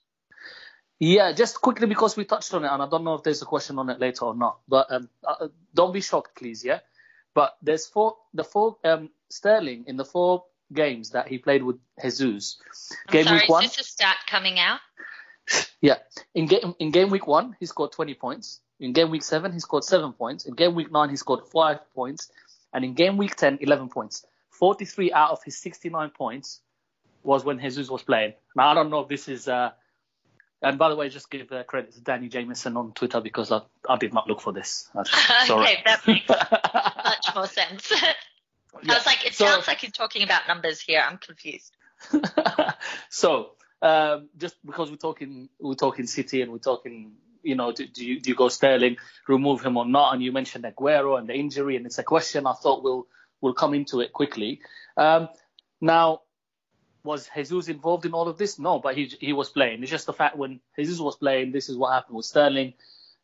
Yeah, 0.98 1.32
just 1.32 1.60
quickly 1.60 1.86
because 1.86 2.16
we 2.16 2.24
touched 2.24 2.54
on 2.54 2.64
it, 2.64 2.68
and 2.68 2.82
I 2.82 2.88
don't 2.88 3.04
know 3.04 3.14
if 3.14 3.22
there's 3.22 3.42
a 3.42 3.46
question 3.46 3.78
on 3.78 3.90
it 3.90 4.00
later 4.00 4.24
or 4.24 4.34
not. 4.34 4.60
But 4.66 4.90
um, 4.90 5.10
uh, 5.26 5.48
don't 5.74 5.92
be 5.92 6.00
shocked, 6.00 6.36
please. 6.36 6.64
Yeah, 6.64 6.80
but 7.34 7.56
there's 7.60 7.86
four 7.86 8.16
the 8.32 8.44
four 8.44 8.78
um, 8.84 9.10
Sterling 9.28 9.84
in 9.86 9.96
the 9.96 10.04
four 10.04 10.44
games 10.72 11.10
that 11.10 11.28
he 11.28 11.38
played 11.38 11.62
with 11.62 11.76
Jesus. 12.02 12.58
I'm 13.08 13.12
game 13.12 13.24
sorry, 13.24 13.40
week 13.40 13.48
one. 13.48 13.64
Is 13.64 13.76
this 13.76 13.86
a 13.86 13.90
stat 13.90 14.16
coming 14.26 14.58
out? 14.58 14.80
Yeah. 15.80 15.98
In 16.34 16.46
game 16.46 16.74
in 16.80 16.90
game 16.90 17.10
week 17.10 17.26
one, 17.26 17.56
he 17.60 17.66
scored 17.66 17.92
20 17.92 18.14
points. 18.14 18.60
In 18.80 18.92
game 18.92 19.10
week 19.10 19.22
seven, 19.22 19.52
he 19.52 19.60
scored 19.60 19.84
seven 19.84 20.12
points. 20.12 20.44
In 20.44 20.54
game 20.54 20.74
week 20.74 20.90
nine, 20.90 21.10
he 21.10 21.16
scored 21.16 21.46
five 21.52 21.78
points. 21.94 22.32
And 22.76 22.84
in 22.84 22.92
game 22.92 23.16
week 23.16 23.34
10, 23.36 23.60
11 23.62 23.88
points. 23.88 24.26
43 24.50 25.10
out 25.10 25.30
of 25.30 25.42
his 25.42 25.56
69 25.56 26.10
points 26.10 26.60
was 27.22 27.42
when 27.42 27.58
Jesus 27.58 27.88
was 27.88 28.02
playing. 28.02 28.34
Now, 28.54 28.68
I 28.68 28.74
don't 28.74 28.90
know 28.90 29.00
if 29.00 29.08
this 29.08 29.28
is. 29.28 29.48
Uh, 29.48 29.70
and 30.60 30.78
by 30.78 30.90
the 30.90 30.96
way, 30.96 31.08
just 31.08 31.30
give 31.30 31.50
uh, 31.50 31.64
credit 31.64 31.92
to 31.94 32.00
Danny 32.02 32.28
Jameson 32.28 32.76
on 32.76 32.92
Twitter 32.92 33.22
because 33.22 33.50
I, 33.50 33.62
I 33.88 33.96
did 33.96 34.12
not 34.12 34.28
look 34.28 34.42
for 34.42 34.52
this. 34.52 34.90
okay, 34.96 35.82
that 35.86 36.06
makes 36.06 36.28
much 36.28 37.34
more 37.34 37.46
sense. 37.46 37.90
I 37.94 38.14
was 38.94 39.06
like, 39.06 39.24
it 39.24 39.32
so, 39.32 39.46
sounds 39.46 39.66
like 39.66 39.78
he's 39.78 39.92
talking 39.92 40.22
about 40.22 40.42
numbers 40.46 40.78
here. 40.78 41.02
I'm 41.02 41.16
confused. 41.16 41.74
so 43.08 43.52
um, 43.80 44.28
just 44.36 44.54
because 44.66 44.90
we're 44.90 44.96
talking 44.98 45.48
we're 45.58 45.74
talking 45.74 46.06
City 46.06 46.42
and 46.42 46.52
we're 46.52 46.58
talking 46.58 47.12
you 47.46 47.54
know 47.54 47.72
do, 47.72 47.86
do, 47.86 48.04
you 48.04 48.20
do 48.20 48.30
you 48.30 48.36
go 48.36 48.48
Sterling 48.48 48.96
remove 49.28 49.62
him 49.62 49.76
or 49.76 49.86
not 49.86 50.12
and 50.12 50.22
you 50.22 50.32
mentioned 50.32 50.64
Aguero 50.64 51.18
and 51.18 51.28
the 51.28 51.34
injury 51.34 51.76
and 51.76 51.86
it's 51.86 51.98
a 51.98 52.02
question 52.02 52.46
I 52.46 52.52
thought 52.52 52.82
we'll 52.82 53.06
we'll 53.40 53.54
come 53.54 53.74
into 53.74 54.00
it 54.00 54.12
quickly. 54.12 54.60
Um, 54.96 55.28
now 55.80 56.22
was 57.04 57.28
Jesus 57.34 57.68
involved 57.68 58.04
in 58.04 58.12
all 58.12 58.28
of 58.28 58.36
this? 58.36 58.58
No, 58.58 58.80
but 58.80 58.96
he 58.96 59.12
he 59.20 59.32
was 59.32 59.48
playing. 59.48 59.82
It's 59.82 59.90
just 59.90 60.06
the 60.06 60.12
fact 60.12 60.36
when 60.36 60.60
Jesus 60.76 60.98
was 60.98 61.16
playing, 61.16 61.52
this 61.52 61.68
is 61.68 61.76
what 61.76 61.92
happened 61.92 62.16
with 62.16 62.26
Sterling. 62.26 62.74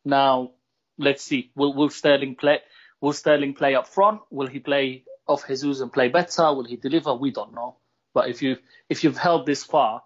Now 0.05 0.51
let's 0.97 1.23
see, 1.23 1.51
will 1.55 1.73
will 1.73 1.89
Sterling 1.89 2.35
play? 2.35 2.59
Will 3.01 3.13
Sterling 3.13 3.53
play 3.53 3.75
up 3.75 3.87
front? 3.87 4.21
Will 4.31 4.47
he 4.47 4.59
play 4.59 5.03
off 5.27 5.47
Jesus 5.47 5.81
and 5.81 5.91
play 5.91 6.07
better? 6.07 6.53
Will 6.53 6.63
he 6.63 6.77
deliver? 6.77 7.13
We 7.13 7.31
don't 7.31 7.53
know. 7.53 7.75
But 8.13 8.29
if 8.29 8.41
you 8.41 8.57
if 8.89 9.03
you've 9.03 9.17
held 9.17 9.45
this 9.45 9.63
far, 9.63 10.03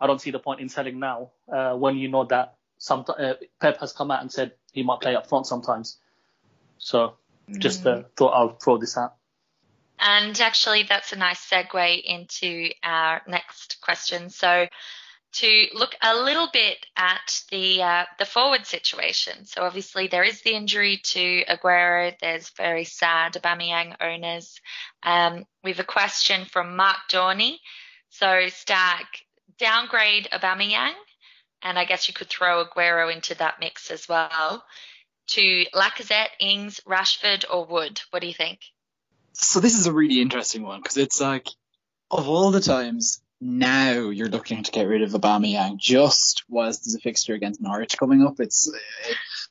I 0.00 0.06
don't 0.06 0.20
see 0.20 0.30
the 0.30 0.38
point 0.38 0.60
in 0.60 0.68
selling 0.68 0.98
now 0.98 1.32
uh, 1.52 1.74
when 1.74 1.96
you 1.96 2.08
know 2.08 2.24
that 2.24 2.56
some 2.82 3.04
uh, 3.06 3.34
Pep 3.60 3.78
has 3.78 3.92
come 3.92 4.10
out 4.10 4.22
and 4.22 4.32
said 4.32 4.50
he 4.72 4.82
might 4.82 5.00
play 5.00 5.14
up 5.14 5.28
front 5.28 5.46
sometimes. 5.46 5.98
So 6.78 7.14
just 7.58 7.86
uh, 7.86 7.98
mm. 7.98 8.04
thought 8.16 8.30
I'll 8.30 8.56
throw 8.56 8.76
this 8.76 8.98
out. 8.98 9.14
And 10.00 10.38
actually, 10.40 10.82
that's 10.82 11.12
a 11.12 11.16
nice 11.16 11.48
segue 11.48 12.02
into 12.02 12.70
our 12.82 13.22
next 13.28 13.80
question. 13.82 14.30
So, 14.30 14.66
to 15.34 15.66
look 15.74 15.94
a 16.02 16.16
little 16.16 16.48
bit 16.52 16.84
at 16.96 17.42
the 17.52 17.84
uh, 17.84 18.04
the 18.18 18.24
forward 18.24 18.66
situation. 18.66 19.46
So 19.46 19.62
obviously 19.62 20.08
there 20.08 20.24
is 20.24 20.42
the 20.42 20.54
injury 20.54 21.00
to 21.04 21.44
Aguero. 21.44 22.12
There's 22.20 22.50
very 22.50 22.84
sad 22.84 23.34
Aubameyang 23.34 23.94
owners. 24.00 24.60
Um, 25.04 25.46
we 25.62 25.70
have 25.70 25.80
a 25.80 25.84
question 25.84 26.46
from 26.46 26.74
Mark 26.74 26.96
Dorney. 27.08 27.58
So 28.10 28.48
Stag, 28.48 29.06
downgrade 29.58 30.28
Aubameyang, 30.32 30.94
and 31.62 31.78
I 31.78 31.84
guess 31.84 32.08
you 32.08 32.14
could 32.14 32.28
throw 32.28 32.64
Aguero 32.64 33.12
into 33.12 33.34
that 33.36 33.60
mix 33.60 33.90
as 33.90 34.08
well, 34.08 34.64
to 35.28 35.64
Lacazette, 35.74 36.28
Ings, 36.40 36.80
Rashford, 36.86 37.44
or 37.50 37.64
Wood. 37.64 38.00
What 38.10 38.20
do 38.20 38.28
you 38.28 38.34
think? 38.34 38.60
So 39.32 39.60
this 39.60 39.78
is 39.78 39.86
a 39.86 39.92
really 39.92 40.20
interesting 40.20 40.62
one 40.62 40.80
because 40.80 40.96
it's 40.96 41.20
like 41.20 41.48
of 42.10 42.28
all 42.28 42.50
the 42.50 42.60
times 42.60 43.22
now 43.40 44.10
you're 44.10 44.28
looking 44.28 44.62
to 44.62 44.70
get 44.70 44.86
rid 44.86 45.02
of 45.02 45.10
Aubameyang 45.10 45.76
just 45.76 46.44
whilst 46.48 46.84
there's 46.84 46.94
a 46.94 47.00
fixture 47.00 47.34
against 47.34 47.60
Norwich 47.60 47.98
coming 47.98 48.22
up. 48.22 48.38
It's 48.38 48.70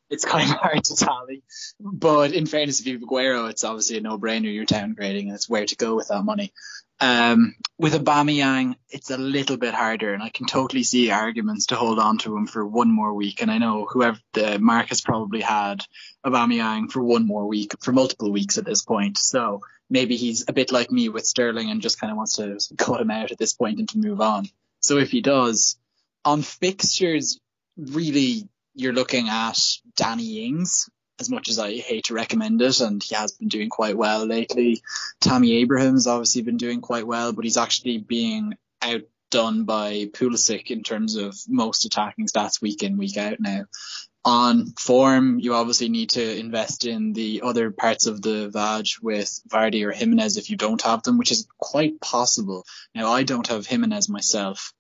it's 0.10 0.24
kind 0.24 0.50
of 0.50 0.56
hard 0.62 0.84
to 0.84 0.96
tally. 0.96 1.44
But 1.80 2.34
in 2.34 2.46
fairness, 2.46 2.80
if 2.80 2.86
you 2.86 2.94
have 2.94 3.02
Aguero, 3.02 3.50
it's 3.50 3.64
obviously 3.64 3.98
a 3.98 4.02
no-brainer. 4.02 4.54
You're 4.54 4.66
downgrading, 4.66 5.24
and 5.24 5.34
it's 5.34 5.50
where 5.50 5.66
to 5.66 5.76
go 5.76 5.96
with 5.96 6.08
that 6.08 6.24
money. 6.24 6.54
Um, 7.02 7.56
with 7.80 7.94
Aubameyang, 7.94 8.76
it's 8.92 9.10
a 9.10 9.18
little 9.18 9.58
bit 9.58 9.74
harder, 9.74 10.14
and 10.14 10.22
I 10.22 10.30
can 10.30 10.46
totally 10.46 10.84
see 10.84 11.10
arguments 11.10 11.66
to 11.68 11.76
hold 11.76 11.98
on 11.98 12.20
to 12.20 12.38
him 12.38 12.46
for 12.46 12.64
one 12.64 12.92
more 12.92 13.12
week. 13.12 13.42
And 13.42 13.50
I 13.50 13.58
know 13.58 13.88
whoever 13.90 14.20
the 14.34 14.60
Mark 14.60 14.90
has 14.90 15.02
probably 15.02 15.42
had 15.42 15.84
Aubameyang 16.24 16.92
for 16.92 17.02
one 17.02 17.26
more 17.26 17.48
week, 17.48 17.74
for 17.82 17.92
multiple 17.92 18.32
weeks 18.32 18.60
at 18.60 18.66
this 18.66 18.84
point. 18.84 19.18
So 19.18 19.62
maybe 19.90 20.16
he's 20.16 20.46
a 20.48 20.54
bit 20.54 20.72
like 20.72 20.92
me 20.92 21.10
with 21.10 21.26
Sterling 21.26 21.72
and 21.72 21.82
just 21.82 22.00
kind 22.00 22.12
of 22.12 22.18
wants 22.18 22.36
to 22.36 22.60
cut 22.78 23.02
him 23.02 23.10
out 23.10 23.32
at 23.32 23.40
this 23.40 23.54
point 23.54 23.80
and 23.80 23.90
to 23.90 23.98
move 23.98 24.22
on. 24.22 24.48
So 24.80 25.00
if 25.00 25.10
he 25.10 25.22
does, 25.22 25.78
on 26.24 26.44
fixtures, 26.44 27.40
really 27.78 28.48
you're 28.76 28.94
looking 28.94 29.28
at 29.28 29.60
Danny 29.96 30.46
Ings, 30.46 30.88
as 31.22 31.30
much 31.30 31.50
as 31.50 31.60
I 31.60 31.78
hate 31.78 32.06
to 32.06 32.16
recommend 32.16 32.62
it, 32.62 32.82
and 32.82 33.02
he 33.02 33.16
has 33.16 33.32
been 33.32 33.48
doing 33.48 33.70
quite 33.70 33.96
well 33.96 34.26
lately. 34.26 34.82
Tammy 35.22 35.58
Abraham's 35.58 36.08
obviously 36.08 36.42
been 36.42 36.58
doing 36.58 36.82
quite 36.82 37.08
well, 37.08 37.32
but 37.32 37.46
he's 37.46 37.58
actually 37.58 38.00
being 38.00 38.56
outdone 38.82 39.64
by 39.64 40.06
Pulisic 40.12 40.72
in 40.72 40.84
terms 40.84 41.16
of 41.16 41.38
most 41.48 41.86
attacking 41.86 42.28
stats 42.28 42.62
week 42.62 42.84
in, 42.84 42.98
week 42.98 43.18
out 43.18 43.40
now. 43.40 43.66
On 44.26 44.74
form, 44.80 45.40
you 45.40 45.54
obviously 45.54 45.90
need 45.90 46.12
to 46.12 46.40
invest 46.40 46.86
in 46.86 47.14
the 47.14 47.42
other 47.44 47.72
parts 47.72 48.08
of 48.08 48.22
the 48.22 48.52
Vaj 48.54 49.02
with 49.02 49.42
Vardy 49.48 49.86
or 49.86 49.92
Jimenez 49.92 50.38
if 50.38 50.50
you 50.50 50.58
don't 50.58 50.82
have 50.82 51.04
them, 51.04 51.18
which 51.18 51.32
is 51.32 51.48
quite 51.58 52.02
possible. 52.02 52.66
Now, 52.94 53.12
I 53.12 53.24
don't 53.24 53.48
have 53.48 53.66
Jimenez 53.66 54.10
myself. 54.10 54.74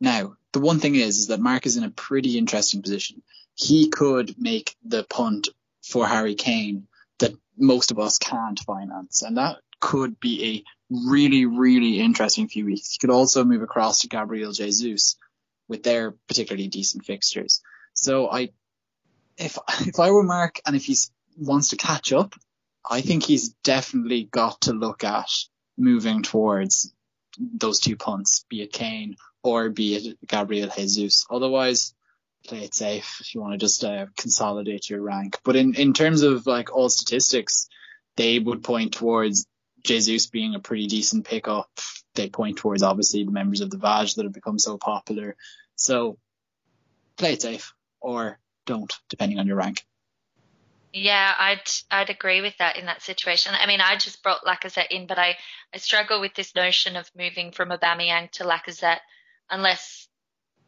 Now, 0.00 0.36
the 0.52 0.60
one 0.60 0.80
thing 0.80 0.94
is, 0.94 1.18
is 1.18 1.26
that 1.28 1.40
Mark 1.40 1.66
is 1.66 1.76
in 1.76 1.84
a 1.84 1.90
pretty 1.90 2.38
interesting 2.38 2.82
position 2.82 3.22
he 3.60 3.88
could 3.88 4.34
make 4.38 4.74
the 4.84 5.04
punt 5.04 5.48
for 5.82 6.06
Harry 6.06 6.34
Kane 6.34 6.88
that 7.18 7.34
most 7.58 7.90
of 7.90 7.98
us 7.98 8.18
can't 8.18 8.58
finance. 8.58 9.22
And 9.22 9.36
that 9.36 9.58
could 9.80 10.18
be 10.18 10.64
a 10.90 10.94
really, 11.08 11.44
really 11.44 12.00
interesting 12.00 12.48
few 12.48 12.64
weeks. 12.64 12.92
He 12.92 12.98
could 12.98 13.10
also 13.10 13.44
move 13.44 13.62
across 13.62 14.00
to 14.00 14.08
Gabriel 14.08 14.52
Jesus 14.52 15.16
with 15.68 15.82
their 15.82 16.12
particularly 16.26 16.68
decent 16.68 17.04
fixtures. 17.04 17.60
So 17.92 18.30
I, 18.30 18.48
if, 19.36 19.58
if 19.80 20.00
I 20.00 20.10
were 20.10 20.22
Mark 20.22 20.60
and 20.66 20.74
if 20.74 20.86
he 20.86 20.96
wants 21.36 21.68
to 21.70 21.76
catch 21.76 22.14
up, 22.14 22.34
I 22.88 23.02
think 23.02 23.24
he's 23.24 23.50
definitely 23.62 24.24
got 24.24 24.62
to 24.62 24.72
look 24.72 25.04
at 25.04 25.28
moving 25.76 26.22
towards 26.22 26.94
those 27.38 27.78
two 27.78 27.96
punts, 27.96 28.46
be 28.48 28.62
it 28.62 28.72
Kane 28.72 29.16
or 29.42 29.68
be 29.68 29.96
it 29.96 30.18
Gabriel 30.26 30.70
Jesus. 30.74 31.26
Otherwise, 31.30 31.94
play 32.46 32.64
it 32.64 32.74
safe 32.74 33.18
if 33.20 33.34
you 33.34 33.40
want 33.40 33.52
to 33.52 33.58
just 33.58 33.84
uh, 33.84 34.06
consolidate 34.16 34.88
your 34.88 35.02
rank. 35.02 35.38
But 35.44 35.56
in, 35.56 35.74
in 35.74 35.92
terms 35.92 36.22
of 36.22 36.46
like 36.46 36.74
all 36.74 36.88
statistics, 36.88 37.68
they 38.16 38.38
would 38.38 38.62
point 38.62 38.94
towards 38.94 39.46
Jesus 39.84 40.26
being 40.26 40.54
a 40.54 40.60
pretty 40.60 40.86
decent 40.86 41.26
pickup. 41.26 41.70
They 42.14 42.28
point 42.28 42.58
towards 42.58 42.82
obviously 42.82 43.24
the 43.24 43.30
members 43.30 43.60
of 43.60 43.70
the 43.70 43.78
Vaj 43.78 44.16
that 44.16 44.24
have 44.24 44.32
become 44.32 44.58
so 44.58 44.78
popular. 44.78 45.36
So 45.76 46.18
play 47.16 47.34
it 47.34 47.42
safe 47.42 47.72
or 48.00 48.38
don't, 48.66 48.92
depending 49.08 49.38
on 49.38 49.46
your 49.46 49.56
rank. 49.56 49.84
Yeah, 50.92 51.32
I'd 51.38 51.70
I'd 51.90 52.10
agree 52.10 52.40
with 52.40 52.56
that 52.58 52.76
in 52.76 52.86
that 52.86 53.02
situation. 53.02 53.52
I 53.58 53.66
mean, 53.66 53.80
I 53.80 53.96
just 53.96 54.24
brought 54.24 54.44
Lacazette 54.44 54.90
in, 54.90 55.06
but 55.06 55.18
I, 55.18 55.36
I 55.72 55.78
struggle 55.78 56.20
with 56.20 56.34
this 56.34 56.54
notion 56.54 56.96
of 56.96 57.08
moving 57.16 57.52
from 57.52 57.68
Aubameyang 57.68 58.30
to 58.32 58.44
Lacazette 58.44 58.98
unless 59.48 60.08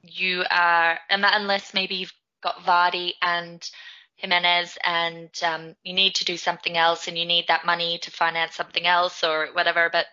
you 0.02 0.44
are, 0.50 0.98
unless 1.10 1.74
maybe 1.74 1.96
you've 1.96 2.14
got 2.42 2.64
Vardy 2.64 3.12
and 3.22 3.62
Jimenez 4.16 4.78
and 4.84 5.30
um, 5.44 5.74
you 5.82 5.94
need 5.94 6.16
to 6.16 6.24
do 6.24 6.36
something 6.36 6.76
else 6.76 7.08
and 7.08 7.18
you 7.18 7.24
need 7.24 7.46
that 7.48 7.66
money 7.66 7.98
to 7.98 8.10
finance 8.10 8.54
something 8.54 8.86
else 8.86 9.24
or 9.24 9.48
whatever. 9.52 9.88
But 9.92 10.06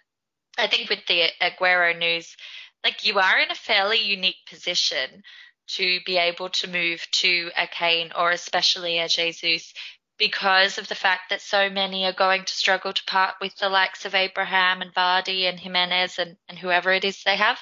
I 0.58 0.68
think 0.68 0.90
with 0.90 1.06
the 1.08 1.28
Aguero 1.42 1.98
news, 1.98 2.36
like 2.84 3.06
you 3.06 3.20
are 3.20 3.40
in 3.40 3.52
a 3.52 3.56
fairly 3.56 4.00
unique 4.00 4.48
position 4.50 5.24
to 5.68 6.00
be 6.06 6.18
able 6.18 6.50
to 6.50 6.68
move 6.68 7.06
to 7.12 7.52
a 7.56 7.68
Kane 7.68 8.12
or 8.18 8.32
especially 8.32 8.98
a 8.98 9.08
Jesus 9.08 9.74
because 10.18 10.78
of 10.78 10.88
the 10.88 10.96
fact 10.96 11.30
that 11.30 11.42
so 11.42 11.70
many 11.70 12.06
are 12.06 12.14
going 12.14 12.44
to 12.44 12.54
struggle 12.54 12.92
to 12.92 13.04
part 13.06 13.36
with 13.40 13.56
the 13.58 13.70
likes 13.70 14.06
of 14.06 14.16
Abraham 14.16 14.82
and 14.82 14.94
Vardy 14.94 15.48
and 15.48 15.60
Jimenez 15.60 16.18
and, 16.18 16.36
and 16.50 16.58
whoever 16.58 16.92
it 16.92 17.06
is 17.06 17.24
they 17.24 17.38
have. 17.38 17.60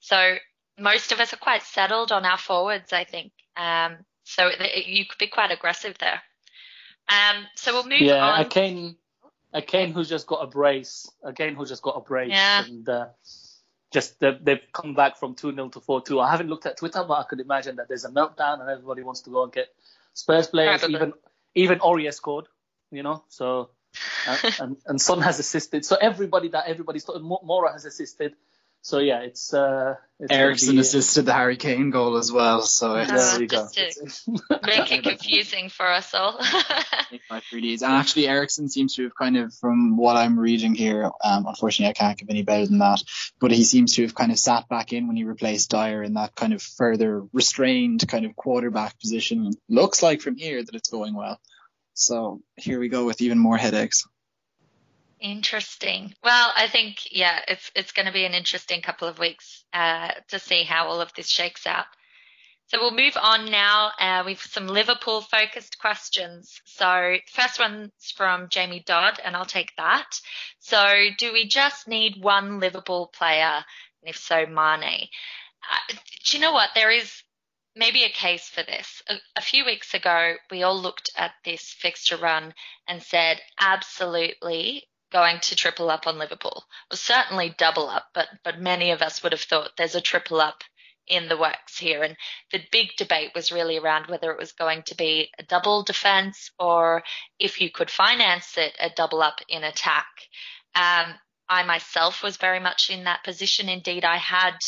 So 0.00 0.36
most 0.78 1.12
of 1.12 1.20
us 1.20 1.32
are 1.32 1.38
quite 1.38 1.62
settled 1.62 2.12
on 2.12 2.24
our 2.24 2.38
forwards, 2.38 2.92
I 2.92 3.04
think. 3.04 3.32
Um, 3.56 3.98
so 4.24 4.48
it, 4.48 4.86
you 4.86 5.04
could 5.06 5.18
be 5.18 5.28
quite 5.28 5.50
aggressive 5.50 5.96
there. 5.98 6.20
Um, 7.08 7.46
so 7.54 7.72
we'll 7.72 7.88
move 7.88 8.00
yeah, 8.00 8.24
on. 8.24 8.40
a 8.40 8.48
Kane, 8.48 8.96
a 9.52 9.62
Kane 9.62 9.92
who's 9.92 10.08
just 10.08 10.26
got 10.26 10.42
a 10.42 10.46
brace, 10.46 11.08
a 11.22 11.32
Kane 11.32 11.54
who's 11.54 11.68
just 11.68 11.82
got 11.82 11.96
a 11.96 12.00
brace, 12.00 12.30
Yeah. 12.30 12.64
and 12.64 12.88
uh, 12.88 13.06
just 13.92 14.18
they've, 14.20 14.44
they've 14.44 14.60
come 14.72 14.94
back 14.94 15.16
from 15.16 15.34
two 15.34 15.52
0 15.54 15.68
to 15.70 15.80
four 15.80 16.02
two. 16.02 16.20
I 16.20 16.30
haven't 16.30 16.48
looked 16.48 16.66
at 16.66 16.76
Twitter, 16.76 17.04
but 17.06 17.14
I 17.14 17.22
could 17.22 17.40
imagine 17.40 17.76
that 17.76 17.88
there's 17.88 18.04
a 18.04 18.10
meltdown 18.10 18.60
and 18.60 18.68
everybody 18.68 19.02
wants 19.02 19.22
to 19.22 19.30
go 19.30 19.44
and 19.44 19.52
get 19.52 19.68
Spurs 20.14 20.48
players. 20.48 20.80
Probably. 20.80 20.96
Even 20.96 21.12
even 21.54 21.78
Aurier 21.78 22.12
scored, 22.12 22.46
you 22.90 23.02
know. 23.02 23.24
So 23.28 23.70
and 24.60 24.76
and 24.86 25.00
Son 25.00 25.20
has 25.20 25.38
assisted. 25.38 25.84
So 25.84 25.96
everybody 25.96 26.48
that 26.48 26.66
everybody's 26.66 27.04
talking, 27.04 27.22
Moura 27.22 27.72
has 27.72 27.84
assisted. 27.84 28.34
So 28.86 28.98
yeah, 29.00 29.22
it's 29.22 29.52
uh, 29.52 29.96
it's 30.20 30.32
Eriksen 30.32 30.76
be- 30.76 30.80
assisted 30.80 31.26
the 31.26 31.32
Harry 31.32 31.56
Kane 31.56 31.90
goal 31.90 32.16
as 32.18 32.30
well, 32.30 32.62
so 32.62 32.94
Yeah. 32.94 33.06
it's, 33.10 33.30
There 33.32 33.40
we 33.40 33.46
go. 33.48 33.68
Make 34.64 34.92
it 34.92 35.02
confusing 35.02 35.70
for 35.70 35.90
us 35.90 36.14
all. 36.14 36.36
it 37.10 37.20
really 37.52 37.72
is. 37.72 37.82
And 37.82 37.92
actually, 37.92 38.28
Eriksen 38.28 38.68
seems 38.68 38.94
to 38.94 39.02
have 39.02 39.16
kind 39.16 39.38
of, 39.38 39.52
from 39.54 39.96
what 39.96 40.16
I'm 40.16 40.38
reading 40.38 40.76
here, 40.76 41.10
um, 41.24 41.46
unfortunately, 41.48 41.90
I 41.90 41.94
can't 41.94 42.16
give 42.16 42.30
any 42.30 42.44
better 42.44 42.64
than 42.64 42.78
that, 42.78 43.02
but 43.40 43.50
he 43.50 43.64
seems 43.64 43.96
to 43.96 44.02
have 44.02 44.14
kind 44.14 44.30
of 44.30 44.38
sat 44.38 44.68
back 44.68 44.92
in 44.92 45.08
when 45.08 45.16
he 45.16 45.24
replaced 45.24 45.68
Dier 45.72 46.04
in 46.04 46.14
that 46.14 46.36
kind 46.36 46.52
of 46.52 46.62
further 46.62 47.24
restrained 47.32 48.06
kind 48.06 48.24
of 48.24 48.36
quarterback 48.36 49.00
position. 49.00 49.50
Looks 49.68 50.00
like 50.00 50.20
from 50.20 50.36
here 50.36 50.62
that 50.62 50.74
it's 50.76 50.90
going 50.90 51.16
well. 51.16 51.40
So 51.94 52.40
here 52.54 52.78
we 52.78 52.88
go 52.88 53.04
with 53.04 53.20
even 53.20 53.40
more 53.40 53.56
headaches. 53.56 54.06
Interesting. 55.20 56.14
Well, 56.22 56.52
I 56.54 56.68
think 56.68 56.98
yeah, 57.10 57.40
it's 57.48 57.70
it's 57.74 57.92
going 57.92 58.06
to 58.06 58.12
be 58.12 58.26
an 58.26 58.34
interesting 58.34 58.82
couple 58.82 59.08
of 59.08 59.18
weeks 59.18 59.64
uh, 59.72 60.10
to 60.28 60.38
see 60.38 60.62
how 60.64 60.88
all 60.88 61.00
of 61.00 61.12
this 61.14 61.28
shakes 61.28 61.66
out. 61.66 61.86
So 62.66 62.78
we'll 62.80 62.90
move 62.90 63.16
on 63.20 63.50
now 63.50 63.92
uh, 63.98 64.24
with 64.26 64.42
some 64.42 64.66
Liverpool 64.66 65.22
focused 65.22 65.78
questions. 65.78 66.60
So 66.64 67.16
first 67.32 67.58
one's 67.58 67.92
from 68.14 68.48
Jamie 68.50 68.82
Dodd, 68.84 69.18
and 69.24 69.36
I'll 69.36 69.46
take 69.46 69.72
that. 69.78 70.20
So 70.58 71.06
do 71.16 71.32
we 71.32 71.46
just 71.46 71.88
need 71.88 72.22
one 72.22 72.58
Liverpool 72.60 73.06
player, 73.06 73.64
and 74.02 74.08
if 74.08 74.16
so, 74.18 74.44
Mane? 74.44 75.08
Uh, 75.70 75.94
do 76.24 76.36
you 76.36 76.42
know 76.42 76.52
what? 76.52 76.70
There 76.74 76.90
is 76.90 77.22
maybe 77.74 78.04
a 78.04 78.10
case 78.10 78.48
for 78.48 78.62
this. 78.64 79.02
A, 79.08 79.14
a 79.36 79.40
few 79.40 79.64
weeks 79.64 79.94
ago, 79.94 80.34
we 80.50 80.62
all 80.62 80.78
looked 80.78 81.10
at 81.16 81.32
this 81.44 81.72
fixture 81.72 82.16
run 82.16 82.52
and 82.88 83.02
said, 83.02 83.40
absolutely 83.60 84.88
going 85.12 85.38
to 85.40 85.56
triple 85.56 85.90
up 85.90 86.06
on 86.06 86.18
Liverpool. 86.18 86.64
Well, 86.90 86.96
certainly 86.96 87.54
double 87.56 87.88
up, 87.88 88.06
but 88.14 88.28
but 88.44 88.60
many 88.60 88.90
of 88.90 89.02
us 89.02 89.22
would 89.22 89.32
have 89.32 89.40
thought 89.40 89.70
there's 89.76 89.94
a 89.94 90.00
triple 90.00 90.40
up 90.40 90.62
in 91.06 91.28
the 91.28 91.36
works 91.36 91.78
here. 91.78 92.02
And 92.02 92.16
the 92.52 92.60
big 92.72 92.96
debate 92.96 93.30
was 93.34 93.52
really 93.52 93.78
around 93.78 94.06
whether 94.06 94.30
it 94.30 94.38
was 94.38 94.52
going 94.52 94.82
to 94.84 94.96
be 94.96 95.30
a 95.38 95.42
double 95.44 95.82
defense 95.82 96.50
or 96.58 97.02
if 97.38 97.60
you 97.60 97.70
could 97.70 97.90
finance 97.90 98.54
it, 98.56 98.76
a 98.80 98.90
double 98.90 99.22
up 99.22 99.40
in 99.48 99.64
attack. 99.64 100.06
Um, 100.74 101.14
I 101.48 101.62
myself 101.64 102.22
was 102.22 102.36
very 102.36 102.60
much 102.60 102.90
in 102.90 103.04
that 103.04 103.24
position. 103.24 103.68
Indeed, 103.68 104.04
I 104.04 104.16
had 104.16 104.58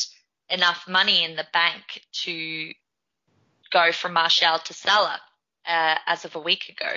enough 0.48 0.86
money 0.88 1.24
in 1.24 1.36
the 1.36 1.46
bank 1.52 1.82
to 2.24 2.72
go 3.70 3.92
from 3.92 4.14
Martial 4.14 4.58
to 4.58 4.72
Salah 4.72 5.20
uh, 5.66 5.96
as 6.06 6.24
of 6.24 6.36
a 6.36 6.40
week 6.40 6.68
ago. 6.68 6.96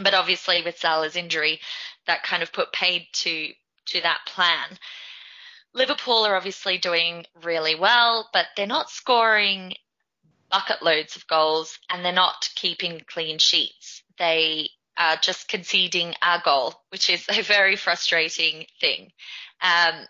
But 0.00 0.14
obviously, 0.14 0.62
with 0.62 0.78
Salah's 0.78 1.16
injury, 1.16 1.60
that 2.06 2.22
kind 2.22 2.42
of 2.42 2.52
put 2.52 2.72
paid 2.72 3.06
to 3.12 3.52
to 3.86 4.00
that 4.02 4.20
plan. 4.26 4.78
Liverpool 5.74 6.24
are 6.26 6.36
obviously 6.36 6.78
doing 6.78 7.24
really 7.42 7.74
well, 7.74 8.28
but 8.32 8.46
they're 8.56 8.66
not 8.66 8.90
scoring 8.90 9.74
bucket 10.50 10.82
loads 10.82 11.16
of 11.16 11.26
goals 11.26 11.78
and 11.90 12.04
they're 12.04 12.12
not 12.12 12.50
keeping 12.54 13.00
clean 13.06 13.38
sheets. 13.38 14.02
They 14.18 14.68
are 14.98 15.16
just 15.16 15.48
conceding 15.48 16.14
a 16.22 16.40
goal, 16.44 16.74
which 16.90 17.08
is 17.08 17.24
a 17.28 17.42
very 17.42 17.76
frustrating 17.76 18.66
thing. 18.80 19.12
Um, 19.62 20.06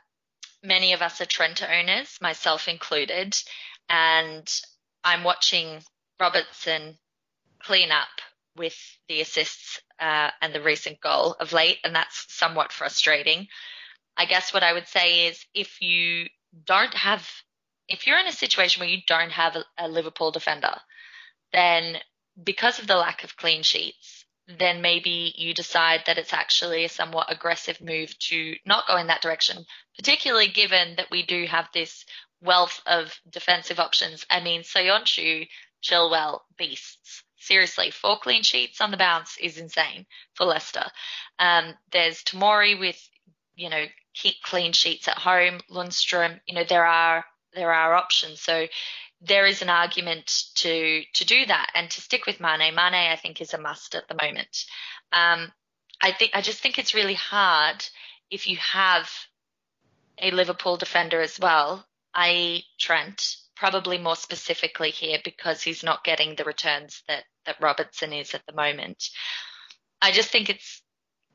many 0.62 0.92
of 0.92 1.02
us 1.02 1.20
are 1.20 1.26
Trent 1.26 1.62
owners, 1.62 2.18
myself 2.20 2.66
included, 2.66 3.34
and 3.88 4.48
I'm 5.04 5.22
watching 5.22 5.82
Robertson 6.18 6.98
clean 7.60 7.92
up 7.92 8.08
with 8.56 8.76
the 9.08 9.20
assists 9.20 9.80
uh, 10.00 10.30
and 10.40 10.54
the 10.54 10.62
recent 10.62 11.00
goal 11.00 11.36
of 11.40 11.52
late, 11.52 11.78
and 11.84 11.94
that's 11.94 12.26
somewhat 12.28 12.72
frustrating. 12.72 13.46
I 14.16 14.26
guess 14.26 14.52
what 14.52 14.62
I 14.62 14.72
would 14.72 14.88
say 14.88 15.26
is 15.28 15.44
if 15.54 15.80
you 15.80 16.26
don't 16.66 16.94
have, 16.94 17.28
if 17.88 18.06
you're 18.06 18.18
in 18.18 18.26
a 18.26 18.32
situation 18.32 18.80
where 18.80 18.88
you 18.88 19.02
don't 19.06 19.30
have 19.30 19.56
a, 19.56 19.64
a 19.78 19.88
Liverpool 19.88 20.30
defender, 20.30 20.74
then 21.52 21.96
because 22.42 22.78
of 22.78 22.86
the 22.86 22.96
lack 22.96 23.24
of 23.24 23.36
clean 23.36 23.62
sheets, 23.62 24.24
then 24.58 24.82
maybe 24.82 25.32
you 25.36 25.54
decide 25.54 26.02
that 26.06 26.18
it's 26.18 26.32
actually 26.32 26.84
a 26.84 26.88
somewhat 26.88 27.30
aggressive 27.30 27.80
move 27.80 28.18
to 28.18 28.56
not 28.66 28.86
go 28.86 28.96
in 28.96 29.06
that 29.06 29.22
direction, 29.22 29.64
particularly 29.96 30.48
given 30.48 30.96
that 30.96 31.10
we 31.10 31.22
do 31.22 31.46
have 31.46 31.68
this 31.72 32.04
wealth 32.40 32.80
of 32.86 33.14
defensive 33.30 33.78
options. 33.78 34.26
I 34.28 34.40
mean, 34.40 34.62
Söyüncü, 34.62 35.46
Chilwell, 35.82 36.40
beasts. 36.58 37.22
Seriously, 37.42 37.90
four 37.90 38.18
clean 38.18 38.44
sheets 38.44 38.80
on 38.80 38.92
the 38.92 38.96
bounce 38.96 39.36
is 39.38 39.58
insane 39.58 40.06
for 40.34 40.44
Leicester. 40.46 40.84
Um, 41.40 41.74
there's 41.90 42.22
Tomori 42.22 42.78
with, 42.78 42.96
you 43.56 43.68
know, 43.68 43.84
keep 44.14 44.36
clean 44.42 44.72
sheets 44.72 45.08
at 45.08 45.18
home. 45.18 45.60
Lundstram, 45.68 46.40
you 46.46 46.54
know, 46.54 46.64
there 46.64 46.86
are 46.86 47.24
there 47.52 47.72
are 47.72 47.94
options. 47.94 48.40
So 48.40 48.66
there 49.20 49.46
is 49.46 49.60
an 49.60 49.70
argument 49.70 50.26
to 50.54 51.02
to 51.14 51.24
do 51.24 51.44
that 51.46 51.70
and 51.74 51.90
to 51.90 52.00
stick 52.00 52.26
with 52.26 52.40
Mane. 52.40 52.74
Mane, 52.74 53.10
I 53.10 53.18
think, 53.20 53.40
is 53.40 53.54
a 53.54 53.58
must 53.58 53.96
at 53.96 54.06
the 54.06 54.18
moment. 54.22 54.64
Um, 55.12 55.52
I 56.00 56.12
think 56.12 56.32
I 56.34 56.42
just 56.42 56.60
think 56.60 56.78
it's 56.78 56.94
really 56.94 57.14
hard 57.14 57.84
if 58.30 58.46
you 58.46 58.56
have 58.56 59.10
a 60.18 60.30
Liverpool 60.30 60.76
defender 60.76 61.20
as 61.20 61.40
well, 61.40 61.84
i.e. 62.14 62.64
Trent, 62.78 63.36
probably 63.56 63.98
more 63.98 64.16
specifically 64.16 64.90
here 64.90 65.18
because 65.24 65.62
he's 65.62 65.82
not 65.82 66.04
getting 66.04 66.34
the 66.34 66.44
returns 66.44 67.02
that 67.08 67.24
that 67.46 67.60
Robertson 67.60 68.12
is 68.12 68.34
at 68.34 68.42
the 68.46 68.54
moment. 68.54 69.08
I 70.00 70.12
just 70.12 70.30
think 70.30 70.50
it's 70.50 70.82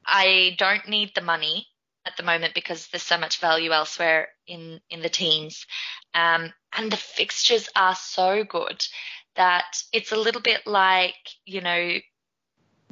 I 0.06 0.56
don't 0.58 0.88
need 0.88 1.12
the 1.14 1.22
money 1.22 1.68
at 2.06 2.16
the 2.16 2.24
moment 2.24 2.54
because 2.54 2.88
there's 2.88 3.04
so 3.04 3.18
much 3.18 3.40
value 3.40 3.72
elsewhere 3.72 4.30
in 4.48 4.80
in 4.90 5.02
the 5.02 5.10
teams. 5.10 5.66
Um, 6.14 6.54
and 6.76 6.92
the 6.92 6.98
fixtures 6.98 7.70
are 7.76 7.96
so 7.96 8.44
good 8.44 8.84
that 9.36 9.82
it's 9.94 10.12
a 10.12 10.18
little 10.18 10.42
bit 10.42 10.66
like, 10.66 11.16
you 11.46 11.62
know, 11.62 11.94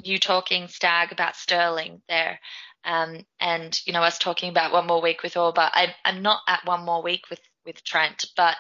you 0.01 0.19
talking 0.19 0.67
Stag 0.67 1.11
about 1.11 1.35
Sterling 1.35 2.01
there. 2.07 2.39
Um, 2.83 3.25
and, 3.39 3.77
you 3.85 3.93
know, 3.93 4.03
us 4.03 4.19
talking 4.19 4.49
about 4.49 4.71
one 4.71 4.85
more 4.85 5.01
week 5.01 5.23
with 5.23 5.33
Auba. 5.33 5.69
I, 5.73 5.95
I'm 6.05 6.21
not 6.21 6.41
at 6.47 6.65
one 6.65 6.85
more 6.85 7.01
week 7.01 7.23
with, 7.31 7.39
with 7.65 7.83
Trent, 7.83 8.25
but 8.38 8.55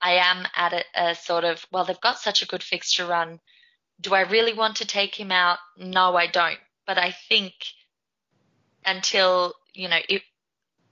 I 0.00 0.14
am 0.14 0.46
at 0.54 0.72
a, 0.72 0.84
a 0.94 1.14
sort 1.14 1.44
of, 1.44 1.64
well, 1.72 1.84
they've 1.84 2.00
got 2.00 2.18
such 2.18 2.42
a 2.42 2.46
good 2.46 2.62
fixture 2.62 3.06
run. 3.06 3.40
Do 4.00 4.14
I 4.14 4.22
really 4.22 4.54
want 4.54 4.76
to 4.76 4.86
take 4.86 5.14
him 5.14 5.32
out? 5.32 5.58
No, 5.76 6.16
I 6.16 6.26
don't. 6.26 6.58
But 6.86 6.98
I 6.98 7.14
think 7.28 7.52
until, 8.84 9.54
you 9.74 9.88
know, 9.88 9.98
it, 10.08 10.22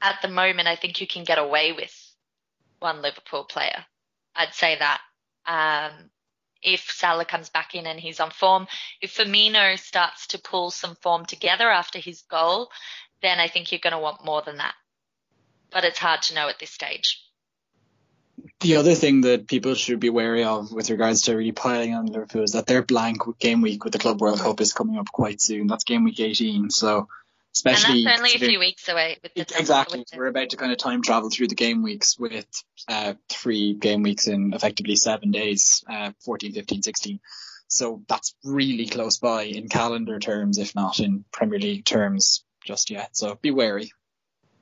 at 0.03 0.21
the 0.23 0.29
moment, 0.29 0.69
I 0.69 0.77
think 0.77 1.01
you 1.01 1.07
can 1.07 1.25
get 1.25 1.39
away 1.39 1.73
with 1.73 1.95
one 2.81 3.03
Liverpool 3.03 3.45
player. 3.45 3.85
I'd 4.35 4.55
say 4.55 4.77
that. 4.79 5.01
Um, 5.47 6.11
if 6.63 6.91
Salah 6.91 7.25
comes 7.25 7.49
back 7.49 7.75
in 7.75 7.87
and 7.87 8.01
he's 8.01 8.19
on 8.19 8.31
form, 8.31 8.67
if 9.01 9.17
Firmino 9.17 9.79
starts 9.79 10.27
to 10.29 10.39
pull 10.39 10.71
some 10.71 10.97
form 10.97 11.25
together 11.25 11.71
after 11.71 12.01
his 12.01 12.23
goal, 12.23 12.71
then 13.23 13.39
I 13.39 13.47
think 13.47 13.71
you're 13.71 13.79
going 13.79 13.93
to 13.93 13.99
want 13.99 14.25
more 14.25 14.43
than 14.43 14.57
that. 14.57 14.75
But 15.71 15.85
it's 15.85 15.99
hard 15.99 16.23
to 16.23 16.35
know 16.35 16.49
at 16.49 16.59
this 16.59 16.71
stage. 16.71 17.23
The 18.61 18.77
other 18.77 18.95
thing 18.95 19.21
that 19.23 19.47
people 19.47 19.75
should 19.75 20.01
be 20.01 20.09
wary 20.09 20.45
of 20.45 20.73
with 20.73 20.89
regards 20.91 21.23
to 21.23 21.37
really 21.37 21.53
piling 21.53 21.95
on 21.95 22.07
Liverpool 22.07 22.43
is 22.43 22.53
that 22.53 22.67
their 22.67 22.83
blank 22.83 23.19
game 23.39 23.61
week 23.61 23.85
with 23.85 23.93
the 23.93 23.99
Club 23.99 24.21
World 24.21 24.41
Cup 24.41 24.61
is 24.61 24.73
coming 24.73 24.99
up 24.99 25.13
quite 25.13 25.41
soon. 25.43 25.67
That's 25.67 25.85
game 25.85 26.05
week 26.05 26.21
18. 26.21 26.71
So 26.71 27.09
especially 27.55 27.99
and 27.99 28.07
that's 28.07 28.19
only 28.21 28.35
a 28.35 28.39
few 28.39 28.59
weeks 28.59 28.89
away. 28.89 29.19
With 29.23 29.35
the 29.35 29.41
Exactly. 29.59 30.05
We're 30.15 30.27
about 30.27 30.51
to 30.51 30.57
kind 30.57 30.73
of 30.73 30.79
time 30.79 31.03
travel 31.03 31.31
through 31.31 31.49
the 31.49 31.55
game 31.55 31.83
weeks 31.83 32.19
with 32.19 32.47
uh, 32.89 33.15
three 33.29 33.75
game 33.75 34.03
weeks 34.03 34.27
in 34.27 34.53
effectively 34.55 34.97
seven 34.97 35.31
days, 35.31 35.85
uh, 35.89 36.13
14, 36.25 36.53
15, 36.53 36.83
16. 36.83 37.21
So 37.69 38.03
that's 38.09 38.35
really 38.45 38.87
close 38.87 39.19
by 39.19 39.43
in 39.43 39.69
calendar 39.69 40.19
terms, 40.19 40.59
if 40.59 40.75
not 40.75 41.01
in 41.01 41.25
Premier 41.33 41.59
League 41.59 41.85
terms 41.85 42.45
just 42.65 42.91
yet. 42.91 43.17
So 43.17 43.39
be 43.41 43.51
wary. 43.51 43.91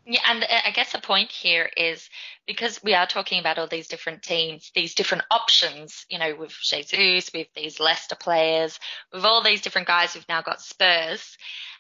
Yeah, 0.07 0.21
and 0.27 0.45
I 0.45 0.71
guess 0.73 0.93
the 0.93 0.99
point 0.99 1.31
here 1.31 1.71
is 1.77 2.11
because 2.47 2.83
we 2.83 2.95
are 2.95 3.07
talking 3.07 3.41
about 3.41 3.59
all 3.59 3.67
these 3.67 3.89
different 3.89 4.23
teams, 4.23 4.71
these 4.75 4.95
different 4.95 5.25
options, 5.31 6.05
you 6.11 6.19
know, 6.19 6.35
with 6.35 6.53
Jesus, 6.63 7.31
with 7.33 7.49
these 7.55 7.81
Leicester 7.81 8.15
players, 8.15 8.79
with 9.13 9.25
all 9.25 9.43
these 9.43 9.63
different 9.63 9.87
guys 9.87 10.13
who've 10.13 10.29
now 10.29 10.43
got 10.43 10.61
Spurs, 10.61 11.39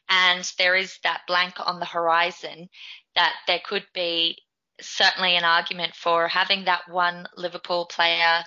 and 0.09 0.51
there 0.57 0.75
is 0.75 0.99
that 1.03 1.23
blank 1.27 1.55
on 1.59 1.81
the 1.81 1.87
horizon 1.87 2.69
that 3.15 3.35
there 3.47 3.61
could 3.65 3.87
be 3.93 4.39
certainly 4.81 5.37
an 5.37 5.45
argument 5.45 5.95
for 5.95 6.27
having 6.27 6.65
that 6.65 6.89
one 6.89 7.27
Liverpool 7.37 7.85
player 7.87 8.43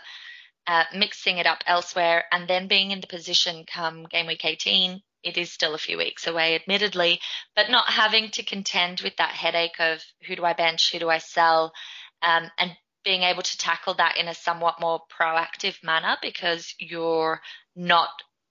uh, 0.65 0.83
mixing 0.95 1.37
it 1.37 1.45
up 1.45 1.63
elsewhere 1.65 2.25
and 2.31 2.47
then 2.47 2.67
being 2.67 2.91
in 2.91 2.99
the 2.99 3.07
position 3.07 3.63
come 3.71 4.03
game 4.05 4.27
week 4.27 4.43
18 4.43 5.01
it 5.23 5.37
is 5.37 5.51
still 5.51 5.73
a 5.73 5.79
few 5.79 5.97
weeks 5.97 6.27
away, 6.27 6.55
admittedly, 6.55 7.19
but 7.55 7.69
not 7.69 7.89
having 7.89 8.29
to 8.31 8.43
contend 8.43 9.01
with 9.01 9.15
that 9.17 9.31
headache 9.31 9.79
of 9.79 10.03
who 10.25 10.35
do 10.35 10.45
I 10.45 10.53
bench, 10.53 10.91
who 10.91 10.99
do 10.99 11.09
I 11.09 11.17
sell, 11.17 11.73
um, 12.21 12.49
and 12.57 12.71
being 13.03 13.23
able 13.23 13.41
to 13.41 13.57
tackle 13.57 13.93
that 13.95 14.17
in 14.17 14.27
a 14.27 14.33
somewhat 14.33 14.81
more 14.81 15.01
proactive 15.09 15.81
manner 15.83 16.17
because 16.21 16.75
you're 16.77 17.41
not 17.75 18.09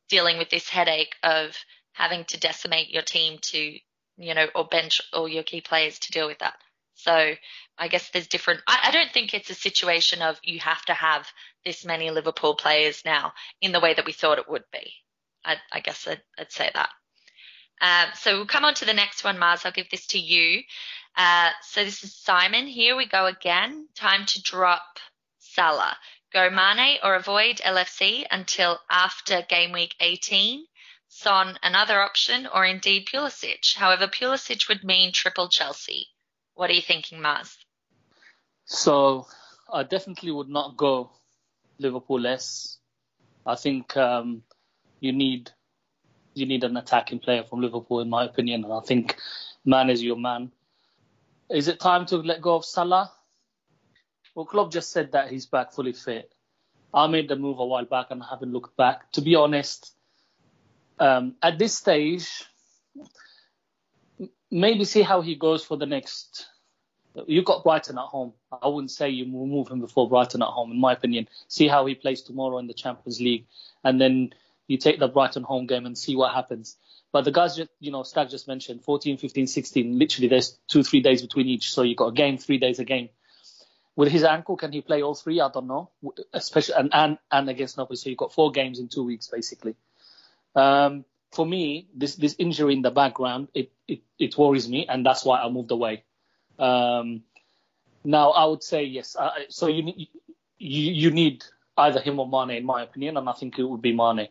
dealing 0.08 0.38
with 0.38 0.50
this 0.50 0.68
headache 0.68 1.14
of 1.22 1.56
having 1.92 2.24
to 2.24 2.40
decimate 2.40 2.90
your 2.90 3.02
team 3.02 3.38
to, 3.42 3.78
you 4.16 4.34
know, 4.34 4.46
or 4.54 4.66
bench 4.66 5.00
all 5.12 5.28
your 5.28 5.42
key 5.42 5.60
players 5.60 5.98
to 5.98 6.12
deal 6.12 6.26
with 6.26 6.38
that. 6.38 6.54
So 6.94 7.34
I 7.76 7.88
guess 7.88 8.08
there's 8.10 8.28
different. 8.28 8.60
I, 8.66 8.84
I, 8.84 8.90
don't 8.90 9.12
think 9.12 9.34
it's 9.34 9.50
a 9.50 9.54
situation 9.54 10.22
of 10.22 10.40
you 10.42 10.60
have 10.60 10.82
to 10.86 10.94
have 10.94 11.28
this 11.64 11.84
many 11.84 12.10
Liverpool 12.10 12.54
players 12.54 13.02
now 13.04 13.34
in 13.60 13.72
the 13.72 13.80
way 13.80 13.92
that 13.92 14.06
we 14.06 14.12
thought 14.12 14.38
it 14.38 14.48
would 14.48 14.64
be. 14.72 14.92
I, 15.46 15.56
I 15.72 15.80
guess 15.80 16.06
I'd, 16.06 16.20
I'd, 16.38 16.52
say 16.52 16.70
that. 16.74 16.90
Um, 17.80 18.10
so 18.14 18.36
we'll 18.36 18.46
come 18.46 18.64
on 18.64 18.74
to 18.74 18.84
the 18.84 18.94
next 18.94 19.24
one, 19.24 19.38
Mars. 19.38 19.62
I'll 19.64 19.72
give 19.72 19.90
this 19.90 20.06
to 20.08 20.18
you. 20.18 20.62
Uh, 21.16 21.50
so 21.62 21.84
this 21.84 22.02
is 22.04 22.14
Simon. 22.14 22.66
Here 22.66 22.96
we 22.96 23.06
go 23.06 23.26
again. 23.26 23.88
Time 23.94 24.26
to 24.26 24.42
drop 24.42 24.98
Salah. 25.38 25.96
Go 26.32 26.50
Mane 26.50 26.98
or 27.02 27.14
avoid 27.14 27.58
LFC 27.58 28.26
until 28.30 28.78
after 28.90 29.42
game 29.48 29.72
week 29.72 29.94
18. 30.00 30.66
Son, 31.08 31.58
another 31.62 32.00
option, 32.02 32.46
or 32.52 32.64
indeed 32.64 33.06
Pulisic. 33.06 33.76
However, 33.76 34.06
Pulisic 34.08 34.68
would 34.68 34.84
mean 34.84 35.12
triple 35.12 35.48
Chelsea. 35.48 36.08
What 36.54 36.68
are 36.68 36.74
you 36.74 36.82
thinking, 36.82 37.22
Mars? 37.22 37.56
So 38.64 39.26
I 39.72 39.84
definitely 39.84 40.32
would 40.32 40.48
not 40.48 40.76
go 40.76 41.10
Liverpool 41.78 42.20
less. 42.20 42.78
I 43.46 43.54
think 43.54 43.96
um, 43.96 44.42
you 45.00 45.12
need 45.12 45.50
you 46.34 46.46
need 46.46 46.64
an 46.64 46.76
attacking 46.76 47.18
player 47.18 47.42
from 47.42 47.62
Liverpool, 47.62 48.00
in 48.00 48.10
my 48.10 48.24
opinion, 48.24 48.64
and 48.64 48.72
I 48.72 48.80
think 48.80 49.16
Mane 49.64 49.90
is 49.90 50.02
your 50.02 50.16
man. 50.16 50.52
Is 51.48 51.68
it 51.68 51.80
time 51.80 52.04
to 52.06 52.18
let 52.18 52.42
go 52.42 52.56
of 52.56 52.64
Salah? 52.64 53.10
Well, 54.34 54.44
Klopp 54.44 54.70
just 54.70 54.92
said 54.92 55.12
that 55.12 55.30
he's 55.30 55.46
back 55.46 55.72
fully 55.72 55.94
fit. 55.94 56.30
I 56.92 57.06
made 57.06 57.28
the 57.28 57.36
move 57.36 57.58
a 57.58 57.64
while 57.64 57.84
back 57.84 58.08
and 58.10 58.22
I 58.22 58.26
haven't 58.28 58.52
looked 58.52 58.76
back. 58.76 59.10
To 59.12 59.22
be 59.22 59.34
honest, 59.34 59.94
um, 60.98 61.34
at 61.42 61.58
this 61.58 61.74
stage, 61.74 62.44
maybe 64.50 64.84
see 64.84 65.02
how 65.02 65.20
he 65.22 65.34
goes 65.34 65.64
for 65.64 65.76
the 65.76 65.86
next. 65.86 66.46
You've 67.26 67.46
got 67.46 67.64
Brighton 67.64 67.96
at 67.96 68.04
home. 68.04 68.34
I 68.62 68.68
wouldn't 68.68 68.90
say 68.90 69.08
you 69.08 69.24
move 69.24 69.68
him 69.68 69.80
before 69.80 70.08
Brighton 70.08 70.42
at 70.42 70.48
home, 70.48 70.70
in 70.70 70.80
my 70.80 70.92
opinion. 70.92 71.28
See 71.48 71.66
how 71.66 71.86
he 71.86 71.94
plays 71.94 72.20
tomorrow 72.20 72.58
in 72.58 72.66
the 72.66 72.74
Champions 72.74 73.20
League, 73.20 73.46
and 73.84 73.98
then 73.98 74.34
you 74.66 74.78
take 74.78 74.98
the 74.98 75.08
Brighton 75.08 75.42
home 75.42 75.66
game 75.66 75.86
and 75.86 75.96
see 75.96 76.16
what 76.16 76.34
happens. 76.34 76.76
But 77.12 77.24
the 77.24 77.32
guys, 77.32 77.56
just, 77.56 77.70
you 77.80 77.92
know, 77.92 78.02
Stag 78.02 78.28
just 78.28 78.48
mentioned 78.48 78.82
14, 78.82 79.16
15, 79.18 79.46
16. 79.46 79.98
Literally, 79.98 80.28
there's 80.28 80.58
two, 80.68 80.82
three 80.82 81.00
days 81.00 81.22
between 81.22 81.46
each. 81.46 81.72
So 81.72 81.82
you've 81.82 81.96
got 81.96 82.08
a 82.08 82.12
game, 82.12 82.36
three 82.36 82.58
days 82.58 82.78
a 82.78 82.84
game. 82.84 83.08
With 83.94 84.12
his 84.12 84.24
ankle, 84.24 84.56
can 84.56 84.72
he 84.72 84.82
play 84.82 85.02
all 85.02 85.14
three? 85.14 85.40
I 85.40 85.48
don't 85.48 85.66
know. 85.66 85.90
Especially 86.34 86.74
and 86.74 86.90
and, 86.92 87.18
and 87.32 87.48
against 87.48 87.78
Napoli, 87.78 87.96
so 87.96 88.10
you've 88.10 88.18
got 88.18 88.34
four 88.34 88.50
games 88.50 88.78
in 88.78 88.88
two 88.88 89.04
weeks 89.04 89.28
basically. 89.28 89.74
Um, 90.54 91.06
for 91.32 91.46
me, 91.46 91.88
this 91.94 92.16
this 92.16 92.36
injury 92.38 92.74
in 92.74 92.82
the 92.82 92.90
background, 92.90 93.48
it, 93.54 93.72
it 93.88 94.00
it 94.18 94.36
worries 94.36 94.68
me, 94.68 94.86
and 94.86 95.04
that's 95.04 95.24
why 95.24 95.40
I 95.40 95.48
moved 95.48 95.70
away. 95.70 96.04
Um, 96.58 97.22
now 98.04 98.30
I 98.32 98.44
would 98.44 98.62
say 98.62 98.84
yes. 98.84 99.16
Uh, 99.18 99.30
so 99.48 99.66
you 99.66 99.94
you, 100.58 100.92
you 100.92 101.10
need 101.10 101.44
either 101.76 102.00
him 102.00 102.18
or 102.18 102.28
Mane, 102.28 102.58
in 102.58 102.64
my 102.64 102.82
opinion, 102.82 103.16
and 103.16 103.28
I 103.28 103.32
think 103.32 103.58
it 103.58 103.64
would 103.64 103.82
be 103.82 103.92
Mane. 103.92 104.28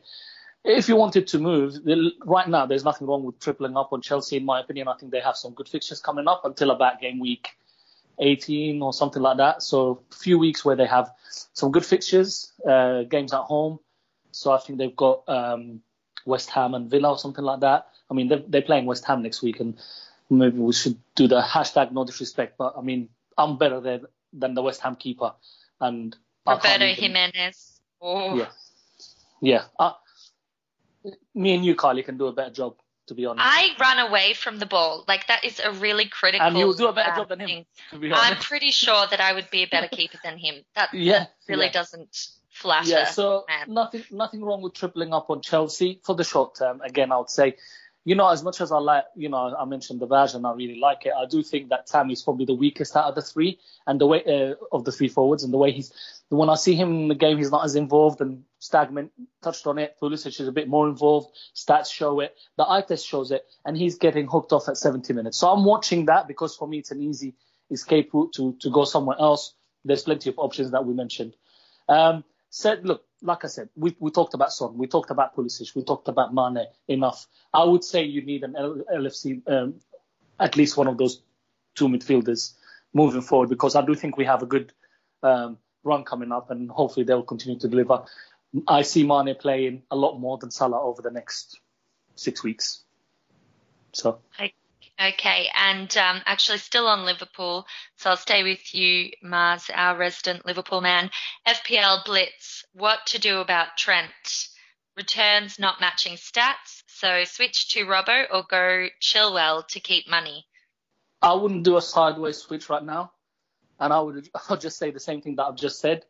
If 0.63 0.89
you 0.89 0.95
wanted 0.95 1.27
to 1.27 1.39
move, 1.39 1.77
right 2.25 2.47
now 2.47 2.65
there's 2.65 2.83
nothing 2.83 3.07
wrong 3.07 3.23
with 3.23 3.39
tripling 3.39 3.77
up 3.77 3.93
on 3.93 4.01
Chelsea, 4.01 4.37
in 4.37 4.45
my 4.45 4.61
opinion. 4.61 4.87
I 4.87 4.95
think 4.95 5.11
they 5.11 5.19
have 5.19 5.37
some 5.37 5.53
good 5.53 5.69
fixtures 5.69 6.01
coming 6.01 6.27
up 6.27 6.43
until 6.43 6.71
about 6.71 6.99
game 6.99 7.19
week 7.19 7.49
18 8.19 8.81
or 8.81 8.91
something 8.93 9.21
like 9.21 9.37
that. 9.37 9.61
So 9.61 10.01
a 10.11 10.15
few 10.15 10.39
weeks 10.39 10.65
where 10.65 10.75
they 10.75 10.87
have 10.87 11.11
some 11.29 11.71
good 11.71 11.85
fixtures, 11.85 12.51
uh, 12.67 13.03
games 13.03 13.33
at 13.33 13.41
home. 13.41 13.79
So 14.31 14.51
I 14.51 14.57
think 14.57 14.79
they've 14.79 14.95
got 14.95 15.27
um, 15.29 15.81
West 16.25 16.49
Ham 16.49 16.73
and 16.73 16.89
Villa 16.89 17.11
or 17.11 17.17
something 17.17 17.43
like 17.43 17.59
that. 17.61 17.87
I 18.09 18.13
mean, 18.13 18.27
they're, 18.27 18.43
they're 18.47 18.61
playing 18.61 18.85
West 18.85 19.05
Ham 19.05 19.21
next 19.21 19.41
week, 19.41 19.59
and 19.59 19.77
maybe 20.29 20.57
we 20.57 20.73
should 20.73 20.97
do 21.15 21.27
the 21.27 21.41
hashtag 21.41 21.91
no 21.91 22.05
disrespect. 22.05 22.57
But 22.57 22.73
I 22.77 22.81
mean, 22.81 23.09
I'm 23.37 23.57
better 23.57 23.79
there 23.79 24.01
than 24.33 24.53
the 24.53 24.61
West 24.61 24.81
Ham 24.81 24.95
keeper, 24.95 25.33
and 25.79 26.15
Roberto 26.45 26.85
Jimenez. 26.85 27.79
Oh. 28.01 28.35
Yeah. 28.35 28.49
Yeah. 29.41 29.63
Uh, 29.79 29.93
me 31.33 31.55
and 31.55 31.65
you, 31.65 31.75
Kylie, 31.75 32.05
can 32.05 32.17
do 32.17 32.27
a 32.27 32.33
better 32.33 32.51
job, 32.51 32.75
to 33.07 33.13
be 33.13 33.25
honest. 33.25 33.45
I 33.45 33.69
run 33.79 34.07
away 34.07 34.33
from 34.33 34.59
the 34.59 34.65
ball. 34.65 35.03
Like, 35.07 35.27
that 35.27 35.43
is 35.43 35.59
a 35.59 35.71
really 35.71 36.07
critical 36.07 36.47
And 36.47 36.57
you'll 36.57 36.73
do 36.73 36.87
a 36.87 36.93
better 36.93 37.11
uh, 37.11 37.15
job 37.17 37.29
than 37.29 37.39
him, 37.41 37.47
thing. 37.47 37.65
to 37.91 37.99
be 37.99 38.11
honest. 38.11 38.31
I'm 38.31 38.37
pretty 38.37 38.71
sure 38.71 39.05
that 39.07 39.19
I 39.19 39.33
would 39.33 39.49
be 39.51 39.63
a 39.63 39.67
better 39.67 39.87
keeper 39.87 40.17
than 40.23 40.37
him. 40.37 40.55
That, 40.75 40.93
yeah, 40.93 41.19
that 41.19 41.29
really 41.47 41.65
yeah. 41.65 41.71
doesn't 41.71 42.15
flatter. 42.55 42.89
Yeah, 42.89 43.05
so 43.05 43.45
man. 43.47 43.73
nothing 43.73 44.03
nothing 44.11 44.43
wrong 44.43 44.61
with 44.61 44.73
tripling 44.73 45.13
up 45.13 45.29
on 45.29 45.41
Chelsea 45.41 45.99
for 46.03 46.15
the 46.15 46.23
short 46.23 46.55
term. 46.55 46.81
Again, 46.81 47.11
I 47.11 47.17
would 47.17 47.29
say 47.29 47.57
you 48.05 48.13
know, 48.13 48.29
as 48.29 48.43
much 48.43 48.61
as 48.61 48.71
I 48.71 48.77
like, 48.77 49.05
you 49.15 49.29
know, 49.29 49.55
I 49.59 49.65
mentioned 49.65 49.99
the 49.99 50.05
version, 50.05 50.45
I 50.45 50.53
really 50.53 50.79
like 50.79 51.07
it. 51.07 51.13
I 51.17 51.25
do 51.25 51.41
think 51.41 51.69
that 51.69 51.87
Tammy 51.87 52.13
is 52.13 52.21
probably 52.21 52.45
the 52.45 52.53
weakest 52.53 52.95
out 52.95 53.05
of 53.05 53.15
the 53.15 53.23
three, 53.23 53.59
and 53.87 53.99
the 53.99 54.05
way 54.05 54.23
uh, 54.23 54.53
of 54.71 54.85
the 54.85 54.91
three 54.91 55.07
forwards, 55.07 55.43
and 55.43 55.51
the 55.51 55.57
way 55.57 55.71
he's, 55.71 55.91
when 56.29 56.47
I 56.47 56.55
see 56.55 56.75
him 56.75 56.91
in 56.91 57.07
the 57.07 57.15
game, 57.15 57.37
he's 57.37 57.49
not 57.49 57.65
as 57.65 57.75
involved. 57.75 58.21
And 58.21 58.43
Stagman 58.59 59.09
touched 59.41 59.65
on 59.65 59.79
it. 59.79 59.95
Pulisic 59.99 60.39
is 60.39 60.47
a 60.47 60.51
bit 60.51 60.69
more 60.69 60.87
involved. 60.87 61.35
Stats 61.55 61.91
show 61.91 62.19
it. 62.19 62.35
The 62.57 62.69
eye 62.69 62.81
test 62.81 63.07
shows 63.07 63.31
it, 63.31 63.43
and 63.65 63.75
he's 63.75 63.97
getting 63.97 64.27
hooked 64.27 64.53
off 64.53 64.69
at 64.69 64.77
70 64.77 65.11
minutes. 65.13 65.39
So 65.39 65.49
I'm 65.49 65.65
watching 65.65 66.05
that 66.05 66.27
because 66.27 66.55
for 66.55 66.67
me 66.67 66.77
it's 66.77 66.91
an 66.91 67.01
easy 67.01 67.33
escape 67.71 68.13
route 68.13 68.33
to 68.33 68.55
to 68.61 68.69
go 68.69 68.83
somewhere 68.83 69.17
else. 69.19 69.55
There's 69.83 70.03
plenty 70.03 70.29
of 70.29 70.37
options 70.37 70.71
that 70.71 70.85
we 70.85 70.93
mentioned. 70.93 71.35
Um, 71.89 72.23
said, 72.51 72.85
look, 72.85 73.03
like 73.25 73.43
I 73.43 73.47
said, 73.47 73.69
we, 73.75 73.95
we 73.99 74.11
talked 74.11 74.33
about 74.33 74.53
Son, 74.53 74.77
we 74.77 74.87
talked 74.87 75.11
about 75.11 75.35
Pulisic, 75.35 75.75
we 75.75 75.83
talked 75.83 76.07
about 76.07 76.33
Mane 76.33 76.65
enough. 76.87 77.27
I 77.53 77.63
would 77.63 77.83
say 77.83 78.03
you 78.03 78.21
need 78.21 78.43
an 78.43 78.53
LFC, 78.53 79.41
um, 79.49 79.75
at 80.39 80.55
least 80.55 80.77
one 80.77 80.87
of 80.87 80.97
those 80.97 81.21
two 81.73 81.87
midfielders 81.87 82.53
moving 82.93 83.21
forward 83.21 83.49
because 83.49 83.75
I 83.75 83.85
do 83.85 83.95
think 83.95 84.17
we 84.17 84.25
have 84.25 84.41
a 84.41 84.45
good 84.45 84.71
um, 85.23 85.57
run 85.83 86.03
coming 86.03 86.31
up 86.31 86.51
and 86.51 86.69
hopefully 86.69 87.05
they'll 87.05 87.23
continue 87.23 87.59
to 87.59 87.67
deliver. 87.67 88.03
I 88.67 88.83
see 88.83 89.05
Mane 89.05 89.35
playing 89.35 89.83
a 89.91 89.95
lot 89.95 90.17
more 90.19 90.37
than 90.37 90.51
Salah 90.51 90.81
over 90.81 91.01
the 91.01 91.11
next 91.11 91.59
six 92.15 92.43
weeks. 92.43 92.83
So. 93.91 94.19
I 94.37 94.51
Okay, 95.01 95.49
and 95.53 95.95
um, 95.97 96.21
actually 96.25 96.59
still 96.59 96.87
on 96.87 97.03
Liverpool, 97.03 97.65
so 97.97 98.11
I'll 98.11 98.17
stay 98.17 98.43
with 98.43 98.73
you, 98.73 99.11
Mars, 99.21 99.69
our 99.73 99.97
resident 99.97 100.45
Liverpool 100.45 100.79
man. 100.79 101.11
FPL 101.45 102.05
Blitz, 102.05 102.63
what 102.73 102.99
to 103.07 103.19
do 103.19 103.39
about 103.39 103.75
Trent? 103.77 104.47
Returns 104.95 105.59
not 105.59 105.81
matching 105.81 106.13
stats, 106.13 106.83
so 106.87 107.25
switch 107.25 107.73
to 107.73 107.85
Robbo 107.85 108.25
or 108.31 108.45
go 108.49 108.87
Chilwell 109.01 109.67
to 109.67 109.81
keep 109.81 110.09
money? 110.09 110.45
I 111.21 111.33
wouldn't 111.33 111.63
do 111.63 111.75
a 111.75 111.81
sideways 111.81 112.37
switch 112.37 112.69
right 112.69 112.83
now, 112.83 113.11
and 113.77 113.91
I 113.91 113.99
would 113.99 114.29
I'll 114.49 114.55
just 114.55 114.77
say 114.77 114.91
the 114.91 114.99
same 115.01 115.21
thing 115.21 115.35
that 115.35 115.43
I've 115.43 115.57
just 115.57 115.79
said. 115.79 116.05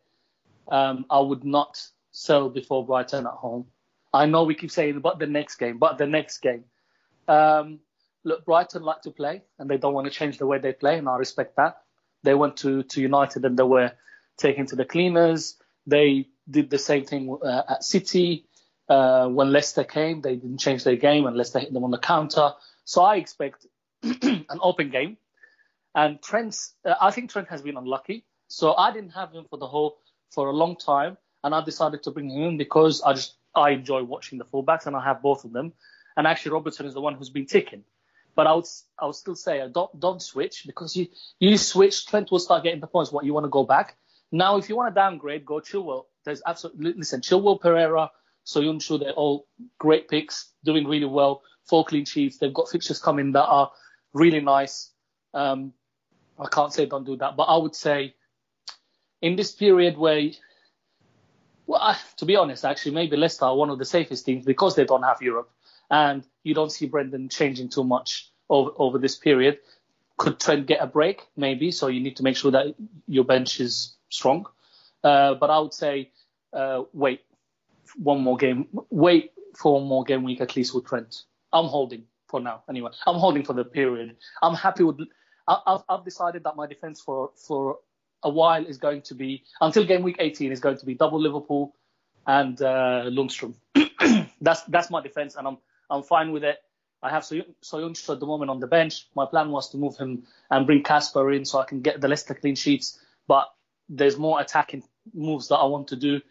Um, 0.68 1.06
I 1.10 1.20
would 1.20 1.44
not 1.44 1.82
sell 2.12 2.50
before 2.50 2.86
Brighton 2.86 3.26
at 3.26 3.34
home. 3.34 3.66
I 4.14 4.28
know 4.28 4.44
we 4.44 4.54
keep 4.54 4.72
saying, 4.72 5.00
but 5.00 5.18
the 5.18 5.28
next 5.28 5.56
game, 5.56 5.80
but 5.80 5.98
the 5.98 6.06
next 6.06 6.38
game. 6.40 6.66
Um, 7.28 7.80
look, 8.26 8.44
Brighton 8.44 8.84
like 8.84 9.02
to 9.04 9.12
play 9.12 9.44
and 9.58 9.70
they 9.70 9.78
don't 9.78 9.94
want 9.94 10.06
to 10.08 10.12
change 10.12 10.38
the 10.38 10.46
way 10.46 10.60
they 10.60 10.74
play, 10.74 10.98
and 10.98 11.08
I 11.08 11.16
respect 11.16 11.56
that. 11.56 11.78
They 12.24 12.34
went 12.34 12.58
to, 12.58 12.84
to 12.84 13.02
United 13.02 13.46
and 13.46 13.58
they 13.58 13.64
were 13.64 13.92
taken 14.38 14.66
to 14.68 14.76
the 14.76 14.86
cleaners. 14.86 15.56
They 15.88 16.28
did 16.50 16.70
the 16.70 16.80
same 16.80 17.06
thing 17.06 17.38
uh, 17.42 17.62
at 17.70 17.84
City. 17.84 18.48
Uh, 18.90 19.28
when 19.28 19.52
Leicester 19.52 19.84
came, 19.84 20.22
they 20.22 20.36
didn't 20.36 20.60
change 20.60 20.84
their 20.84 20.96
game 20.96 21.26
and 21.26 21.38
Leicester 21.38 21.60
hit 21.60 21.74
them 21.74 21.84
on 21.84 21.92
the 21.92 22.00
counter. 22.00 22.52
So 22.84 23.04
I 23.04 23.16
expect 23.16 23.66
an 24.04 24.46
open 24.62 24.90
game. 24.90 25.18
And 25.94 26.22
Trent's, 26.22 26.74
uh, 26.84 26.96
I 27.00 27.12
think 27.12 27.32
Trent 27.32 27.48
has 27.50 27.62
been 27.62 27.78
unlucky. 27.78 28.26
So 28.48 28.76
I 28.76 28.92
didn't 28.92 29.12
have 29.12 29.32
him 29.32 29.46
for 29.50 29.58
the 29.58 29.68
whole, 29.68 29.98
for 30.32 30.50
a 30.50 30.52
long 30.52 30.76
time. 30.76 31.18
And 31.44 31.54
I 31.54 31.64
decided 31.64 32.04
to 32.04 32.12
bring 32.12 32.30
him 32.30 32.44
in 32.44 32.58
because 32.58 33.02
I 33.02 33.14
just, 33.14 33.36
I 33.56 33.70
enjoy 33.72 34.04
watching 34.04 34.38
the 34.38 34.46
fullbacks, 34.46 34.86
and 34.86 34.96
I 34.96 35.04
have 35.04 35.22
both 35.22 35.46
of 35.46 35.54
them. 35.54 35.74
And 36.18 36.28
actually, 36.28 36.52
Robertson 36.52 36.86
is 36.86 36.94
the 36.94 37.02
one 37.02 37.16
who's 37.16 37.30
been 37.30 37.46
ticking. 37.46 37.84
But 38.36 38.48
I 38.48 38.54
would 38.54 38.66
I 39.00 39.06
would 39.06 39.16
still 39.16 39.36
say 39.36 39.62
uh, 39.62 39.68
don't 39.68 39.98
don't 40.00 40.22
switch 40.22 40.64
because 40.66 40.96
you 40.96 41.08
you 41.40 41.58
switch, 41.58 42.06
Trent 42.06 42.32
will 42.32 42.40
start 42.40 42.64
getting 42.64 42.82
the 42.82 42.88
points. 42.88 43.12
What 43.12 43.26
you 43.26 43.34
want 43.34 43.46
to 43.46 43.50
go 43.50 43.64
back 43.64 43.98
now? 44.32 44.58
If 44.58 44.70
you 44.70 44.76
want 44.76 44.94
to 44.94 45.00
downgrade, 45.00 45.46
go 45.46 45.62
Chilwell. 45.62 46.06
There's 46.26 46.42
absolutely 46.46 46.94
listen 46.94 47.22
Chilwell, 47.22 47.62
Pereira, 47.62 48.12
Söyüncü, 48.46 49.00
they're 49.00 49.14
all 49.14 49.48
great 49.80 50.08
picks, 50.08 50.52
doing 50.64 50.88
really 50.88 51.06
well. 51.06 51.44
Four 51.66 51.86
clean 51.86 52.06
sheets. 52.06 52.38
They've 52.38 52.54
got 52.54 52.70
fixtures 52.70 53.02
coming 53.02 53.32
that 53.32 53.46
are 53.46 53.72
really 54.14 54.42
nice. 54.42 54.92
Um, 55.34 55.74
I 56.38 56.48
can't 56.48 56.74
say 56.74 56.86
don't 56.86 57.06
do 57.06 57.16
that, 57.18 57.36
but 57.36 57.44
I 57.44 57.58
would 57.58 57.76
say 57.76 58.16
in 59.22 59.36
this 59.36 59.52
period 59.52 59.98
where, 59.98 60.30
well, 61.66 61.98
to 62.18 62.26
be 62.26 62.36
honest, 62.36 62.66
actually, 62.66 62.94
maybe 62.94 63.18
Leicester 63.18 63.46
are 63.46 63.56
one 63.56 63.70
of 63.70 63.80
the 63.80 63.86
safest 63.86 64.26
teams 64.26 64.46
because 64.46 64.76
they 64.76 64.86
don't 64.86 65.04
have 65.04 65.22
Europe, 65.22 65.50
and 65.90 66.26
you 66.44 66.54
don't 66.54 66.72
see 66.72 66.88
Brendan 66.88 67.30
changing 67.30 67.70
too 67.70 67.84
much 67.84 68.32
over, 68.50 68.72
over 68.78 68.98
this 68.98 69.16
period. 69.16 69.60
Could 70.18 70.40
Trent 70.40 70.66
get 70.66 70.82
a 70.82 70.88
break? 70.88 71.22
Maybe. 71.36 71.72
So 71.72 71.88
you 71.88 72.00
need 72.00 72.18
to 72.18 72.24
make 72.24 72.38
sure 72.38 72.52
that 72.52 72.76
your 73.08 73.26
bench 73.26 73.60
is 73.60 73.96
strong. 74.10 74.46
Uh, 75.04 75.36
but 75.36 75.50
I 75.50 75.60
would 75.60 75.74
say 75.74 76.12
uh, 76.54 76.84
wait 76.94 77.22
one 77.98 78.22
more 78.22 78.38
game. 78.38 78.68
Wait 78.90 79.32
for 79.56 79.74
one 79.74 79.88
more 79.88 80.04
game 80.04 80.24
week 80.24 80.42
at 80.42 80.56
least 80.56 80.74
with 80.74 80.86
Trent. 80.86 81.24
I'm 81.52 81.66
holding 81.66 82.06
for 82.28 82.40
now. 82.40 82.64
Anyway, 82.70 82.92
I'm 83.06 83.16
holding 83.16 83.44
for 83.44 83.54
the 83.54 83.64
period. 83.64 84.16
I'm 84.42 84.56
happy 84.56 84.84
with. 84.84 85.00
I, 85.48 85.80
I've 85.88 86.04
decided 86.04 86.44
that 86.44 86.56
my 86.56 86.66
defense 86.66 87.02
for 87.02 87.32
for 87.36 87.80
a 88.24 88.30
while 88.30 88.66
is 88.66 88.78
going 88.78 89.04
to 89.04 89.14
be 89.14 89.44
until 89.62 89.86
game 89.86 90.02
week 90.02 90.18
18 90.20 90.52
is 90.52 90.60
going 90.60 90.78
to 90.78 90.86
be 90.86 90.96
double 90.96 91.22
Liverpool 91.22 91.76
and 92.26 92.60
uh, 92.62 93.04
Lundstram. 93.06 93.54
that's 94.42 94.64
that's 94.64 94.90
my 94.90 95.02
defense, 95.02 95.36
and 95.36 95.48
I'm 95.48 95.58
I'm 95.90 96.04
fine 96.04 96.32
with 96.32 96.44
it. 96.44 96.58
I 97.02 97.10
have 97.10 97.24
Söyüncü 97.24 98.10
at 98.10 98.20
the 98.20 98.26
moment 98.26 98.50
on 98.50 98.60
the 98.60 98.68
bench. 98.68 99.08
My 99.16 99.26
plan 99.26 99.52
was 99.52 99.70
to 99.70 99.78
move 99.78 99.96
him 99.98 100.24
and 100.50 100.66
bring 100.66 100.84
Kasper 100.84 101.32
in 101.32 101.46
so 101.46 101.60
I 101.60 101.66
can 101.66 101.82
get 101.82 102.02
the 102.02 102.08
Leicester 102.08 102.34
clean 102.34 102.56
sheets. 102.56 103.00
But 103.28 103.46
there's 103.90 104.18
more 104.18 104.42
attacking 104.42 104.84
moves 105.14 105.50
that 105.50 105.58
I 105.58 105.66
want 105.66 105.90
to 105.90 105.96
do. 105.96 106.22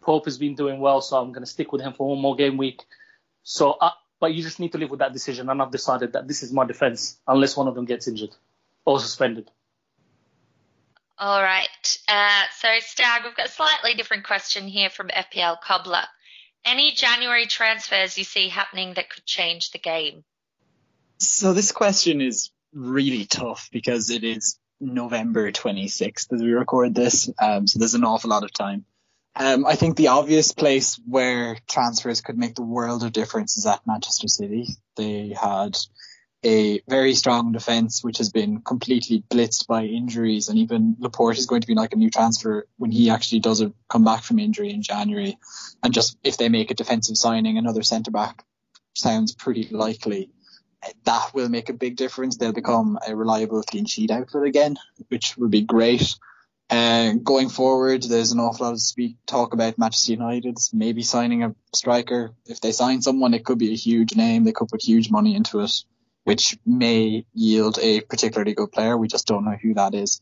Pope 0.00 0.24
has 0.24 0.38
been 0.38 0.54
doing 0.54 0.80
well, 0.80 1.00
so 1.00 1.16
I'm 1.16 1.32
going 1.32 1.44
to 1.44 1.50
stick 1.50 1.72
with 1.72 1.82
him 1.82 1.92
for 1.92 2.08
one 2.08 2.20
more 2.20 2.36
game 2.36 2.56
week. 2.56 2.82
So, 3.42 3.72
uh, 3.72 3.90
but 4.20 4.34
you 4.34 4.42
just 4.42 4.58
need 4.58 4.72
to 4.72 4.78
live 4.78 4.90
with 4.90 5.00
that 5.00 5.12
decision, 5.12 5.48
and 5.48 5.60
I've 5.60 5.70
decided 5.70 6.12
that 6.14 6.26
this 6.26 6.42
is 6.42 6.52
my 6.52 6.64
defense 6.64 7.18
unless 7.26 7.56
one 7.56 7.68
of 7.68 7.74
them 7.74 7.84
gets 7.84 8.08
injured 8.08 8.34
or 8.84 8.98
suspended. 8.98 9.50
All 11.18 11.42
right. 11.42 11.98
Uh, 12.08 12.42
so, 12.56 12.68
Stag, 12.80 13.22
we've 13.24 13.36
got 13.36 13.46
a 13.46 13.50
slightly 13.50 13.94
different 13.94 14.24
question 14.24 14.68
here 14.68 14.90
from 14.90 15.08
FPL 15.08 15.60
Cobbler. 15.60 16.04
Any 16.66 16.92
January 16.92 17.46
transfers 17.46 18.18
you 18.18 18.24
see 18.24 18.48
happening 18.48 18.94
that 18.94 19.08
could 19.08 19.24
change 19.24 19.70
the 19.70 19.78
game? 19.78 20.24
So, 21.18 21.52
this 21.52 21.70
question 21.70 22.20
is 22.20 22.50
really 22.74 23.24
tough 23.24 23.68
because 23.72 24.10
it 24.10 24.24
is 24.24 24.58
November 24.80 25.52
26th 25.52 26.32
as 26.32 26.42
we 26.42 26.52
record 26.52 26.94
this. 26.94 27.30
Um, 27.40 27.68
so, 27.68 27.78
there's 27.78 27.94
an 27.94 28.04
awful 28.04 28.30
lot 28.30 28.42
of 28.42 28.52
time. 28.52 28.84
Um, 29.36 29.64
I 29.64 29.76
think 29.76 29.96
the 29.96 30.08
obvious 30.08 30.52
place 30.52 30.98
where 31.06 31.56
transfers 31.68 32.20
could 32.20 32.36
make 32.36 32.56
the 32.56 32.62
world 32.62 33.04
of 33.04 33.12
difference 33.12 33.56
is 33.56 33.66
at 33.66 33.86
Manchester 33.86 34.28
City. 34.28 34.66
They 34.96 35.36
had 35.40 35.76
a 36.46 36.80
very 36.88 37.14
strong 37.14 37.50
defence, 37.50 38.04
which 38.04 38.18
has 38.18 38.30
been 38.30 38.60
completely 38.60 39.24
blitzed 39.28 39.66
by 39.66 39.84
injuries. 39.84 40.48
And 40.48 40.58
even 40.58 40.96
Laporte 41.00 41.38
is 41.38 41.46
going 41.46 41.62
to 41.62 41.66
be 41.66 41.74
like 41.74 41.92
a 41.92 41.96
new 41.96 42.08
transfer 42.08 42.68
when 42.76 42.92
he 42.92 43.10
actually 43.10 43.40
does 43.40 43.60
a, 43.60 43.72
come 43.88 44.04
back 44.04 44.22
from 44.22 44.38
injury 44.38 44.70
in 44.70 44.80
January. 44.80 45.38
And 45.82 45.92
just 45.92 46.16
if 46.22 46.36
they 46.36 46.48
make 46.48 46.70
a 46.70 46.74
defensive 46.74 47.16
signing, 47.16 47.58
another 47.58 47.82
centre 47.82 48.12
back 48.12 48.44
sounds 48.94 49.34
pretty 49.34 49.66
likely. 49.72 50.30
That 51.02 51.34
will 51.34 51.48
make 51.48 51.68
a 51.68 51.72
big 51.72 51.96
difference. 51.96 52.36
They'll 52.36 52.52
become 52.52 52.96
a 53.04 53.16
reliable 53.16 53.62
clean 53.64 53.86
sheet 53.86 54.12
outlet 54.12 54.44
again, 54.44 54.76
which 55.08 55.36
would 55.36 55.50
be 55.50 55.62
great. 55.62 56.14
Uh, 56.70 57.14
going 57.14 57.48
forward, 57.48 58.04
there's 58.04 58.30
an 58.30 58.40
awful 58.40 58.66
lot 58.66 58.72
of 58.72 58.80
speak 58.80 59.16
talk 59.26 59.52
about 59.52 59.78
Manchester 59.78 60.12
United 60.12 60.58
maybe 60.72 61.02
signing 61.02 61.42
a 61.42 61.56
striker. 61.72 62.34
If 62.46 62.60
they 62.60 62.70
sign 62.70 63.02
someone, 63.02 63.34
it 63.34 63.44
could 63.44 63.58
be 63.58 63.72
a 63.72 63.76
huge 63.76 64.14
name. 64.14 64.44
They 64.44 64.52
could 64.52 64.68
put 64.68 64.84
huge 64.84 65.10
money 65.10 65.34
into 65.34 65.60
it 65.60 65.72
which 66.26 66.58
may 66.66 67.24
yield 67.34 67.78
a 67.80 68.00
particularly 68.00 68.52
good 68.52 68.72
player. 68.72 68.96
We 68.96 69.06
just 69.06 69.28
don't 69.28 69.44
know 69.44 69.56
who 69.62 69.74
that 69.74 69.94
is. 69.94 70.20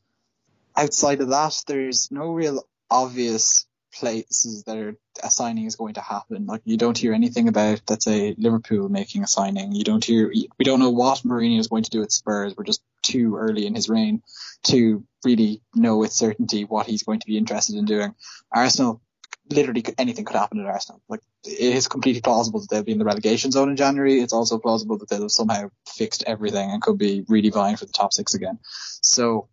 Outside 0.76 1.22
of 1.22 1.28
that, 1.28 1.62
there's 1.66 2.11
no 2.11 2.32
real 2.32 2.68
obvious 2.90 3.66
places 3.94 4.64
that 4.64 4.96
a 5.22 5.30
signing 5.30 5.64
is 5.64 5.76
going 5.76 5.94
to 5.94 6.02
happen. 6.02 6.44
Like 6.44 6.61
you 6.66 6.76
don't 6.76 6.98
hear 6.98 7.14
anything 7.14 7.48
about, 7.48 7.80
let's 7.88 8.05
say, 8.05 8.34
Liverpool 8.36 8.90
making 8.90 9.22
a 9.22 9.26
signing. 9.26 9.72
You 9.72 9.82
don't 9.82 10.05
hear, 10.05 10.28
we 10.28 10.64
don't 10.64 10.78
know 10.78 10.90
what 10.90 11.20
Mourinho 11.20 11.59
is 11.59 11.68
going 11.68 11.84
to 11.84 11.90
do 11.90 12.02
at 12.02 12.12
Spurs. 12.12 12.55
We're 12.55 12.64
just 12.64 12.82
too 13.00 13.36
early 13.36 13.64
in 13.64 13.74
his 13.74 13.88
reign 13.88 14.22
to 14.64 15.05
really 15.24 15.62
know 15.74 15.96
with 15.96 16.12
certainty 16.12 16.66
what 16.66 16.86
he's 16.86 17.05
going 17.05 17.20
to 17.20 17.26
be 17.26 17.38
interested 17.38 17.76
in 17.76 17.86
doing. 17.86 18.14
Arsenal 18.52 19.00
literally 19.48 19.82
anything 19.96 20.26
could 20.26 20.36
happen 20.36 20.61
at 20.61 20.66
Arsenal. 20.66 21.00
Like 21.09 21.20
it 21.47 21.74
is 21.74 21.88
completely 21.88 22.20
plausible 22.20 22.61
that 22.61 22.70
they'll 22.70 22.82
be 22.82 22.92
in 22.92 22.99
the 22.99 23.05
relegation 23.05 23.51
zone 23.51 23.68
in 23.68 23.76
January. 23.76 24.20
It's 24.20 24.32
also 24.32 24.59
plausible 24.59 24.99
that 24.99 25.09
they'll 25.09 25.22
have 25.22 25.30
somehow 25.30 25.70
fixed 25.86 26.24
everything 26.26 26.70
and 26.70 26.82
could 26.82 26.99
be 26.99 27.24
really 27.28 27.51
vying 27.51 27.76
for 27.76 27.86
the 27.86 27.92
top 27.92 28.12
six 28.12 28.34
again. 28.34 28.59
So 29.01 29.49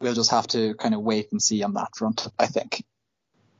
we'll 0.00 0.14
just 0.14 0.30
have 0.30 0.46
to 0.48 0.74
kind 0.74 0.94
of 0.94 1.00
wait 1.00 1.28
and 1.32 1.42
see 1.42 1.62
on 1.62 1.74
that 1.74 1.96
front, 1.96 2.28
I 2.38 2.46
think. 2.46 2.84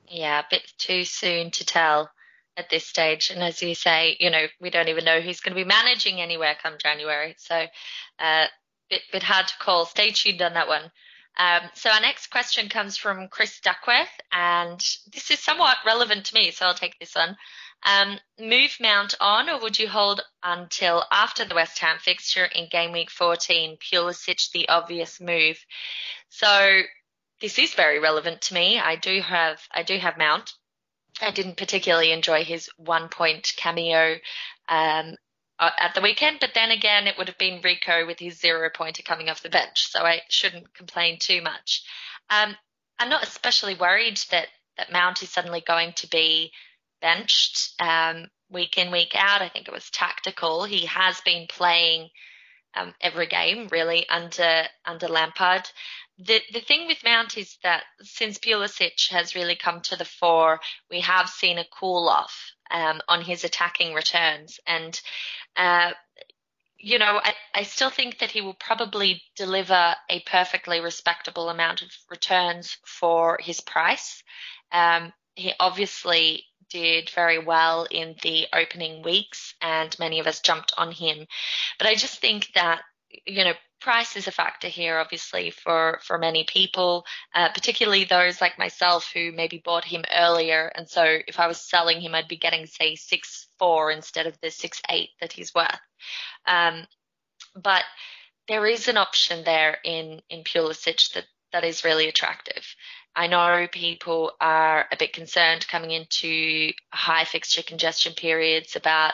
Yeah, 0.09 0.41
a 0.41 0.45
bit 0.51 0.63
too 0.79 1.05
soon 1.05 1.51
to 1.53 1.65
tell 1.65 2.11
at 2.57 2.71
this 2.71 2.87
stage. 2.87 3.31
And 3.31 3.43
as 3.43 3.63
you 3.63 3.75
say, 3.75 4.17
you 4.21 4.31
know, 4.31 4.47
we 4.61 4.71
don't 4.71 4.89
even 4.89 5.05
know 5.05 5.21
who's 5.21 5.41
going 5.41 5.57
to 5.57 5.63
be 5.63 5.69
managing 5.69 6.21
anywhere 6.21 6.57
come 6.63 6.75
January. 6.81 7.35
So, 7.39 7.67
uh, 8.19 8.47
bit, 8.91 9.01
bit 9.13 9.23
hard 9.23 9.49
to 9.49 9.55
call. 9.59 9.87
Stay 9.87 10.11
tuned 10.11 10.43
on 10.43 10.55
that 10.55 10.69
one. 10.69 10.91
Um, 11.37 11.63
so 11.75 11.91
our 11.91 12.01
next 12.01 12.29
question 12.29 12.69
comes 12.69 12.97
from 12.97 13.29
Chris 13.29 13.61
Duckworth, 13.61 14.21
and 14.33 14.79
this 15.13 15.31
is 15.31 15.41
somewhat 15.41 15.79
relevant 15.85 16.27
to 16.27 16.35
me, 16.35 16.51
so 16.51 16.67
I'll 16.67 16.75
take 16.75 16.99
this 16.99 17.15
one. 17.15 17.37
Um, 17.85 18.19
move 18.39 18.77
Mount 18.81 19.15
on, 19.21 19.51
or 19.51 19.61
would 19.61 19.79
you 19.79 19.89
hold 19.89 20.23
until 20.43 21.05
after 21.11 21.45
the 21.45 21.55
West 21.55 21.79
Ham 21.81 21.99
fixture 21.99 22.45
in 22.45 22.69
game 22.71 22.93
week 22.93 23.11
14? 23.11 23.77
Pulisic, 23.77 24.51
the 24.53 24.69
obvious 24.69 25.21
move. 25.21 25.59
So 26.31 26.83
this 27.41 27.59
is 27.59 27.75
very 27.75 27.99
relevant 27.99 28.41
to 28.43 28.55
me. 28.55 28.79
I 28.79 28.97
do 28.97 29.21
have 29.21 29.61
I 29.71 29.83
do 29.83 29.99
have 29.99 30.17
Mount. 30.17 30.53
I 31.21 31.31
didn't 31.31 31.57
particularly 31.57 32.11
enjoy 32.13 32.45
his 32.45 32.71
one 32.77 33.09
point 33.09 33.53
cameo 33.57 34.17
um, 34.69 35.17
uh, 35.59 35.71
at 35.79 35.95
the 35.95 36.01
weekend. 36.01 36.39
But 36.41 36.55
then 36.55 36.71
again, 36.71 37.07
it 37.07 37.17
would 37.19 37.29
have 37.29 37.39
been 37.39 37.61
Rico 37.63 38.07
with 38.07 38.19
his 38.19 38.41
zero 38.41 38.71
pointer 38.75 39.03
coming 39.03 39.29
off 39.29 39.43
the 39.43 39.51
bench, 39.51 39.89
so 39.91 40.01
I 40.01 40.23
shouldn't 40.29 40.75
complain 40.75 41.19
too 41.19 41.43
much. 41.43 41.83
Um, 42.31 42.57
I'm 42.99 43.09
not 43.09 43.23
especially 43.23 43.75
worried 43.75 44.19
that 44.31 44.49
that 44.77 44.93
Mount 44.93 45.23
is 45.23 45.31
suddenly 45.31 45.63
going 45.65 45.93
to 45.97 46.09
be 46.09 46.51
benched 47.01 47.81
um, 47.81 48.27
week 48.51 48.77
in 48.79 48.91
week 48.91 49.13
out. 49.15 49.43
I 49.43 49.49
think 49.49 49.69
it 49.69 49.75
was 49.75 49.91
tactical. 49.91 50.65
He 50.65 50.87
has 50.87 51.21
been 51.21 51.47
playing 51.49 52.09
um, 52.75 52.93
every 53.01 53.27
game 53.27 53.69
really 53.71 54.09
under 54.09 54.65
under 54.85 55.09
Lampard. 55.09 55.69
The 56.19 56.41
the 56.53 56.61
thing 56.61 56.87
with 56.87 57.05
Mount 57.05 57.37
is 57.37 57.59
that 57.63 57.85
since 58.03 58.39
Pulisic 58.39 59.11
has 59.11 59.35
really 59.35 59.57
come 59.57 59.81
to 59.83 59.97
the 59.97 60.05
fore, 60.05 60.61
we 60.91 61.01
have 61.01 61.29
seen 61.29 61.59
a 61.59 61.67
cool 61.79 62.09
off 62.09 62.54
um, 62.71 63.01
on 63.09 63.23
his 63.23 63.45
attacking 63.45 63.95
returns. 63.95 64.61
And, 64.67 65.01
uh, 65.57 65.93
you 66.79 66.99
know, 66.99 67.21
I, 67.23 67.35
I 67.55 67.63
still 67.63 67.91
think 67.91 68.19
that 68.19 68.31
he 68.31 68.41
will 68.41 68.55
probably 68.55 69.23
deliver 69.37 69.95
a 70.11 70.21
perfectly 70.27 70.81
respectable 70.81 71.49
amount 71.49 71.83
of 71.83 71.89
returns 72.11 72.77
for 72.85 73.39
his 73.43 73.61
price. 73.61 74.23
Um, 74.73 75.13
he 75.35 75.53
obviously 75.59 76.45
did 76.71 77.11
very 77.11 77.39
well 77.39 77.87
in 77.91 78.17
the 78.23 78.47
opening 78.53 79.03
weeks, 79.03 79.55
and 79.61 79.97
many 79.99 80.19
of 80.21 80.27
us 80.27 80.41
jumped 80.41 80.73
on 80.77 80.91
him. 80.93 81.27
But 81.79 81.89
I 81.89 81.95
just 81.95 82.21
think 82.21 82.51
that, 82.55 82.83
you 83.27 83.45
know, 83.45 83.55
price 83.85 84.17
is 84.17 84.27
a 84.27 84.33
factor 84.33 84.69
here, 84.69 84.99
obviously, 84.99 85.51
for, 85.51 86.01
for 86.03 86.19
many 86.19 86.45
people, 86.45 87.05
uh, 87.35 87.51
particularly 87.53 88.05
those 88.05 88.41
like 88.41 88.59
myself 88.59 89.11
who 89.15 89.31
maybe 89.33 89.63
bought 89.65 89.85
him 89.85 90.05
earlier. 90.11 90.73
And 90.75 90.89
so 90.89 91.03
if 91.29 91.39
I 91.39 91.47
was 91.47 91.61
selling 91.61 92.01
him, 92.01 92.15
I'd 92.15 92.27
be 92.27 92.45
getting, 92.47 92.67
say, 92.67 92.97
six 92.97 93.47
four 93.59 93.93
instead 93.93 94.27
of 94.27 94.41
the 94.41 94.51
six 94.51 94.81
eight 94.89 95.11
that 95.21 95.33
he's 95.33 95.55
worth. 95.55 95.85
Um, 96.47 96.87
but 97.55 97.85
there 98.49 98.67
is 98.67 98.89
an 98.89 98.97
option 98.97 99.45
there 99.45 99.77
in, 99.85 100.21
in 100.29 100.45
Pulisic 100.45 101.13
that, 101.13 101.27
that 101.53 101.65
is 101.65 101.85
really 101.85 102.09
attractive. 102.09 102.65
I 103.15 103.27
know 103.29 103.69
people 103.71 104.33
are 104.41 104.87
a 104.91 104.97
bit 104.97 105.13
concerned 105.13 105.69
coming 105.69 105.91
into 105.91 106.73
high 106.93 107.25
fixture 107.25 107.63
congestion 107.63 108.15
periods 108.15 108.77
about 108.77 109.13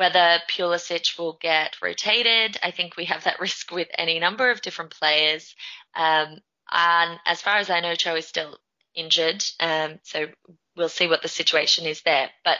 whether 0.00 0.40
Pulisic 0.50 1.18
will 1.18 1.36
get 1.42 1.76
rotated, 1.82 2.56
I 2.62 2.70
think 2.70 2.96
we 2.96 3.04
have 3.04 3.24
that 3.24 3.38
risk 3.46 3.70
with 3.70 3.88
any 3.98 4.18
number 4.18 4.50
of 4.50 4.62
different 4.62 4.92
players. 4.92 5.54
Um, 5.94 6.38
and 6.72 7.20
as 7.26 7.42
far 7.42 7.58
as 7.58 7.68
I 7.68 7.80
know, 7.80 7.94
Cho 7.94 8.16
is 8.16 8.26
still 8.26 8.56
injured, 8.94 9.44
um, 9.60 9.98
so 10.02 10.28
we'll 10.74 10.88
see 10.88 11.06
what 11.06 11.20
the 11.20 11.28
situation 11.28 11.84
is 11.84 12.00
there. 12.00 12.30
But 12.46 12.56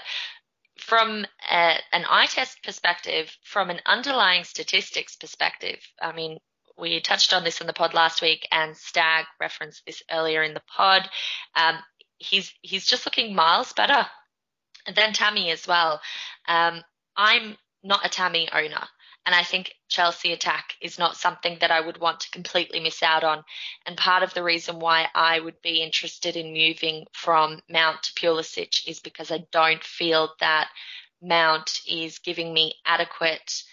from 0.76 1.24
a, 1.51 1.78
an 1.93 2.05
eye 2.11 2.26
test 2.26 2.62
perspective, 2.62 3.34
from 3.43 3.70
an 3.70 3.80
underlying 3.86 4.45
statistics 4.45 5.16
perspective, 5.16 5.78
I 6.01 6.12
mean, 6.12 6.41
we 6.76 7.01
touched 7.01 7.32
on 7.32 7.43
this 7.43 7.62
in 7.62 7.66
the 7.66 7.72
pod 7.72 7.95
last 7.95 8.20
week, 8.20 8.47
and 8.53 8.76
Stag 8.76 9.24
referenced 9.41 9.86
this 9.86 10.03
earlier 10.11 10.43
in 10.43 10.53
the 10.53 10.62
pod. 10.76 11.09
Um, 11.57 11.76
he's 12.18 12.53
he's 12.61 12.84
just 12.84 13.07
looking 13.07 13.34
miles 13.34 13.72
better 13.72 14.07
than 14.95 15.14
Tammy 15.14 15.51
as 15.51 15.66
well. 15.66 16.03
Um, 16.47 16.82
I'm 17.20 17.58
not 17.82 18.06
a 18.06 18.08
Tammy 18.08 18.48
owner. 18.50 18.88
And 19.26 19.34
I 19.34 19.42
think 19.42 19.74
Chelsea 19.88 20.32
attack 20.32 20.74
is 20.80 20.98
not 20.98 21.18
something 21.18 21.58
that 21.60 21.70
I 21.70 21.82
would 21.82 21.98
want 21.98 22.20
to 22.20 22.30
completely 22.30 22.80
miss 22.80 23.02
out 23.02 23.22
on. 23.22 23.44
And 23.84 23.94
part 23.94 24.22
of 24.22 24.32
the 24.32 24.42
reason 24.42 24.78
why 24.78 25.08
I 25.14 25.38
would 25.38 25.60
be 25.60 25.82
interested 25.82 26.34
in 26.34 26.54
moving 26.54 27.06
from 27.12 27.60
Mount 27.68 28.02
to 28.04 28.14
Pulisic 28.14 28.88
is 28.88 29.00
because 29.00 29.30
I 29.30 29.44
don't 29.52 29.84
feel 29.84 30.32
that 30.40 30.70
Mount 31.20 31.82
is 31.86 32.20
giving 32.20 32.54
me 32.54 32.72
adequate 32.86 33.64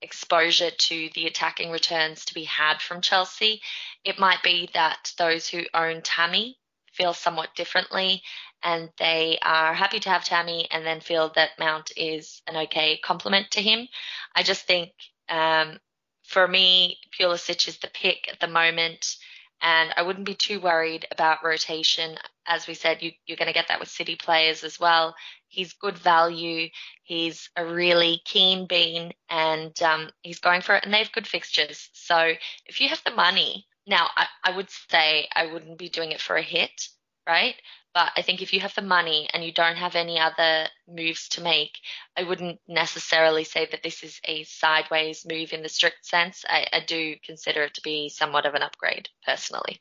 exposure 0.00 0.70
to 0.70 1.10
the 1.14 1.26
attacking 1.26 1.70
returns 1.70 2.24
to 2.24 2.34
be 2.34 2.44
had 2.44 2.80
from 2.80 3.02
Chelsea. 3.02 3.60
It 4.02 4.18
might 4.18 4.42
be 4.42 4.70
that 4.72 5.12
those 5.18 5.46
who 5.46 5.64
own 5.74 6.00
Tammy 6.00 6.56
feel 6.92 7.12
somewhat 7.12 7.54
differently 7.54 8.22
and 8.62 8.90
they 8.98 9.38
are 9.42 9.74
happy 9.74 10.00
to 10.00 10.08
have 10.10 10.24
Tammy 10.24 10.68
and 10.70 10.84
then 10.84 11.00
feel 11.00 11.32
that 11.34 11.58
Mount 11.58 11.90
is 11.96 12.42
an 12.46 12.56
okay 12.56 12.98
complement 13.02 13.50
to 13.52 13.62
him. 13.62 13.88
I 14.34 14.42
just 14.42 14.66
think 14.66 14.90
um, 15.28 15.78
for 16.24 16.46
me, 16.46 16.98
Pulisic 17.18 17.68
is 17.68 17.78
the 17.78 17.88
pick 17.88 18.28
at 18.30 18.40
the 18.40 18.48
moment, 18.48 19.16
and 19.62 19.90
I 19.96 20.02
wouldn't 20.02 20.26
be 20.26 20.34
too 20.34 20.60
worried 20.60 21.06
about 21.10 21.44
rotation. 21.44 22.16
As 22.46 22.66
we 22.66 22.74
said, 22.74 23.02
you, 23.02 23.12
you're 23.26 23.36
going 23.36 23.48
to 23.48 23.54
get 23.54 23.68
that 23.68 23.80
with 23.80 23.88
City 23.88 24.16
players 24.16 24.64
as 24.64 24.78
well. 24.78 25.14
He's 25.48 25.72
good 25.72 25.96
value. 25.96 26.68
He's 27.02 27.48
a 27.56 27.64
really 27.64 28.20
keen 28.24 28.66
bean, 28.66 29.12
and 29.30 29.80
um, 29.82 30.10
he's 30.22 30.40
going 30.40 30.60
for 30.60 30.74
it, 30.74 30.84
and 30.84 30.92
they 30.92 30.98
have 30.98 31.12
good 31.12 31.26
fixtures. 31.26 31.88
So 31.92 32.32
if 32.66 32.80
you 32.80 32.88
have 32.88 33.02
the 33.04 33.14
money, 33.14 33.66
now 33.86 34.08
I, 34.16 34.26
I 34.44 34.56
would 34.56 34.68
say 34.90 35.28
I 35.34 35.46
wouldn't 35.46 35.78
be 35.78 35.88
doing 35.88 36.12
it 36.12 36.20
for 36.20 36.36
a 36.36 36.42
hit, 36.42 36.88
right? 37.28 37.54
But 37.94 38.12
I 38.16 38.22
think 38.22 38.42
if 38.42 38.52
you 38.52 38.60
have 38.60 38.74
the 38.74 38.82
money 38.82 39.28
and 39.32 39.44
you 39.44 39.52
don't 39.52 39.76
have 39.76 39.94
any 39.94 40.18
other 40.18 40.68
moves 40.88 41.28
to 41.30 41.42
make, 41.42 41.78
I 42.16 42.22
wouldn't 42.22 42.60
necessarily 42.66 43.44
say 43.44 43.68
that 43.70 43.82
this 43.82 44.02
is 44.02 44.20
a 44.24 44.44
sideways 44.44 45.26
move 45.28 45.52
in 45.52 45.62
the 45.62 45.68
strict 45.68 46.06
sense. 46.06 46.44
I, 46.48 46.66
I 46.72 46.80
do 46.86 47.16
consider 47.24 47.64
it 47.64 47.74
to 47.74 47.82
be 47.82 48.08
somewhat 48.08 48.46
of 48.46 48.54
an 48.54 48.62
upgrade 48.62 49.08
personally. 49.26 49.80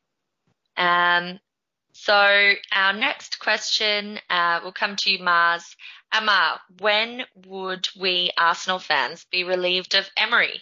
Um, 0.75 1.39
so 1.93 2.13
our 2.71 2.93
next 2.93 3.39
question 3.39 4.19
uh, 4.29 4.59
will 4.63 4.71
come 4.71 4.95
to 4.97 5.11
you, 5.11 5.23
Mars. 5.23 5.75
Amar, 6.11 6.59
when 6.79 7.23
would 7.47 7.87
we 7.99 8.31
Arsenal 8.37 8.79
fans 8.79 9.25
be 9.31 9.43
relieved 9.43 9.95
of 9.95 10.09
Emery? 10.15 10.61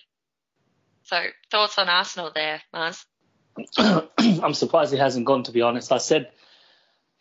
So 1.03 1.21
thoughts 1.51 1.77
on 1.77 1.89
Arsenal 1.89 2.31
there, 2.33 2.61
Mars? 2.73 3.05
I'm 3.77 4.53
surprised 4.53 4.91
he 4.91 4.99
hasn't 4.99 5.25
gone. 5.25 5.43
To 5.43 5.51
be 5.51 5.61
honest, 5.61 5.91
I 5.91 5.97
said 5.97 6.31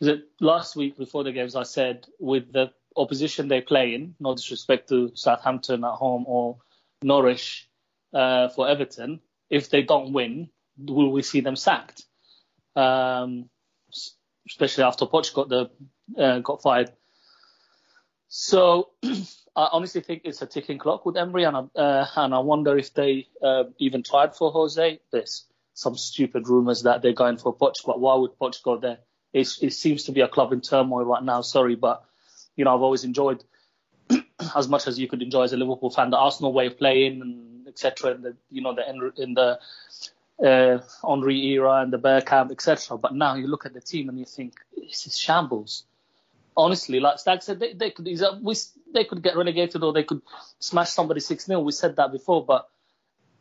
that 0.04 0.26
last 0.40 0.76
week 0.76 0.96
before 0.96 1.24
the 1.24 1.32
games, 1.32 1.56
I 1.56 1.62
said 1.62 2.06
with 2.18 2.52
the 2.52 2.72
opposition 2.96 3.48
they 3.48 3.60
play 3.60 3.94
in, 3.94 4.14
no 4.20 4.34
disrespect 4.34 4.88
to 4.88 5.12
Southampton 5.14 5.84
at 5.84 5.92
home 5.92 6.24
or 6.26 6.58
Norwich 7.02 7.68
uh, 8.12 8.48
for 8.48 8.68
Everton, 8.68 9.20
if 9.50 9.70
they 9.70 9.82
don't 9.82 10.12
win, 10.12 10.48
will 10.78 11.12
we 11.12 11.22
see 11.22 11.40
them 11.40 11.56
sacked? 11.56 12.04
Um, 12.76 13.48
especially 14.48 14.84
after 14.84 15.06
Poch 15.06 15.32
got 15.34 15.48
the 15.48 15.70
uh, 16.18 16.40
got 16.40 16.62
fired. 16.62 16.92
So 18.28 18.90
I 19.56 19.68
honestly 19.72 20.00
think 20.00 20.22
it's 20.24 20.42
a 20.42 20.46
ticking 20.46 20.78
clock 20.78 21.06
with 21.06 21.16
Emery, 21.16 21.44
and 21.44 21.56
I, 21.56 21.78
uh, 21.78 22.06
and 22.16 22.34
I 22.34 22.38
wonder 22.40 22.76
if 22.76 22.92
they 22.94 23.28
uh, 23.42 23.64
even 23.78 24.02
tried 24.02 24.34
for 24.34 24.50
Jose. 24.50 25.00
There's 25.12 25.46
some 25.74 25.96
stupid 25.96 26.48
rumours 26.48 26.82
that 26.82 27.02
they're 27.02 27.12
going 27.12 27.36
for 27.36 27.56
Poch, 27.56 27.84
but 27.86 28.00
why 28.00 28.16
would 28.16 28.38
Poch 28.38 28.62
go 28.62 28.76
there? 28.76 28.98
It 29.34 29.72
seems 29.72 30.04
to 30.04 30.12
be 30.12 30.20
a 30.20 30.28
club 30.28 30.52
in 30.52 30.60
turmoil 30.60 31.04
right 31.04 31.22
now. 31.22 31.40
Sorry, 31.40 31.74
but 31.74 32.04
you 32.54 32.64
know 32.64 32.74
I've 32.74 32.82
always 32.82 33.02
enjoyed 33.02 33.42
as 34.56 34.68
much 34.68 34.86
as 34.86 34.96
you 34.96 35.08
could 35.08 35.22
enjoy 35.22 35.42
as 35.42 35.52
a 35.52 35.56
Liverpool 35.56 35.90
fan 35.90 36.10
the 36.10 36.16
Arsenal 36.16 36.52
way 36.52 36.66
of 36.68 36.78
playing 36.78 37.20
and 37.20 37.66
etc. 37.66 38.12
And 38.12 38.24
the 38.24 38.36
you 38.48 38.62
know 38.62 38.74
the 38.74 39.12
in 39.20 39.34
the 39.34 39.58
uh, 40.42 40.78
Henry 41.06 41.46
era 41.46 41.82
and 41.82 41.92
the 41.92 41.98
Bergkamp 41.98 42.52
etc. 42.52 42.96
But 42.96 43.14
now 43.14 43.34
you 43.34 43.48
look 43.48 43.66
at 43.66 43.74
the 43.74 43.80
team 43.80 44.08
and 44.08 44.18
you 44.18 44.24
think 44.24 44.54
this 44.76 45.06
is 45.06 45.18
shambles. 45.18 45.84
Honestly, 46.56 47.00
like 47.00 47.18
Stag 47.18 47.42
said, 47.42 47.58
they, 47.58 47.72
they 47.72 47.90
could 47.90 48.06
they 48.06 49.04
could 49.04 49.22
get 49.22 49.36
relegated 49.36 49.82
or 49.82 49.92
they 49.92 50.04
could 50.04 50.22
smash 50.60 50.90
somebody 50.90 51.18
six 51.18 51.46
0 51.46 51.60
We 51.60 51.72
said 51.72 51.96
that 51.96 52.12
before, 52.12 52.46
but 52.46 52.68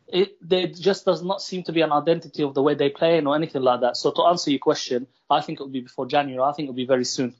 it 0.08 0.36
there 0.40 0.66
just 0.66 1.04
does 1.04 1.22
not 1.22 1.42
seem 1.42 1.62
to 1.64 1.72
be 1.72 1.80
an 1.80 1.92
identity 1.92 2.42
of 2.42 2.54
the 2.54 2.62
way 2.62 2.74
they 2.74 2.90
play 2.90 3.20
or 3.20 3.34
anything 3.34 3.62
like 3.62 3.80
that. 3.80 3.96
So 3.96 4.10
to 4.12 4.22
answer 4.24 4.50
your 4.50 4.60
question, 4.60 5.06
I 5.30 5.40
think 5.40 5.60
it 5.60 5.62
will 5.62 5.70
be 5.70 5.80
before 5.80 6.06
January. 6.06 6.42
I 6.42 6.52
think 6.52 6.66
it 6.66 6.70
will 6.70 6.76
be 6.76 6.86
very 6.86 7.04
soon. 7.04 7.34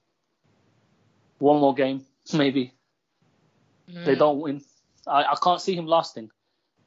One 1.39 1.61
more 1.61 1.75
game, 1.75 2.07
maybe. 2.33 2.73
Mm. 3.91 4.05
They 4.05 4.15
don't 4.15 4.41
win. 4.41 4.63
I, 5.07 5.25
I 5.25 5.37
can't 5.43 5.61
see 5.61 5.75
him 5.75 5.87
lasting. 5.87 6.31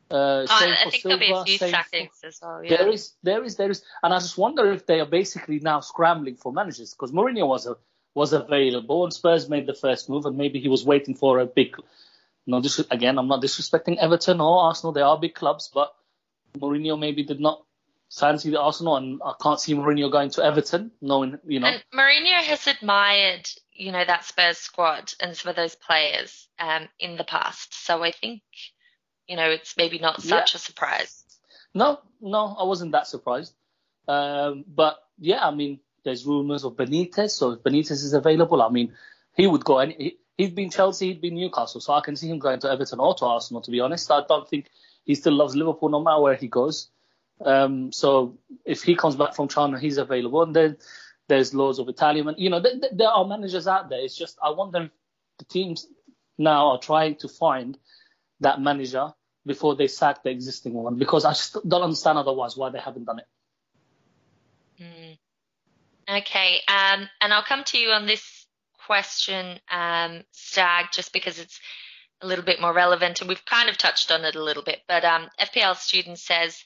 Uh, 0.10 0.16
oh, 0.16 0.46
I 0.50 0.90
think 0.90 1.02
Silva, 1.02 1.18
there'll 1.20 1.44
be 1.44 1.54
a 1.54 1.58
few 1.58 1.68
sackings 1.68 2.24
as 2.24 2.40
well. 2.42 2.64
Yeah. 2.64 2.78
There 2.78 2.88
is, 2.88 3.14
there 3.24 3.44
is, 3.44 3.58
there 3.58 3.70
is, 3.70 3.84
and 4.02 4.14
I 4.14 4.20
just 4.20 4.38
wonder 4.38 4.72
if 4.72 4.86
they 4.86 5.02
are 5.02 5.06
basically 5.06 5.60
now 5.60 5.82
scrambling 5.82 6.38
for 6.38 6.54
managers 6.54 6.94
because 6.94 7.12
Mourinho 7.12 7.46
was 7.46 7.68
a, 7.68 7.76
was 8.14 8.32
available 8.32 9.04
and 9.04 9.14
Spurs 9.14 9.50
made 9.50 9.68
the 9.68 9.74
first 9.74 10.10
move 10.10 10.26
and 10.26 10.38
maybe 10.38 10.60
he 10.60 10.70
was 10.70 10.86
waiting 10.86 11.14
for 11.14 11.40
a 11.40 11.46
big 11.46 11.76
no, 12.48 12.62
this 12.62 12.80
again, 12.80 13.20
I'm 13.20 13.28
not 13.28 13.43
disrespecting 13.43 13.98
Everton 13.98 14.39
or 14.39 14.62
Arsenal. 14.64 14.93
They 14.93 15.02
are 15.02 15.20
big 15.20 15.36
clubs, 15.36 15.70
but 15.72 15.93
Mourinho 16.58 16.98
maybe 16.98 17.24
did 17.24 17.41
not 17.41 17.62
fancy 18.10 18.52
the 18.52 18.62
Arsenal, 18.62 18.95
and 18.95 19.22
I 19.24 19.34
can't 19.41 19.60
see 19.60 19.76
Mourinho 19.76 20.10
going 20.10 20.30
to 20.32 20.43
Everton, 20.43 20.91
knowing 21.02 21.39
you 21.45 21.60
know. 21.60 21.68
And 21.68 21.84
Mourinho 21.93 22.41
has 22.41 22.66
admired, 22.68 23.50
you 23.74 23.91
know, 23.91 24.04
that 24.04 24.24
Spurs 24.24 24.58
squad 24.58 25.14
and 25.20 25.36
some 25.36 25.50
of 25.50 25.58
those 25.58 25.76
players 25.76 26.48
um, 26.58 26.88
in 27.00 27.18
the 27.18 27.26
past. 27.26 27.86
So 27.86 28.02
I 28.02 28.12
think, 28.12 28.41
you 29.28 29.36
know, 29.36 29.50
it's 29.50 29.76
maybe 29.76 30.00
not 30.00 30.22
such 30.22 30.54
yeah. 30.54 30.58
a 30.58 30.60
surprise. 30.60 31.26
No, 31.74 32.00
no, 32.22 32.56
I 32.58 32.64
wasn't 32.64 32.93
that 32.93 33.08
surprised. 33.08 33.54
Um, 34.08 34.64
but 34.66 34.98
yeah, 35.20 35.45
I 35.45 35.54
mean, 35.54 35.82
there's 36.06 36.26
rumours 36.26 36.64
of 36.64 36.78
Benitez, 36.78 37.32
so 37.32 37.52
if 37.52 37.60
Benitez 37.60 37.91
is 37.91 38.14
available, 38.14 38.62
I 38.62 38.70
mean, 38.70 38.93
he 39.36 39.45
would 39.45 39.66
go 39.66 39.80
any 39.80 40.18
he'd 40.38 40.56
been 40.56 40.70
Chelsea, 40.70 41.08
he'd 41.08 41.22
been 41.22 41.36
Newcastle, 41.36 41.82
so 41.82 41.94
I 41.94 42.02
can 42.02 42.16
see 42.16 42.30
him 42.30 42.40
going 42.40 42.60
to 42.62 42.72
Everton 42.72 43.00
or 43.00 43.16
to 43.16 43.26
Arsenal. 43.26 43.62
To 43.62 43.72
be 43.72 43.80
honest, 43.80 44.10
I 44.12 44.22
don't 44.28 44.48
think 44.48 44.70
he 45.06 45.16
still 45.16 45.34
loves 45.34 45.56
Liverpool 45.56 45.90
no 45.90 46.02
matter 46.02 46.22
where 46.22 46.36
he 46.36 46.48
goes. 46.48 46.90
Um, 47.44 47.92
so 47.92 48.38
if 48.66 48.84
he 48.84 48.96
comes 48.96 49.16
back 49.16 49.36
from 49.36 49.48
China, 49.48 49.80
he's 49.80 49.98
available, 49.98 50.44
and 50.44 50.56
then 50.56 50.78
there's 51.28 51.54
loads 51.54 51.80
of 51.80 51.90
Italian. 51.90 52.34
You 52.38 52.50
know, 52.50 52.62
th- 52.62 52.82
th- 52.82 52.94
there 52.96 53.10
are 53.10 53.26
managers 53.26 53.68
out 53.68 53.90
there. 53.90 54.00
It's 54.00 54.16
just 54.16 54.38
I 54.44 54.52
wonder 54.52 54.84
if 54.84 54.92
the 55.40 55.46
teams 55.46 55.88
now 56.38 56.72
are 56.72 56.80
trying 56.80 57.16
to 57.18 57.28
find 57.28 57.78
that 58.40 58.62
manager 58.62 59.14
before 59.46 59.76
they 59.76 59.88
sack 59.88 60.24
the 60.24 60.30
existing 60.30 60.74
one 60.74 60.98
because 60.98 61.26
I 61.26 61.32
just 61.32 61.58
don't 61.68 61.82
understand 61.82 62.18
otherwise 62.18 62.58
why 62.58 62.70
they 62.70 62.80
haven't 62.80 63.06
done 63.06 63.20
it. 63.20 63.28
Mm. 64.82 65.18
Okay, 66.20 66.62
um, 66.68 67.10
and 67.22 67.34
I'll 67.34 67.44
come 67.44 67.64
to 67.66 67.78
you 67.78 67.90
on 67.90 68.06
this 68.06 68.37
question, 68.88 69.60
um, 69.70 70.24
Stag, 70.32 70.88
just 70.94 71.14
because 71.14 71.38
it's 71.38 71.60
a 72.22 72.28
little 72.28 72.46
bit 72.46 72.60
more 72.60 72.74
relevant, 72.74 73.20
and 73.20 73.30
we've 73.30 73.46
kind 73.46 73.70
of 73.70 73.78
touched 73.78 74.12
on 74.12 74.26
it 74.26 74.36
a 74.36 74.44
little 74.44 74.64
bit. 74.64 74.82
But 74.88 75.06
um, 75.06 75.28
FPL 75.40 75.76
student 75.76 76.18
says 76.18 76.64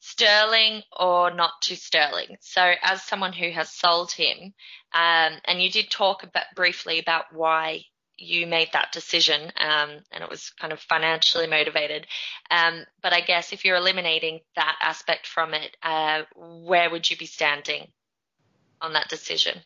Sterling 0.00 0.82
or 0.92 1.34
not 1.34 1.52
to 1.62 1.76
Sterling. 1.76 2.36
So, 2.40 2.74
as 2.82 3.02
someone 3.02 3.32
who 3.32 3.50
has 3.50 3.70
sold 3.70 4.12
him, 4.12 4.54
um, 4.94 5.40
and 5.44 5.60
you 5.60 5.70
did 5.70 5.90
talk 5.90 6.22
about 6.22 6.44
briefly 6.54 6.98
about 6.98 7.26
why 7.32 7.82
you 8.16 8.46
made 8.46 8.68
that 8.72 8.92
decision, 8.92 9.52
um, 9.56 9.90
and 10.12 10.22
it 10.22 10.30
was 10.30 10.50
kind 10.60 10.72
of 10.72 10.80
financially 10.80 11.48
motivated. 11.48 12.06
Um, 12.50 12.84
but 13.02 13.12
I 13.12 13.20
guess 13.20 13.52
if 13.52 13.64
you're 13.64 13.76
eliminating 13.76 14.40
that 14.54 14.76
aspect 14.80 15.26
from 15.26 15.52
it, 15.52 15.76
uh, 15.82 16.22
where 16.36 16.88
would 16.88 17.10
you 17.10 17.16
be 17.16 17.26
standing 17.26 17.88
on 18.80 18.92
that 18.92 19.08
decision? 19.08 19.60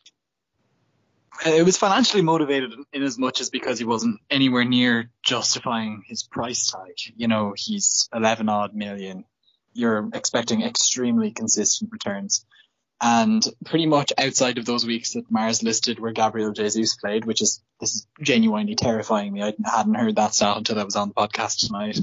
It 1.45 1.65
was 1.65 1.77
financially 1.77 2.21
motivated 2.21 2.73
in 2.93 3.03
as 3.03 3.17
much 3.17 3.41
as 3.41 3.49
because 3.49 3.79
he 3.79 3.85
wasn't 3.85 4.19
anywhere 4.29 4.65
near 4.65 5.09
justifying 5.23 6.03
his 6.07 6.23
price 6.23 6.71
tag. 6.71 6.93
You 7.15 7.27
know, 7.27 7.53
he's 7.55 8.09
11 8.13 8.49
odd 8.49 8.73
million. 8.73 9.25
You're 9.73 10.09
expecting 10.13 10.61
extremely 10.61 11.31
consistent 11.31 11.91
returns. 11.91 12.45
And 13.01 13.45
pretty 13.65 13.85
much 13.85 14.11
outside 14.17 14.57
of 14.57 14.65
those 14.65 14.85
weeks 14.85 15.13
that 15.13 15.31
Mars 15.31 15.63
listed 15.63 15.99
where 15.99 16.11
Gabriel 16.11 16.51
Jesus 16.51 16.97
played, 16.97 17.23
which 17.23 17.41
is, 17.41 17.63
this 17.79 17.95
is 17.95 18.07
genuinely 18.21 18.75
terrifying 18.75 19.31
me. 19.31 19.41
I 19.41 19.53
hadn't 19.63 19.95
heard 19.95 20.17
that 20.17 20.33
stat 20.33 20.57
until 20.57 20.79
I 20.79 20.83
was 20.83 20.97
on 20.97 21.09
the 21.09 21.13
podcast 21.13 21.65
tonight. 21.65 21.97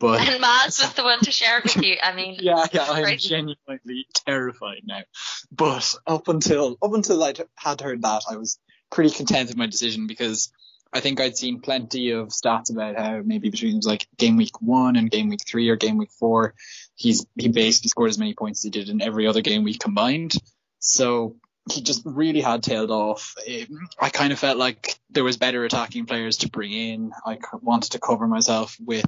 But 0.00 0.28
and 0.28 0.40
Mars 0.40 0.80
was 0.80 0.92
the 0.94 1.04
one 1.04 1.20
to 1.20 1.30
share 1.30 1.58
it 1.58 1.64
with 1.64 1.82
you. 1.82 1.96
I 2.02 2.14
mean, 2.14 2.36
yeah, 2.40 2.66
yeah, 2.72 2.86
I'm 2.88 3.04
crazy. 3.04 3.28
genuinely 3.28 4.06
terrified 4.26 4.82
now. 4.84 5.02
But 5.52 5.94
up 6.06 6.28
until 6.28 6.76
up 6.82 6.92
until 6.92 7.22
I 7.22 7.34
had 7.56 7.80
heard 7.80 8.02
that, 8.02 8.22
I 8.28 8.36
was 8.36 8.58
pretty 8.90 9.10
content 9.10 9.48
with 9.48 9.56
my 9.56 9.66
decision 9.66 10.06
because 10.06 10.52
I 10.92 11.00
think 11.00 11.20
I'd 11.20 11.36
seen 11.36 11.60
plenty 11.60 12.10
of 12.10 12.28
stats 12.28 12.70
about 12.70 12.96
how 12.96 13.20
maybe 13.24 13.50
between 13.50 13.80
like 13.80 14.06
game 14.16 14.36
week 14.36 14.60
one 14.60 14.96
and 14.96 15.10
game 15.10 15.28
week 15.28 15.40
three 15.46 15.68
or 15.68 15.76
game 15.76 15.98
week 15.98 16.12
four, 16.12 16.54
he's 16.94 17.26
he 17.36 17.48
basically 17.48 17.88
scored 17.88 18.10
as 18.10 18.18
many 18.18 18.34
points 18.34 18.60
as 18.60 18.64
he 18.64 18.70
did 18.70 18.88
in 18.88 19.02
every 19.02 19.26
other 19.26 19.42
game 19.42 19.64
week 19.64 19.80
combined. 19.80 20.34
So 20.78 21.36
he 21.70 21.80
just 21.80 22.02
really 22.04 22.40
had 22.40 22.62
tailed 22.62 22.90
off. 22.90 23.34
I 23.98 24.10
kind 24.10 24.32
of 24.32 24.38
felt 24.38 24.58
like 24.58 24.98
there 25.10 25.24
was 25.24 25.36
better 25.36 25.64
attacking 25.64 26.06
players 26.06 26.38
to 26.38 26.48
bring 26.48 26.72
in. 26.72 27.12
I 27.24 27.38
wanted 27.60 27.92
to 27.92 27.98
cover 27.98 28.26
myself 28.26 28.76
with 28.78 29.06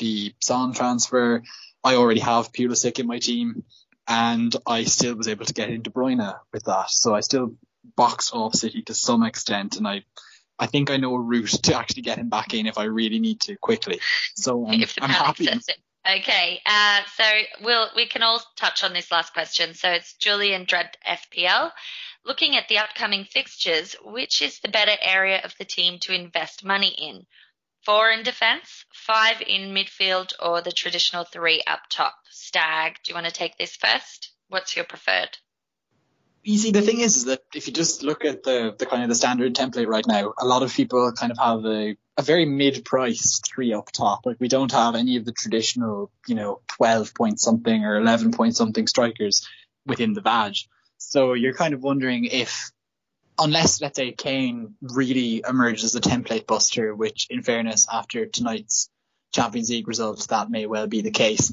the 0.00 0.34
Son 0.40 0.72
transfer. 0.72 1.42
I 1.84 1.94
already 1.94 2.20
have 2.20 2.52
Pulisic 2.52 2.98
in 2.98 3.06
my 3.06 3.20
team, 3.20 3.62
and 4.08 4.54
I 4.66 4.84
still 4.84 5.14
was 5.14 5.28
able 5.28 5.44
to 5.44 5.54
get 5.54 5.70
in 5.70 5.82
De 5.82 5.90
Bruyne 5.90 6.34
with 6.52 6.64
that. 6.64 6.90
So 6.90 7.14
I 7.14 7.20
still 7.20 7.54
boxed 7.96 8.34
off 8.34 8.54
City 8.54 8.82
to 8.82 8.94
some 8.94 9.22
extent, 9.22 9.76
and 9.76 9.86
I 9.86 10.02
I 10.58 10.66
think 10.66 10.90
I 10.90 10.98
know 10.98 11.14
a 11.14 11.20
route 11.20 11.62
to 11.62 11.74
actually 11.74 12.02
get 12.02 12.18
him 12.18 12.28
back 12.28 12.52
in 12.52 12.66
if 12.66 12.76
I 12.76 12.84
really 12.84 13.18
need 13.18 13.40
to 13.42 13.56
quickly. 13.56 14.00
So 14.34 14.66
um, 14.66 14.82
I'm 15.00 15.10
happy. 15.10 15.48
Okay, 16.08 16.60
uh, 16.64 17.00
so 17.14 17.24
we'll 17.62 17.88
we 17.94 18.06
can 18.06 18.22
all 18.22 18.42
touch 18.56 18.82
on 18.84 18.94
this 18.94 19.12
last 19.12 19.32
question. 19.32 19.74
So 19.74 19.90
it's 19.90 20.14
Julian 20.14 20.64
Dread 20.64 20.96
FPL. 21.06 21.70
Looking 22.24 22.56
at 22.56 22.68
the 22.68 22.78
upcoming 22.78 23.24
fixtures, 23.24 23.96
which 24.02 24.42
is 24.42 24.60
the 24.60 24.68
better 24.68 24.96
area 25.00 25.40
of 25.42 25.54
the 25.58 25.64
team 25.64 25.98
to 26.00 26.14
invest 26.14 26.64
money 26.64 26.88
in? 26.88 27.26
Four 27.84 28.10
in 28.10 28.22
defence, 28.22 28.84
five 28.92 29.40
in 29.40 29.74
midfield, 29.74 30.32
or 30.40 30.60
the 30.60 30.72
traditional 30.72 31.24
three 31.24 31.62
up 31.66 31.80
top? 31.88 32.14
Stag, 32.30 32.98
do 33.02 33.10
you 33.10 33.14
want 33.14 33.26
to 33.26 33.32
take 33.32 33.56
this 33.56 33.76
first? 33.76 34.32
What's 34.48 34.76
your 34.76 34.84
preferred? 34.84 35.38
You 36.42 36.58
see, 36.58 36.70
the 36.72 36.80
thing 36.80 37.00
is, 37.00 37.18
is 37.18 37.24
that 37.26 37.42
if 37.54 37.66
you 37.66 37.72
just 37.72 38.02
look 38.02 38.24
at 38.24 38.42
the, 38.42 38.74
the 38.78 38.86
kind 38.86 39.02
of 39.02 39.08
the 39.08 39.14
standard 39.14 39.54
template 39.54 39.86
right 39.86 40.06
now, 40.06 40.32
a 40.38 40.46
lot 40.46 40.62
of 40.62 40.72
people 40.72 41.12
kind 41.12 41.32
of 41.32 41.38
have 41.38 41.64
a, 41.66 41.96
a 42.16 42.22
very 42.22 42.46
mid-priced 42.46 43.50
three 43.52 43.74
up 43.74 43.92
top. 43.92 44.24
Like 44.24 44.40
we 44.40 44.48
don't 44.48 44.72
have 44.72 44.94
any 44.94 45.16
of 45.16 45.26
the 45.26 45.32
traditional, 45.32 46.10
you 46.26 46.34
know, 46.34 46.60
12 46.68 47.14
point 47.14 47.40
something 47.40 47.84
or 47.84 47.96
11 47.96 48.32
point 48.32 48.56
something 48.56 48.86
strikers 48.86 49.46
within 49.86 50.14
the 50.14 50.22
badge. 50.22 50.68
So 50.96 51.34
you're 51.34 51.54
kind 51.54 51.74
of 51.74 51.82
wondering 51.82 52.24
if, 52.24 52.70
unless 53.40 53.80
let's 53.80 53.96
say 53.96 54.12
Kane 54.12 54.74
really 54.80 55.42
emerges 55.48 55.84
as 55.84 55.94
a 55.94 56.00
template 56.00 56.46
buster, 56.46 56.94
which 56.94 57.26
in 57.30 57.42
fairness, 57.42 57.86
after 57.92 58.26
tonight's 58.26 58.90
Champions 59.32 59.70
League 59.70 59.88
results, 59.88 60.26
that 60.26 60.50
may 60.50 60.66
well 60.66 60.86
be 60.86 61.00
the 61.00 61.10
case 61.10 61.52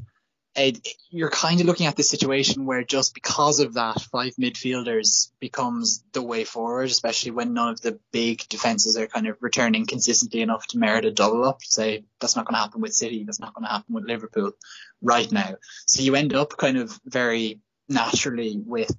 you're 1.09 1.29
kind 1.29 1.59
of 1.59 1.67
looking 1.67 1.85
at 1.85 1.95
this 1.95 2.09
situation 2.09 2.65
where 2.65 2.83
just 2.83 3.13
because 3.13 3.59
of 3.59 3.75
that, 3.75 4.01
five 4.01 4.33
midfielders 4.41 5.31
becomes 5.39 6.03
the 6.13 6.21
way 6.21 6.43
forward, 6.43 6.89
especially 6.89 7.31
when 7.31 7.53
none 7.53 7.69
of 7.69 7.81
the 7.81 7.99
big 8.11 8.41
defenses 8.49 8.97
are 8.97 9.07
kind 9.07 9.27
of 9.27 9.37
returning 9.41 9.85
consistently 9.85 10.41
enough 10.41 10.65
to 10.67 10.79
merit 10.79 11.05
a 11.05 11.11
double 11.11 11.43
up. 11.43 11.61
Say 11.61 12.05
that's 12.19 12.35
not 12.35 12.45
going 12.45 12.55
to 12.55 12.61
happen 12.61 12.81
with 12.81 12.93
City, 12.93 13.23
that's 13.23 13.39
not 13.39 13.53
going 13.53 13.65
to 13.65 13.71
happen 13.71 13.93
with 13.93 14.05
Liverpool 14.05 14.51
right 15.01 15.31
now. 15.31 15.55
So 15.85 16.01
you 16.01 16.15
end 16.15 16.33
up 16.33 16.57
kind 16.57 16.77
of 16.77 16.99
very 17.05 17.61
naturally 17.87 18.57
with 18.57 18.91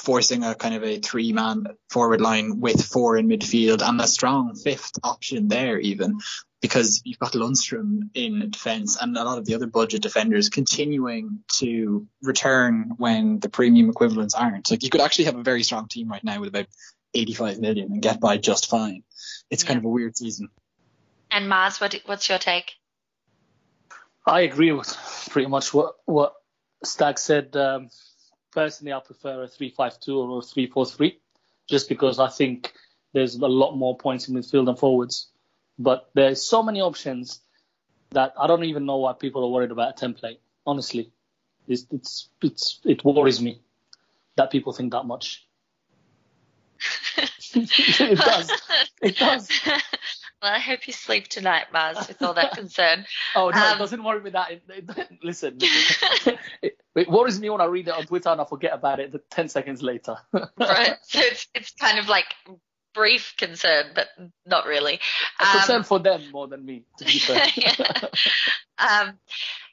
forcing 0.00 0.44
a 0.44 0.54
kind 0.54 0.74
of 0.74 0.82
a 0.82 0.98
three 0.98 1.32
man 1.32 1.66
forward 1.90 2.20
line 2.20 2.60
with 2.60 2.84
four 2.84 3.16
in 3.16 3.28
midfield 3.28 3.82
and 3.86 4.00
a 4.00 4.06
strong 4.06 4.54
fifth 4.54 4.92
option 5.02 5.48
there 5.48 5.78
even 5.78 6.18
because 6.60 7.02
you've 7.04 7.18
got 7.18 7.32
Lundstram 7.32 8.10
in 8.14 8.50
defence 8.50 9.00
and 9.00 9.16
a 9.16 9.24
lot 9.24 9.38
of 9.38 9.44
the 9.44 9.54
other 9.54 9.66
budget 9.66 10.02
defenders 10.02 10.48
continuing 10.48 11.40
to 11.58 12.06
return 12.22 12.92
when 12.96 13.40
the 13.40 13.48
premium 13.48 13.88
equivalents 13.88 14.34
aren't. 14.34 14.70
Like 14.70 14.82
you 14.82 14.90
could 14.90 15.00
actually 15.00 15.26
have 15.26 15.36
a 15.36 15.42
very 15.42 15.62
strong 15.62 15.88
team 15.88 16.08
right 16.08 16.24
now 16.24 16.40
with 16.40 16.50
about 16.50 16.66
85 17.14 17.58
million 17.58 17.92
and 17.92 18.02
get 18.02 18.20
by 18.20 18.36
just 18.36 18.68
fine. 18.68 19.02
It's 19.50 19.64
yeah. 19.64 19.68
kind 19.68 19.78
of 19.78 19.84
a 19.84 19.88
weird 19.88 20.16
season. 20.16 20.48
And 21.30 21.48
Mars, 21.48 21.80
what, 21.80 21.94
what's 22.06 22.28
your 22.28 22.38
take? 22.38 22.72
I 24.26 24.40
agree 24.40 24.72
with 24.72 24.96
pretty 25.30 25.48
much 25.48 25.72
what 25.72 25.94
what 26.04 26.34
Stag 26.84 27.18
said. 27.18 27.56
Um, 27.56 27.88
personally, 28.52 28.92
I 28.92 29.00
prefer 29.00 29.44
a 29.44 29.48
3-5-2 29.48 30.16
or 30.16 30.38
a 30.38 30.42
3-4-3, 30.42 31.16
just 31.68 31.88
because 31.88 32.18
I 32.18 32.28
think 32.28 32.72
there's 33.12 33.36
a 33.36 33.46
lot 33.46 33.76
more 33.76 33.96
points 33.96 34.28
in 34.28 34.34
midfield 34.34 34.68
and 34.68 34.78
forwards. 34.78 35.28
But 35.78 36.10
there's 36.14 36.42
so 36.42 36.62
many 36.62 36.80
options 36.80 37.40
that 38.10 38.34
I 38.38 38.46
don't 38.46 38.64
even 38.64 38.86
know 38.86 38.98
why 38.98 39.12
people 39.14 39.44
are 39.44 39.50
worried 39.50 39.70
about 39.70 40.00
a 40.00 40.06
template. 40.06 40.38
Honestly, 40.66 41.12
it's, 41.66 41.86
it's, 41.90 42.28
it's 42.42 42.80
it 42.84 43.04
worries 43.04 43.40
me 43.40 43.60
that 44.36 44.50
people 44.50 44.72
think 44.72 44.92
that 44.92 45.06
much. 45.06 45.46
it 47.54 48.18
does. 48.18 48.52
It 49.02 49.16
does. 49.16 49.48
Well, 50.42 50.52
I 50.52 50.58
hope 50.58 50.86
you 50.86 50.92
sleep 50.94 51.28
tonight, 51.28 51.66
Mars, 51.72 52.08
with 52.08 52.22
all 52.22 52.32
that 52.34 52.52
concern. 52.52 53.04
oh 53.36 53.50
no, 53.50 53.66
um, 53.66 53.76
it 53.76 53.78
doesn't 53.78 54.02
worry 54.02 54.20
me 54.22 54.30
that. 54.30 54.50
It, 54.52 54.62
it, 54.68 55.10
listen, 55.22 55.58
listen. 55.58 56.38
it, 56.62 56.78
it, 56.94 57.10
worries 57.10 57.38
me 57.38 57.50
when 57.50 57.60
I 57.60 57.66
read 57.66 57.88
it 57.88 57.94
on 57.94 58.06
Twitter 58.06 58.30
and 58.30 58.40
I 58.40 58.44
forget 58.44 58.72
about 58.72 59.00
it 59.00 59.14
ten 59.30 59.48
seconds 59.48 59.82
later. 59.82 60.16
right. 60.32 60.96
So 61.02 61.20
it's 61.20 61.46
it's 61.54 61.72
kind 61.72 61.98
of 61.98 62.08
like 62.08 62.24
brief 62.94 63.34
concern, 63.36 63.86
but 63.94 64.08
not 64.46 64.66
really. 64.66 64.98
A 65.40 65.46
um, 65.46 65.58
concern 65.58 65.82
for 65.82 65.98
them 65.98 66.30
more 66.32 66.48
than 66.48 66.64
me, 66.64 66.84
to 66.98 67.04
be 67.04 67.18
fair. 67.18 67.46
yeah. 67.56 67.74
Um, 68.78 69.18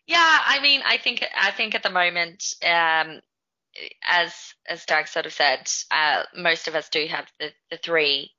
yeah, 0.06 0.40
I 0.46 0.60
mean, 0.62 0.82
I 0.86 0.98
think 0.98 1.24
I 1.36 1.52
think 1.52 1.76
at 1.76 1.84
the 1.84 1.90
moment, 1.90 2.56
um, 2.62 3.22
as 4.06 4.34
as 4.68 4.86
Doug 4.86 5.08
sort 5.08 5.26
of 5.26 5.34
said, 5.34 5.70
uh, 5.92 6.24
most 6.36 6.68
of 6.68 6.76
us 6.76 6.90
do 6.90 7.06
have 7.08 7.26
the, 7.40 7.52
the 7.72 7.78
three 7.78 8.32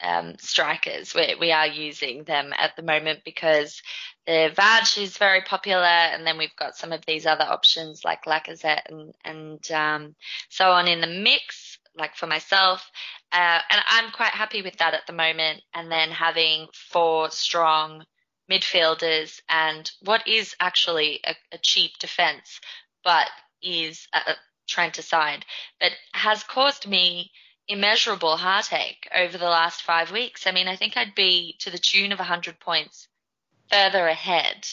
um, 0.00 0.34
strikers. 0.38 1.14
We, 1.14 1.36
we 1.38 1.52
are 1.52 1.66
using 1.66 2.24
them 2.24 2.52
at 2.56 2.76
the 2.76 2.82
moment 2.82 3.20
because 3.24 3.82
the 4.26 4.52
Vaj 4.54 5.00
is 5.02 5.16
very 5.16 5.42
popular, 5.42 5.84
and 5.84 6.26
then 6.26 6.38
we've 6.38 6.56
got 6.56 6.76
some 6.76 6.92
of 6.92 7.04
these 7.06 7.26
other 7.26 7.44
options 7.44 8.04
like 8.04 8.24
Lacazette 8.24 8.88
and 8.88 9.14
and 9.24 9.70
um, 9.70 10.14
so 10.48 10.70
on 10.70 10.88
in 10.88 11.00
the 11.00 11.06
mix. 11.06 11.78
Like 11.98 12.14
for 12.14 12.26
myself, 12.26 12.90
uh, 13.32 13.58
and 13.70 13.82
I'm 13.88 14.10
quite 14.10 14.32
happy 14.32 14.60
with 14.60 14.76
that 14.76 14.92
at 14.92 15.06
the 15.06 15.14
moment. 15.14 15.62
And 15.72 15.90
then 15.90 16.10
having 16.10 16.66
four 16.74 17.30
strong 17.30 18.04
midfielders 18.50 19.40
and 19.48 19.90
what 20.02 20.28
is 20.28 20.54
actually 20.60 21.20
a, 21.24 21.34
a 21.52 21.58
cheap 21.62 21.92
defense, 21.98 22.60
but 23.02 23.28
is 23.62 24.08
a, 24.12 24.32
a 24.32 24.34
Trent 24.68 24.98
aside, 24.98 25.44
but 25.80 25.92
has 26.12 26.42
caused 26.42 26.88
me 26.88 27.30
immeasurable 27.68 28.36
heartache 28.36 29.08
over 29.14 29.38
the 29.38 29.48
last 29.48 29.82
five 29.82 30.12
weeks. 30.12 30.46
I 30.46 30.52
mean, 30.52 30.68
I 30.68 30.76
think 30.76 30.96
I'd 30.96 31.14
be 31.14 31.56
to 31.60 31.70
the 31.70 31.78
tune 31.78 32.12
of 32.12 32.18
100 32.18 32.60
points 32.60 33.08
further 33.70 34.06
ahead 34.06 34.66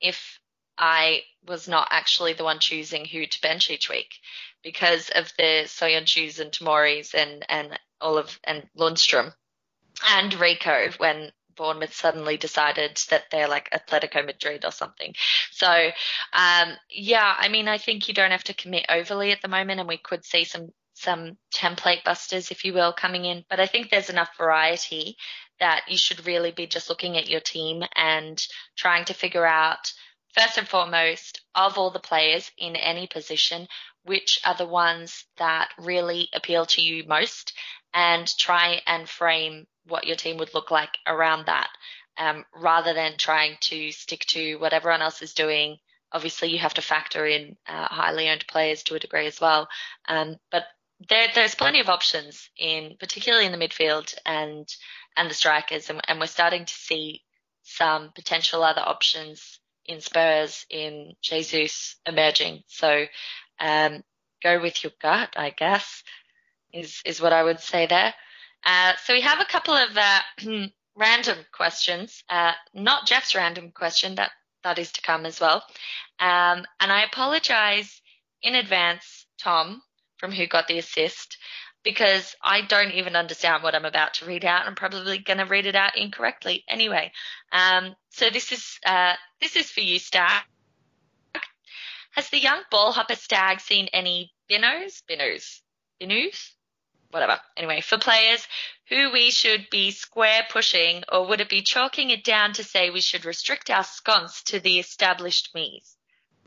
if 0.00 0.38
I 0.78 1.22
was 1.46 1.68
not 1.68 1.88
actually 1.90 2.32
the 2.32 2.44
one 2.44 2.58
choosing 2.58 3.04
who 3.04 3.26
to 3.26 3.40
bench 3.40 3.70
each 3.70 3.88
week 3.90 4.14
because 4.62 5.10
of 5.10 5.32
the 5.36 5.64
Söyüncüs 5.66 6.40
and 6.40 6.50
Tomoris 6.50 7.14
and, 7.14 7.44
and 7.48 7.78
all 8.00 8.16
of 8.16 8.38
and 8.44 8.66
Lundstram 8.76 9.34
and 10.08 10.32
Rico 10.34 10.88
when 10.96 11.32
Bournemouth 11.56 11.94
suddenly 11.94 12.38
decided 12.38 12.98
that 13.10 13.24
they're 13.30 13.48
like 13.48 13.70
Atletico 13.70 14.24
Madrid 14.24 14.64
or 14.64 14.70
something. 14.70 15.14
So, 15.50 15.90
um, 16.32 16.72
yeah, 16.88 17.34
I 17.36 17.48
mean, 17.48 17.68
I 17.68 17.76
think 17.76 18.08
you 18.08 18.14
don't 18.14 18.30
have 18.30 18.44
to 18.44 18.54
commit 18.54 18.86
overly 18.88 19.32
at 19.32 19.42
the 19.42 19.48
moment, 19.48 19.80
and 19.80 19.88
we 19.88 19.98
could 19.98 20.24
see 20.24 20.44
some 20.44 20.72
some 21.00 21.36
template 21.54 22.04
busters, 22.04 22.50
if 22.50 22.64
you 22.64 22.72
will, 22.72 22.92
coming 22.92 23.24
in. 23.24 23.44
But 23.48 23.60
I 23.60 23.66
think 23.66 23.90
there's 23.90 24.10
enough 24.10 24.30
variety 24.36 25.16
that 25.58 25.82
you 25.88 25.96
should 25.96 26.26
really 26.26 26.50
be 26.50 26.66
just 26.66 26.88
looking 26.88 27.16
at 27.16 27.28
your 27.28 27.40
team 27.40 27.82
and 27.94 28.40
trying 28.76 29.04
to 29.06 29.14
figure 29.14 29.46
out 29.46 29.92
first 30.34 30.58
and 30.58 30.68
foremost 30.68 31.40
of 31.54 31.76
all 31.76 31.90
the 31.90 31.98
players 31.98 32.50
in 32.56 32.76
any 32.76 33.06
position, 33.06 33.66
which 34.04 34.40
are 34.44 34.56
the 34.56 34.66
ones 34.66 35.24
that 35.38 35.68
really 35.78 36.28
appeal 36.32 36.66
to 36.66 36.80
you 36.80 37.04
most 37.06 37.52
and 37.92 38.26
try 38.38 38.80
and 38.86 39.08
frame 39.08 39.66
what 39.86 40.06
your 40.06 40.16
team 40.16 40.36
would 40.38 40.54
look 40.54 40.70
like 40.70 40.96
around 41.06 41.46
that 41.46 41.68
um, 42.18 42.44
rather 42.54 42.94
than 42.94 43.16
trying 43.16 43.56
to 43.60 43.90
stick 43.90 44.20
to 44.26 44.56
what 44.56 44.72
everyone 44.72 45.02
else 45.02 45.22
is 45.22 45.34
doing. 45.34 45.78
Obviously, 46.12 46.50
you 46.50 46.58
have 46.58 46.74
to 46.74 46.82
factor 46.82 47.26
in 47.26 47.56
uh, 47.66 47.86
highly 47.86 48.28
owned 48.28 48.44
players 48.48 48.82
to 48.84 48.94
a 48.94 48.98
degree 48.98 49.26
as 49.26 49.40
well. 49.40 49.68
Um, 50.08 50.36
but 50.50 50.64
there, 51.08 51.28
there's 51.34 51.54
plenty 51.54 51.80
of 51.80 51.88
options 51.88 52.50
in, 52.58 52.96
particularly 52.98 53.46
in 53.46 53.52
the 53.52 53.58
midfield 53.58 54.14
and 54.24 54.68
and 55.16 55.28
the 55.28 55.34
strikers, 55.34 55.90
and, 55.90 56.00
and 56.06 56.20
we're 56.20 56.26
starting 56.26 56.64
to 56.64 56.72
see 56.72 57.22
some 57.62 58.10
potential 58.14 58.62
other 58.62 58.80
options 58.80 59.58
in 59.86 60.00
Spurs, 60.00 60.66
in 60.70 61.14
Jesus 61.20 61.96
emerging. 62.06 62.62
So 62.68 63.06
um, 63.58 64.02
go 64.42 64.60
with 64.60 64.84
your 64.84 64.92
gut, 65.00 65.34
I 65.36 65.50
guess 65.50 66.02
is 66.72 67.00
is 67.04 67.20
what 67.20 67.32
I 67.32 67.42
would 67.42 67.60
say 67.60 67.86
there. 67.86 68.14
Uh, 68.64 68.92
so 69.04 69.14
we 69.14 69.22
have 69.22 69.40
a 69.40 69.44
couple 69.46 69.74
of 69.74 69.96
uh, 69.96 70.20
random 70.96 71.38
questions, 71.52 72.22
uh, 72.28 72.52
not 72.74 73.06
Jeff's 73.06 73.34
random 73.34 73.72
question 73.72 74.16
that 74.16 74.30
that 74.62 74.78
is 74.78 74.92
to 74.92 75.02
come 75.02 75.24
as 75.24 75.40
well. 75.40 75.64
Um, 76.18 76.66
and 76.80 76.92
I 76.92 77.04
apologize 77.04 78.02
in 78.42 78.54
advance, 78.54 79.26
Tom, 79.42 79.82
from 80.20 80.30
who 80.32 80.46
got 80.46 80.68
the 80.68 80.78
assist. 80.78 81.38
because 81.82 82.36
I 82.42 82.60
don't 82.62 82.92
even 82.92 83.16
understand 83.16 83.62
what 83.62 83.74
I'm 83.74 83.84
about 83.84 84.14
to 84.14 84.26
read 84.26 84.44
out. 84.44 84.66
I'm 84.66 84.74
probably 84.74 85.18
going 85.18 85.38
to 85.38 85.46
read 85.46 85.66
it 85.66 85.76
out 85.76 85.96
incorrectly 85.96 86.64
anyway. 86.68 87.12
Um, 87.52 87.94
so 88.10 88.28
this 88.30 88.52
is 88.52 88.78
uh, 88.84 89.14
this 89.40 89.56
is 89.56 89.70
for 89.70 89.80
you, 89.80 89.98
Stag. 89.98 90.42
Has 92.12 92.28
the 92.30 92.40
young 92.40 92.60
ball 92.70 92.92
hopper 92.92 93.14
stag 93.14 93.60
seen 93.60 93.86
any 93.92 94.32
binnos, 94.50 95.02
binnos, 95.08 95.60
binnoos, 96.00 96.50
whatever. 97.10 97.38
Anyway, 97.56 97.80
for 97.80 97.98
players 97.98 98.46
who 98.88 99.12
we 99.12 99.30
should 99.30 99.68
be 99.70 99.92
square 99.92 100.44
pushing, 100.50 101.04
or 101.10 101.28
would 101.28 101.40
it 101.40 101.48
be 101.48 101.62
chalking 101.62 102.10
it 102.10 102.24
down 102.24 102.52
to 102.54 102.64
say 102.64 102.90
we 102.90 103.00
should 103.00 103.24
restrict 103.24 103.70
our 103.70 103.84
sconce 103.84 104.42
to 104.42 104.58
the 104.58 104.80
established 104.80 105.50
me's? 105.54 105.96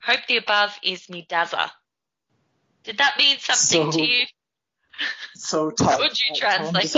Hope 0.04 0.20
the 0.28 0.38
above 0.38 0.78
is 0.84 1.10
me 1.10 1.26
dazzler. 1.30 1.72
Did 2.84 2.98
that 3.00 3.18
mean 3.18 3.38
something 3.40 3.92
So- 3.92 3.98
to 3.98 4.04
you? 4.06 4.26
So 5.36 5.72
Tom, 5.78 5.98
Could 5.98 6.20
you 6.20 6.36
translate? 6.36 6.96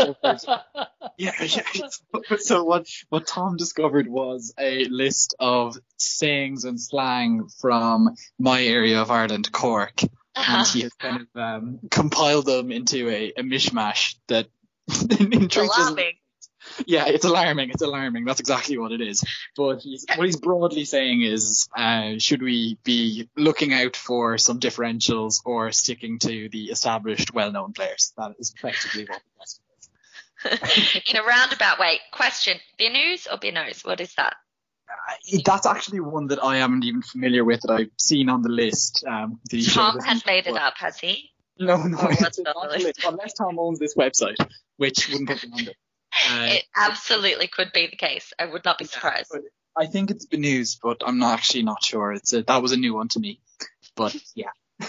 yeah, 1.18 1.32
yeah. 1.42 1.62
So 2.40 2.64
what 2.66 2.88
what 3.10 3.26
Tom 3.26 3.56
discovered 3.56 4.08
was 4.08 4.54
a 4.60 4.86
list 4.86 5.34
of 5.40 5.78
sayings 5.98 6.66
and 6.66 6.80
slang 6.80 7.48
from 7.62 8.16
my 8.38 8.62
area 8.64 9.02
of 9.02 9.12
Ireland, 9.12 9.50
Cork, 9.52 10.02
and 10.04 10.12
Uh-huh. 10.36 10.66
he 10.66 10.82
has 10.82 10.94
kind 10.94 11.22
of 11.22 11.42
um, 11.42 11.80
compiled 11.90 12.46
them 12.46 12.72
into 12.72 13.10
a, 13.10 13.32
a 13.38 13.44
mishmash 13.44 14.16
that. 14.28 14.48
Alarming. 15.58 16.14
Yeah, 16.86 17.06
it's 17.08 17.26
alarming. 17.26 17.70
It's 17.70 17.82
alarming. 17.82 18.26
That's 18.26 18.40
exactly 18.40 18.78
what 18.78 18.92
it 18.92 19.02
is. 19.02 19.24
But 19.56 19.80
he's, 19.82 20.06
what 20.16 20.26
he's 20.26 20.36
broadly 20.38 20.86
saying 20.86 21.22
is, 21.22 21.68
uh, 21.76 22.14
should 22.20 22.42
we 22.42 22.78
be 22.84 23.30
looking 23.38 23.74
out 23.74 23.96
for 23.96 24.38
some 24.38 24.60
differentials 24.60 25.42
or 25.46 25.72
sticking 25.72 26.20
to 26.20 26.50
the 26.50 26.66
established, 26.66 27.34
well-known 27.34 27.74
players? 27.74 28.14
That 28.18 28.34
is 28.40 28.54
effectively 28.58 29.06
what 29.06 29.22
the 29.22 29.38
question 29.38 29.64
is. 29.80 31.04
In 31.14 31.18
a 31.18 31.24
roundabout 31.24 31.80
way. 31.80 32.00
Question: 32.12 32.58
binnoos 32.80 33.28
or 33.32 33.38
binnos? 33.38 33.86
What 33.86 34.00
is 34.02 34.14
that? 34.16 34.36
Uh, 34.90 35.38
That's 35.46 35.66
actually 35.66 36.02
one 36.02 36.28
that 36.28 36.44
I 36.44 36.58
haven't 36.58 36.84
even 36.84 37.02
familiar 37.02 37.44
with 37.44 37.62
that 37.62 37.72
I've 37.74 37.90
seen 38.00 38.30
on 38.30 38.42
the 38.42 38.50
list. 38.50 39.04
Um, 39.08 39.40
that 39.50 39.58
he 39.58 39.64
showed 39.64 39.92
Tom 39.94 40.00
has 40.02 40.26
made 40.26 40.46
it 40.48 40.56
up, 40.56 40.76
has 40.78 41.00
he? 41.00 41.32
No, 41.58 41.78
no, 41.84 41.98
Oh, 42.02 42.08
it's 42.10 42.22
what's 42.22 42.40
not 42.40 42.56
on 42.56 42.64
on 42.64 42.70
the 42.74 42.78
the 42.80 42.84
list? 42.84 42.98
list, 43.00 43.08
unless 43.08 43.34
Tom 43.34 43.58
owns 43.60 43.80
this 43.80 43.96
website, 43.96 44.36
which 44.78 45.10
wouldn't 45.10 45.30
put 45.30 45.44
me 45.50 45.52
on 45.54 45.68
it. 45.70 45.76
Uh, 46.14 46.48
It 46.52 46.64
absolutely 46.76 47.48
could 47.48 47.72
be 47.74 47.88
the 47.88 47.96
case. 47.96 48.34
I 48.40 48.46
would 48.46 48.66
not 48.66 48.78
be 48.78 48.86
surprised. 48.86 49.36
I 49.78 49.88
think 49.88 50.10
it's 50.12 50.26
been 50.26 50.42
news, 50.42 50.78
but 50.82 51.02
I'm 51.06 51.20
not 51.20 51.34
actually 51.34 51.64
not 51.64 51.84
sure. 51.84 52.14
It's 52.14 52.34
a, 52.34 52.44
that 52.44 52.62
was 52.62 52.72
a 52.72 52.78
new 52.78 52.94
one 52.94 53.10
to 53.10 53.20
me. 53.20 53.40
But 53.96 54.16
yeah. 54.36 54.52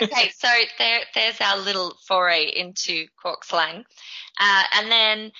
Okay, 0.00 0.30
so 0.36 0.48
there, 0.78 1.00
there's 1.14 1.40
our 1.40 1.58
little 1.58 1.94
foray 2.06 2.46
into 2.46 3.06
Cork 3.20 3.44
slang. 3.44 3.84
Uh, 4.38 4.62
and 4.76 4.90
then 4.90 5.32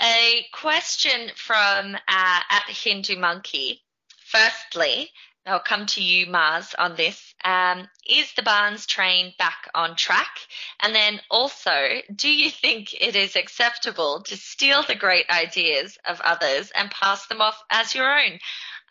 a 0.00 0.46
question 0.52 1.30
from 1.34 1.94
uh, 1.94 2.40
at 2.50 2.64
Hindu 2.68 3.18
Monkey. 3.18 3.82
Firstly, 4.26 5.10
I'll 5.48 5.60
come 5.60 5.86
to 5.86 6.02
you, 6.02 6.26
Mars, 6.26 6.74
on 6.78 6.94
this. 6.94 7.34
Um, 7.42 7.88
is 8.06 8.32
the 8.34 8.42
Barnes 8.42 8.86
train 8.86 9.32
back 9.38 9.70
on 9.74 9.96
track? 9.96 10.38
And 10.80 10.94
then 10.94 11.20
also, 11.30 12.02
do 12.14 12.30
you 12.30 12.50
think 12.50 12.92
it 12.92 13.16
is 13.16 13.34
acceptable 13.34 14.22
to 14.24 14.36
steal 14.36 14.82
the 14.82 14.94
great 14.94 15.28
ideas 15.30 15.98
of 16.06 16.20
others 16.20 16.70
and 16.74 16.90
pass 16.90 17.26
them 17.26 17.40
off 17.40 17.62
as 17.70 17.94
your 17.94 18.10
own? 18.20 18.38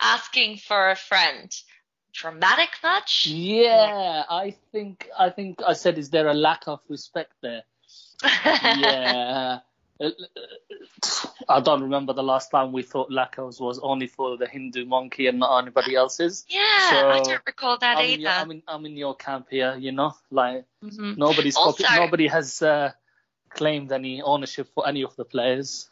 Asking 0.01 0.57
for 0.57 0.89
a 0.89 0.95
friend. 0.95 1.55
Dramatic 2.13 2.69
much? 2.81 3.27
Yeah, 3.27 4.23
I 4.27 4.55
think 4.71 5.07
I 5.17 5.29
think 5.29 5.61
I 5.65 5.73
said, 5.73 5.99
is 5.99 6.09
there 6.09 6.27
a 6.27 6.33
lack 6.33 6.63
of 6.67 6.79
respect 6.89 7.33
there? 7.41 7.63
yeah. 8.23 9.59
Uh, 9.99 10.09
I 11.49 11.59
don't 11.61 11.81
remember 11.83 12.13
the 12.13 12.23
last 12.23 12.49
time 12.51 12.71
we 12.71 12.83
thought 12.83 13.09
Laca's 13.09 13.59
was 13.59 13.79
only 13.79 14.07
for 14.07 14.37
the 14.37 14.47
Hindu 14.47 14.85
monkey 14.85 15.27
and 15.27 15.39
not 15.39 15.59
anybody 15.61 15.95
else's. 15.95 16.45
Yeah, 16.49 16.59
I 16.61 17.21
don't 17.23 17.41
recall 17.45 17.77
that 17.79 17.97
I'm 17.97 18.05
either. 18.05 18.21
your, 18.21 18.31
I'm, 18.31 18.51
in, 18.51 18.63
I'm 18.67 18.85
in 18.85 18.97
your 18.97 19.15
camp 19.15 19.47
here, 19.49 19.75
you 19.75 19.91
know, 19.91 20.13
like 20.31 20.65
Mhm. 20.83 21.17
nobody's 21.17 21.55
Also- 21.55 21.83
nobody 21.95 22.27
has 22.27 22.61
uh, 22.61 22.91
claimed 23.49 23.91
any 23.91 24.21
ownership 24.21 24.67
for 24.73 24.87
any 24.87 25.03
of 25.03 25.15
the 25.15 25.25
players. 25.25 25.89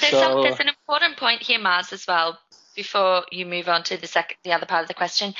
There's, 0.00 0.10
So- 0.12 0.20
some, 0.20 0.42
there's 0.42 0.60
an 0.60 0.68
important 0.68 1.16
point 1.16 1.42
here, 1.42 1.58
Mars, 1.58 1.92
as 1.92 2.06
well. 2.06 2.38
Before 2.74 3.26
you 3.30 3.44
move 3.44 3.68
on 3.68 3.82
to 3.84 3.98
the 3.98 4.06
second, 4.06 4.38
the 4.44 4.52
other 4.52 4.64
part 4.64 4.82
of 4.82 4.88
the 4.88 4.94
question, 4.94 5.34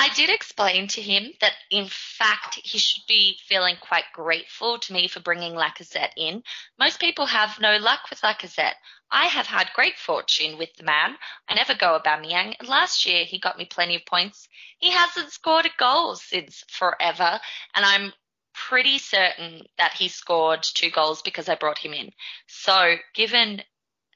I 0.00 0.10
did 0.14 0.30
explain 0.30 0.86
to 0.88 1.02
him 1.02 1.32
that 1.40 1.54
in 1.70 1.88
fact 1.90 2.60
he 2.62 2.78
should 2.78 3.02
be 3.08 3.36
feeling 3.48 3.74
quite 3.80 4.04
grateful 4.14 4.78
to 4.78 4.92
me 4.92 5.08
for 5.08 5.18
bringing 5.18 5.54
Lacazette 5.54 6.12
in. 6.16 6.44
Most 6.78 7.00
people 7.00 7.26
have 7.26 7.58
no 7.60 7.78
luck 7.78 8.08
with 8.08 8.20
Lacazette. 8.20 8.76
I 9.10 9.26
have 9.26 9.48
had 9.48 9.72
great 9.74 9.98
fortune 9.98 10.56
with 10.56 10.72
the 10.74 10.84
man. 10.84 11.16
I 11.48 11.54
never 11.54 11.74
go 11.74 11.98
Aubameyang. 11.98 12.54
Last 12.68 13.06
year 13.06 13.24
he 13.24 13.40
got 13.40 13.58
me 13.58 13.64
plenty 13.64 13.96
of 13.96 14.06
points. 14.06 14.48
He 14.78 14.92
hasn't 14.92 15.32
scored 15.32 15.66
a 15.66 15.70
goal 15.76 16.14
since 16.14 16.62
forever, 16.68 17.40
and 17.74 17.84
I'm 17.84 18.12
pretty 18.54 18.98
certain 18.98 19.62
that 19.78 19.94
he 19.94 20.06
scored 20.06 20.62
two 20.62 20.90
goals 20.90 21.22
because 21.22 21.48
I 21.48 21.56
brought 21.56 21.78
him 21.78 21.92
in. 21.92 22.12
So, 22.46 22.94
given 23.14 23.62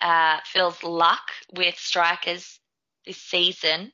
uh, 0.01 0.39
Phil's 0.45 0.85
luck 0.85 1.33
with 1.53 1.77
strikers 1.77 2.61
this 3.05 3.21
season, 3.21 3.93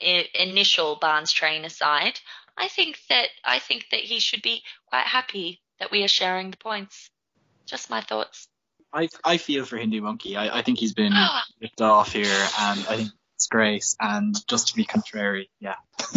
initial 0.00 0.96
Barnes 0.96 1.32
train 1.32 1.64
aside, 1.64 2.18
I 2.56 2.68
think 2.68 2.98
that 3.08 3.28
I 3.44 3.58
think 3.58 3.86
that 3.90 4.00
he 4.00 4.20
should 4.20 4.42
be 4.42 4.62
quite 4.86 5.06
happy 5.06 5.60
that 5.78 5.90
we 5.90 6.04
are 6.04 6.08
sharing 6.08 6.50
the 6.50 6.56
points. 6.56 7.10
Just 7.66 7.90
my 7.90 8.00
thoughts. 8.00 8.48
I 8.92 9.08
I 9.24 9.36
feel 9.36 9.64
for 9.64 9.76
Hindu 9.76 10.00
Monkey. 10.00 10.36
I, 10.36 10.58
I 10.58 10.62
think 10.62 10.78
he's 10.78 10.94
been 10.94 11.14
ripped 11.60 11.80
off 11.80 12.12
here, 12.12 12.46
and 12.60 12.80
I 12.88 12.96
think 12.96 13.10
it's 13.36 13.46
great. 13.46 13.84
And 14.00 14.34
just 14.48 14.68
to 14.68 14.74
be 14.74 14.84
contrary, 14.84 15.50
yeah. 15.60 15.76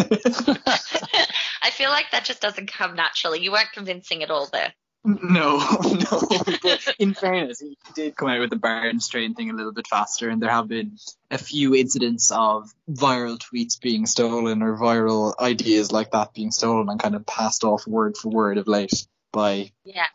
I 1.62 1.70
feel 1.70 1.90
like 1.90 2.10
that 2.12 2.24
just 2.24 2.42
doesn't 2.42 2.70
come 2.72 2.94
naturally. 2.94 3.40
You 3.40 3.52
weren't 3.52 3.72
convincing 3.72 4.22
at 4.22 4.30
all 4.30 4.48
there. 4.52 4.74
No, 5.06 5.58
no. 5.82 6.22
But 6.62 6.94
in 6.98 7.12
fairness, 7.12 7.60
he 7.60 7.76
did 7.94 8.16
come 8.16 8.28
out 8.30 8.40
with 8.40 8.48
the 8.50 8.56
Barnes 8.56 9.06
train 9.08 9.34
thing 9.34 9.50
a 9.50 9.52
little 9.52 9.72
bit 9.72 9.86
faster, 9.86 10.30
and 10.30 10.40
there 10.40 10.50
have 10.50 10.66
been 10.66 10.96
a 11.30 11.36
few 11.36 11.74
incidents 11.74 12.32
of 12.32 12.72
viral 12.90 13.38
tweets 13.38 13.78
being 13.78 14.06
stolen 14.06 14.62
or 14.62 14.78
viral 14.78 15.38
ideas 15.38 15.92
like 15.92 16.12
that 16.12 16.32
being 16.32 16.50
stolen 16.50 16.88
and 16.88 16.98
kind 16.98 17.14
of 17.14 17.26
passed 17.26 17.64
off 17.64 17.86
word 17.86 18.16
for 18.16 18.30
word 18.30 18.56
of 18.56 18.66
late 18.66 19.06
by 19.30 19.70
Yeah. 19.84 20.06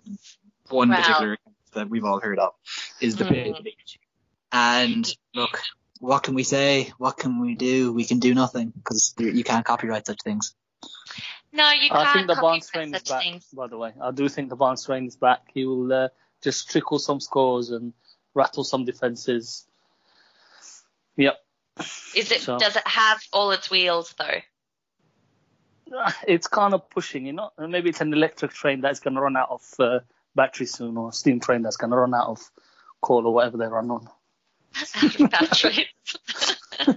one 0.70 0.90
Wow. 0.90 0.96
particular 0.96 1.38
that 1.74 1.88
we've 1.90 2.06
all 2.06 2.20
heard 2.20 2.40
of 2.40 2.54
is 3.00 3.16
the 3.16 3.26
big, 3.26 3.54
Mm. 3.56 3.64
big 3.64 3.76
issue. 3.86 4.00
And 4.52 5.16
look, 5.36 5.62
what 6.00 6.24
can 6.24 6.34
we 6.34 6.44
say? 6.44 6.92
What 6.98 7.18
can 7.18 7.40
we 7.42 7.54
do? 7.54 7.94
We 7.94 8.06
can 8.06 8.18
do 8.18 8.34
nothing 8.34 8.72
because 8.72 9.14
you 9.20 9.44
can't 9.44 9.66
copyright 9.66 10.08
such 10.08 10.22
things. 10.24 10.56
No, 11.52 11.72
you 11.72 11.90
can't. 11.90 12.08
I 12.08 12.14
think 12.14 12.28
the 12.28 12.36
Barnes 12.36 12.70
train 12.70 12.94
is 12.94 13.04
back, 13.04 13.24
things. 13.24 13.46
by 13.54 13.68
the 13.68 13.78
way. 13.78 13.94
I 14.02 14.12
do 14.12 14.30
think 14.30 14.50
the 14.50 14.56
Barnes 14.56 14.86
train 14.86 15.08
is 15.08 15.16
back. 15.16 15.50
He 15.54 15.66
will 15.66 15.92
uh, 15.92 16.10
just 16.44 16.70
trickle 16.70 17.00
some 17.00 17.20
scores 17.20 17.72
and 17.72 17.94
rattle 18.34 18.64
some 18.64 18.86
defenses. 18.86 19.66
Yep. 21.18 21.38
Is 22.16 22.32
it? 22.32 22.42
So- 22.42 22.60
Does 22.60 22.76
it 22.76 22.88
have 22.88 23.22
all 23.34 23.52
its 23.52 23.70
wheels 23.72 24.14
though? 24.18 24.40
It's 26.28 26.46
kind 26.46 26.76
of 26.76 26.88
pushing, 26.92 27.26
you 27.26 27.34
know. 27.34 27.50
Maybe 27.58 27.90
it's 27.90 28.02
an 28.02 28.14
electric 28.14 28.52
train 28.52 28.82
that's 28.82 29.00
going 29.00 29.16
to 29.16 29.22
run 29.22 29.36
out 29.36 29.50
of 29.50 29.64
uh, 29.80 30.00
battery 30.36 30.68
soon, 30.68 30.98
or 30.98 31.10
a 31.10 31.12
steam 31.12 31.40
train 31.40 31.64
that's 31.64 31.78
going 31.78 31.90
to 31.90 31.98
run 31.98 32.14
out 32.14 32.28
of 32.28 32.40
coal 33.02 33.26
or 33.26 33.34
whatever 33.34 33.58
they 33.58 33.66
run 33.66 33.90
on. 33.90 34.08
Batteries. 35.30 35.88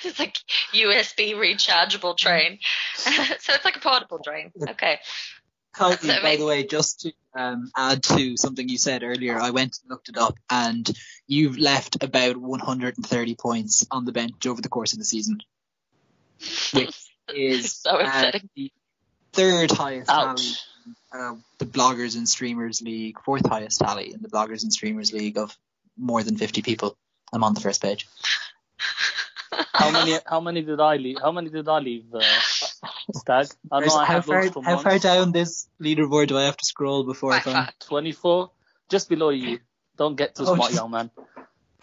it's 0.04 0.18
like 0.18 0.36
USB 0.72 1.34
rechargeable 1.34 2.16
train. 2.16 2.58
so 2.94 3.10
it's 3.12 3.64
like 3.64 3.76
a 3.76 3.80
portable 3.80 4.18
train. 4.18 4.52
Okay. 4.60 4.98
Kylie, 5.76 5.98
So 6.00 6.22
by 6.22 6.36
the 6.36 6.46
way, 6.46 6.66
just 6.66 7.00
to 7.02 7.12
um, 7.34 7.70
add 7.76 8.02
to 8.02 8.36
something 8.36 8.68
you 8.68 8.78
said 8.78 9.02
earlier, 9.04 9.38
I 9.38 9.50
went 9.50 9.78
and 9.82 9.90
looked 9.90 10.08
it 10.08 10.18
up, 10.18 10.36
and 10.50 10.90
you've 11.28 11.58
left 11.58 12.02
about 12.02 12.36
130 12.36 13.34
points 13.36 13.86
on 13.90 14.04
the 14.04 14.12
bench 14.12 14.46
over 14.46 14.60
the 14.60 14.68
course 14.68 14.92
of 14.92 14.98
the 14.98 15.04
season, 15.04 15.40
which 16.72 16.96
is 17.34 17.76
So 17.76 17.90
uh, 17.90 18.32
the 18.56 18.72
third 19.32 19.70
highest 19.70 20.10
tally 20.10 20.32
Ouch. 20.32 20.60
uh, 21.12 21.34
the 21.58 21.66
bloggers 21.66 22.16
and 22.16 22.28
streamers 22.28 22.82
league, 22.82 23.20
fourth 23.24 23.46
highest 23.46 23.78
tally 23.78 24.12
in 24.12 24.22
the 24.22 24.28
bloggers 24.28 24.64
and 24.64 24.72
streamers 24.72 25.12
league 25.12 25.38
of 25.38 25.56
more 25.96 26.22
than 26.24 26.36
50 26.36 26.62
people. 26.62 26.96
I'm 27.32 27.44
on 27.44 27.54
the 27.54 27.60
first 27.60 27.80
page. 27.80 28.08
How 29.80 29.90
many? 29.90 30.18
How 30.26 30.40
many 30.40 30.62
did 30.62 30.80
I 30.80 30.96
leave? 30.96 31.16
How 31.22 31.32
many 31.32 31.48
did 31.50 31.68
I 31.68 31.78
leave? 31.78 32.04
Uh, 32.14 32.20
Stag. 33.14 33.46
I 33.72 33.80
know 33.80 33.94
I 33.96 34.04
how 34.04 34.20
far, 34.20 34.42
lost 34.42 34.52
from 34.54 34.64
how 34.64 34.76
far 34.78 34.98
down 34.98 35.32
this 35.32 35.68
leaderboard 35.82 36.28
do 36.28 36.38
I 36.38 36.44
have 36.44 36.56
to 36.56 36.64
scroll 36.64 37.04
before 37.04 37.32
I 37.32 37.40
find? 37.40 37.72
24, 37.80 38.50
just 38.88 39.08
below 39.08 39.30
you. 39.30 39.58
Don't 39.96 40.16
get 40.16 40.34
too 40.34 40.44
Oh, 40.46 40.54
smart, 40.54 40.70
just- 40.70 40.74
young 40.80 40.90
man. 40.90 41.10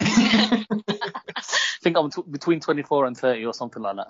I 0.00 1.42
think 1.82 1.96
I'm 1.96 2.10
t- 2.10 2.22
between 2.30 2.60
24 2.60 3.06
and 3.06 3.16
30 3.16 3.44
or 3.46 3.54
something 3.54 3.82
like 3.82 3.96
that. 3.96 4.08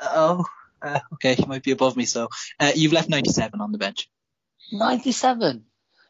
Oh, 0.00 0.44
uh, 0.82 1.00
okay, 1.14 1.36
you 1.38 1.46
might 1.46 1.62
be 1.62 1.70
above 1.72 1.96
me. 1.96 2.04
So 2.06 2.28
uh, 2.60 2.72
you've 2.74 2.92
left 2.92 3.08
97 3.08 3.60
on 3.60 3.72
the 3.72 3.78
bench. 3.78 4.08
97. 4.72 5.64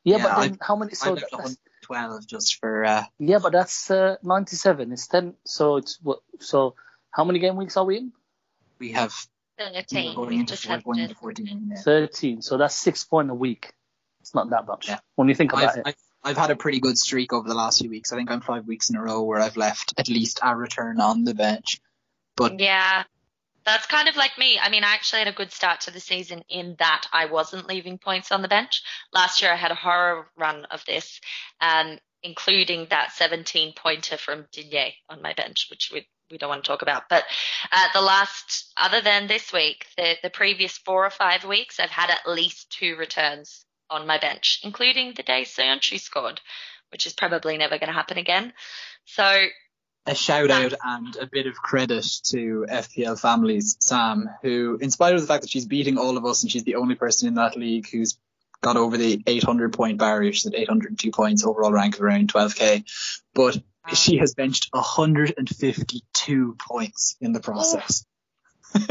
Yeah, 0.04 0.16
Yeah, 0.16 0.22
but 0.22 0.40
then 0.40 0.58
I- 0.60 0.64
how 0.64 0.76
many? 0.76 0.92
I 0.92 0.94
So 0.94 1.12
left 1.14 1.26
that's, 1.30 1.56
112 1.90 2.26
just 2.26 2.56
for. 2.60 2.84
Uh, 2.84 3.04
yeah, 3.18 3.38
but 3.38 3.52
that's 3.52 3.90
uh, 3.90 4.16
97. 4.22 4.92
It's 4.92 5.06
10. 5.08 5.34
So 5.44 5.76
it's 5.76 5.98
what? 6.02 6.20
So 6.40 6.74
how 7.18 7.24
many 7.24 7.40
game 7.40 7.56
weeks 7.56 7.76
are 7.76 7.84
we 7.84 7.96
in? 7.98 8.12
we 8.78 8.92
have 8.92 9.12
13. 9.58 10.14
going 10.14 10.28
We 10.28 10.36
into, 10.36 10.52
just 10.52 10.64
four, 10.66 10.76
had 10.76 10.84
going 10.84 11.00
into 11.00 11.16
14. 11.16 11.70
Yeah. 11.74 11.82
13. 11.82 12.42
So 12.42 12.56
that's 12.56 12.76
six 12.76 13.02
point 13.02 13.28
a 13.28 13.34
week. 13.34 13.72
It's 14.20 14.34
not 14.34 14.50
that 14.50 14.66
much 14.66 14.88
Yeah. 14.88 15.00
when 15.16 15.28
you 15.28 15.34
think 15.34 15.52
about 15.52 15.70
I've, 15.70 15.76
it. 15.78 15.82
I've, 15.86 15.94
I've 16.22 16.36
had 16.36 16.50
a 16.52 16.56
pretty 16.56 16.78
good 16.78 16.96
streak 16.96 17.32
over 17.32 17.48
the 17.48 17.56
last 17.56 17.80
few 17.80 17.90
weeks. 17.90 18.12
I 18.12 18.16
think 18.16 18.30
I'm 18.30 18.40
five 18.40 18.68
weeks 18.68 18.88
in 18.88 18.94
a 18.96 19.02
row 19.02 19.22
where 19.22 19.40
I've 19.40 19.56
left 19.56 19.94
at 19.98 20.08
least 20.08 20.38
a 20.44 20.54
return 20.56 21.00
on 21.00 21.24
the 21.24 21.34
bench. 21.34 21.80
But 22.36 22.60
Yeah. 22.60 23.02
That's 23.64 23.86
kind 23.86 24.08
of 24.08 24.16
like 24.16 24.38
me. 24.38 24.58
I 24.58 24.70
mean, 24.70 24.84
I 24.84 24.94
actually 24.94 25.18
had 25.18 25.28
a 25.28 25.32
good 25.32 25.52
start 25.52 25.82
to 25.82 25.90
the 25.90 26.00
season 26.00 26.42
in 26.48 26.76
that 26.78 27.06
I 27.12 27.26
wasn't 27.26 27.66
leaving 27.66 27.98
points 27.98 28.30
on 28.32 28.42
the 28.42 28.48
bench. 28.48 28.82
Last 29.12 29.42
year 29.42 29.52
I 29.52 29.56
had 29.56 29.72
a 29.72 29.74
horror 29.74 30.28
run 30.38 30.64
of 30.66 30.84
this, 30.86 31.20
um, 31.60 31.98
including 32.22 32.86
that 32.90 33.12
17 33.12 33.74
pointer 33.76 34.16
from 34.16 34.46
Digne 34.52 34.94
on 35.10 35.20
my 35.20 35.34
bench, 35.34 35.66
which 35.70 35.90
we, 36.30 36.38
don't 36.38 36.48
want 36.48 36.64
to 36.64 36.68
talk 36.68 36.82
about. 36.82 37.08
But 37.08 37.24
uh, 37.72 37.88
the 37.94 38.00
last, 38.00 38.72
other 38.76 39.00
than 39.00 39.26
this 39.26 39.52
week, 39.52 39.86
the, 39.96 40.14
the 40.22 40.30
previous 40.30 40.76
four 40.78 41.04
or 41.04 41.10
five 41.10 41.44
weeks, 41.44 41.80
I've 41.80 41.90
had 41.90 42.10
at 42.10 42.30
least 42.30 42.70
two 42.70 42.96
returns 42.96 43.64
on 43.90 44.06
my 44.06 44.18
bench, 44.18 44.60
including 44.62 45.14
the 45.14 45.22
day 45.22 45.42
Söyüncü 45.42 45.98
scored, 46.00 46.40
which 46.90 47.06
is 47.06 47.12
probably 47.12 47.56
never 47.56 47.78
going 47.78 47.88
to 47.88 47.94
happen 47.94 48.18
again. 48.18 48.52
So 49.04 49.46
a 50.08 50.14
shout 50.14 50.50
out 50.50 50.72
and 50.82 51.16
a 51.16 51.26
bit 51.26 51.46
of 51.46 51.56
credit 51.56 52.06
to 52.24 52.66
FPL 52.68 53.20
families, 53.20 53.76
Sam, 53.80 54.30
who, 54.42 54.78
in 54.80 54.90
spite 54.90 55.14
of 55.14 55.20
the 55.20 55.26
fact 55.26 55.42
that 55.42 55.50
she's 55.50 55.66
beating 55.66 55.98
all 55.98 56.16
of 56.16 56.24
us 56.24 56.42
and 56.42 56.50
she's 56.50 56.64
the 56.64 56.76
only 56.76 56.94
person 56.94 57.28
in 57.28 57.34
that 57.34 57.56
league 57.56 57.88
who's 57.90 58.16
got 58.60 58.76
over 58.76 58.96
the 58.96 59.22
800 59.26 59.72
point 59.72 59.98
barrier, 59.98 60.32
she's 60.32 60.46
at 60.46 60.54
802 60.54 61.10
points, 61.10 61.44
overall 61.44 61.72
rank 61.72 61.96
of 61.96 62.02
around 62.02 62.32
12k, 62.32 62.84
but 63.34 63.60
she 63.96 64.18
has 64.18 64.34
benched 64.34 64.68
152 64.72 66.56
points 66.58 67.16
in 67.20 67.32
the 67.32 67.40
process. 67.40 68.04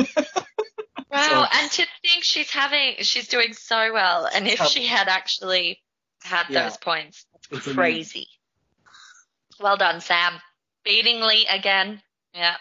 Wow, 1.10 1.48
and 1.52 1.72
to 1.72 1.86
think 2.04 2.24
she's 2.24 2.52
having, 2.52 2.96
she's 3.00 3.30
doing 3.30 3.54
so 3.54 3.94
well, 3.94 4.28
and 4.32 4.46
if 4.48 4.62
she 4.66 4.86
had 4.86 5.08
actually 5.08 5.82
had 6.22 6.48
Yeah. 6.50 6.64
those 6.66 6.78
points, 6.78 7.26
It's 7.34 7.50
that's 7.50 7.68
amazing. 7.68 7.76
crazy. 7.78 8.28
Well 9.60 9.78
done, 9.78 10.02
Sam. 10.02 10.34
Beating 10.84 11.22
Lee 11.22 11.48
again. 11.50 12.02
Yeah. 12.34 12.58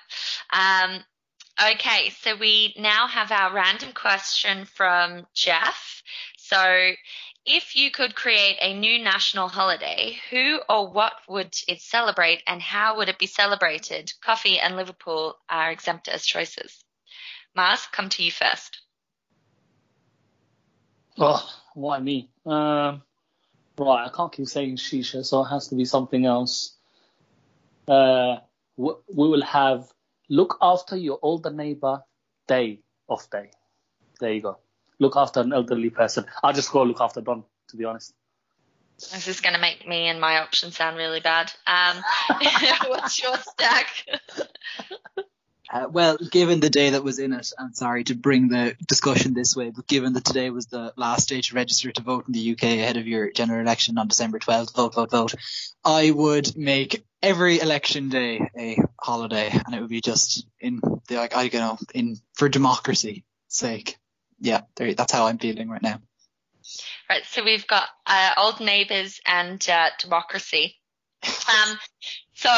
Um, 0.53 1.05
okay, 1.73 2.11
so 2.23 2.37
we 2.37 2.75
now 2.79 3.09
have 3.09 3.33
our 3.33 3.53
random 3.53 3.93
question 3.93 4.65
from 4.65 5.27
Jeff. 5.35 6.03
So, 6.39 6.93
if 7.47 7.77
you 7.77 7.91
could 7.91 8.15
create 8.15 8.59
a 8.61 8.75
new 8.75 9.03
national 9.03 9.49
holiday, 9.49 10.19
who 10.31 10.61
or 10.69 10.91
what 10.91 11.13
would 11.29 11.57
it 11.69 11.81
celebrate, 11.81 12.43
and 12.47 12.61
how 12.61 12.97
would 12.97 13.09
it 13.09 13.19
be 13.19 13.27
celebrated? 13.27 14.13
Coffee 14.21 14.59
and 14.59 14.77
Liverpool 14.77 15.37
are 15.49 15.71
exempt 15.71 16.09
as 16.09 16.27
choices. 16.27 16.85
Mars, 17.55 17.87
come 17.93 18.09
to 18.11 18.23
you 18.23 18.33
first. 18.33 18.81
Oh, 21.19 21.49
why 21.75 22.01
me? 22.01 22.29
Um, 22.45 23.03
right, 23.79 24.07
I 24.07 24.11
can't 24.15 24.33
keep 24.33 24.47
saying 24.47 24.77
shisha, 24.77 25.25
so 25.25 25.45
it 25.45 25.49
has 25.49 25.69
to 25.69 25.77
be 25.77 25.85
something 25.85 26.27
else. 26.27 26.77
Uh, 27.89 28.39
we, 28.77 28.93
will 29.09 29.43
have 29.43 29.87
look 30.29 30.59
after 30.61 30.97
your 30.97 31.19
older 31.23 31.51
neighbor 31.51 32.03
day 32.49 32.81
off 33.09 33.31
day. 33.31 33.51
There 34.21 34.33
you 34.33 34.43
go. 34.43 34.59
Look 34.99 35.17
after 35.17 35.41
an 35.41 35.53
elderly 35.53 35.91
person. 35.91 36.27
I'll 36.43 36.53
just 36.53 36.71
go 36.71 36.83
look 36.83 37.01
after 37.01 37.21
Don, 37.21 37.45
to 37.69 37.77
be 37.77 37.85
honest. 37.85 38.15
This 38.99 39.29
is 39.29 39.41
going 39.41 39.55
to 39.55 39.61
make 39.61 39.87
me 39.87 40.07
and 40.07 40.21
my 40.21 40.39
options 40.39 40.77
sound 40.77 40.97
really 40.97 41.21
bad. 41.21 41.53
Um, 41.67 42.03
what's 42.89 43.23
your 43.23 43.37
stack? 43.37 43.89
Uh, 45.73 45.87
well, 45.91 46.17
given 46.17 46.61
the 46.61 46.71
day 46.71 46.91
that 46.91 47.03
was 47.03 47.19
in 47.19 47.33
it, 47.33 47.53
I'm 47.59 47.75
sorry 47.75 48.05
to 48.05 48.15
bring 48.15 48.49
the 48.49 48.77
discussion 48.87 49.35
this 49.35 49.57
way, 49.57 49.71
but 49.71 49.87
given 49.87 50.13
that 50.13 50.25
today 50.25 50.51
was 50.51 50.67
the 50.67 50.93
last 50.97 51.29
day 51.29 51.41
to 51.41 51.55
register 51.55 51.91
to 51.91 52.03
vote 52.03 52.27
in 52.29 52.33
the 52.33 52.53
UK 52.53 52.63
ahead 52.63 52.97
of 52.97 53.09
your 53.09 53.33
general 53.33 53.61
election 53.61 53.99
on 53.99 54.07
December 54.07 54.39
12th, 54.39 54.75
vote, 54.77 54.95
vote, 54.95 55.11
vote, 55.11 55.35
I 55.85 56.13
would 56.13 56.57
make 56.57 57.05
every 57.21 57.59
election 57.59 58.11
day 58.11 58.49
a 58.57 58.79
holiday, 59.01 59.51
and 59.51 59.75
it 59.75 59.81
would 59.81 59.91
be 59.91 60.01
just 60.01 60.47
in 60.61 60.81
the 61.09 61.17
like 61.17 61.37
I 61.37 61.49
don't 61.49 61.61
know 61.61 61.79
in 61.95 62.17
for 62.35 62.49
democracy 62.49 63.25
sake. 63.49 63.96
Yeah, 64.41 64.63
that's 64.77 65.13
how 65.13 65.27
I'm 65.27 65.39
feeling 65.39 65.69
right 65.69 65.83
now. 65.83 66.01
Right, 67.09 67.25
so 67.25 67.45
we've 67.45 67.67
got 67.67 67.89
uh, 68.07 68.33
old 68.37 68.61
neighbours 68.61 69.21
and 69.27 69.65
uh, 69.69 69.91
democracy. 70.01 70.77
Um, 71.25 71.79
so, 72.35 72.51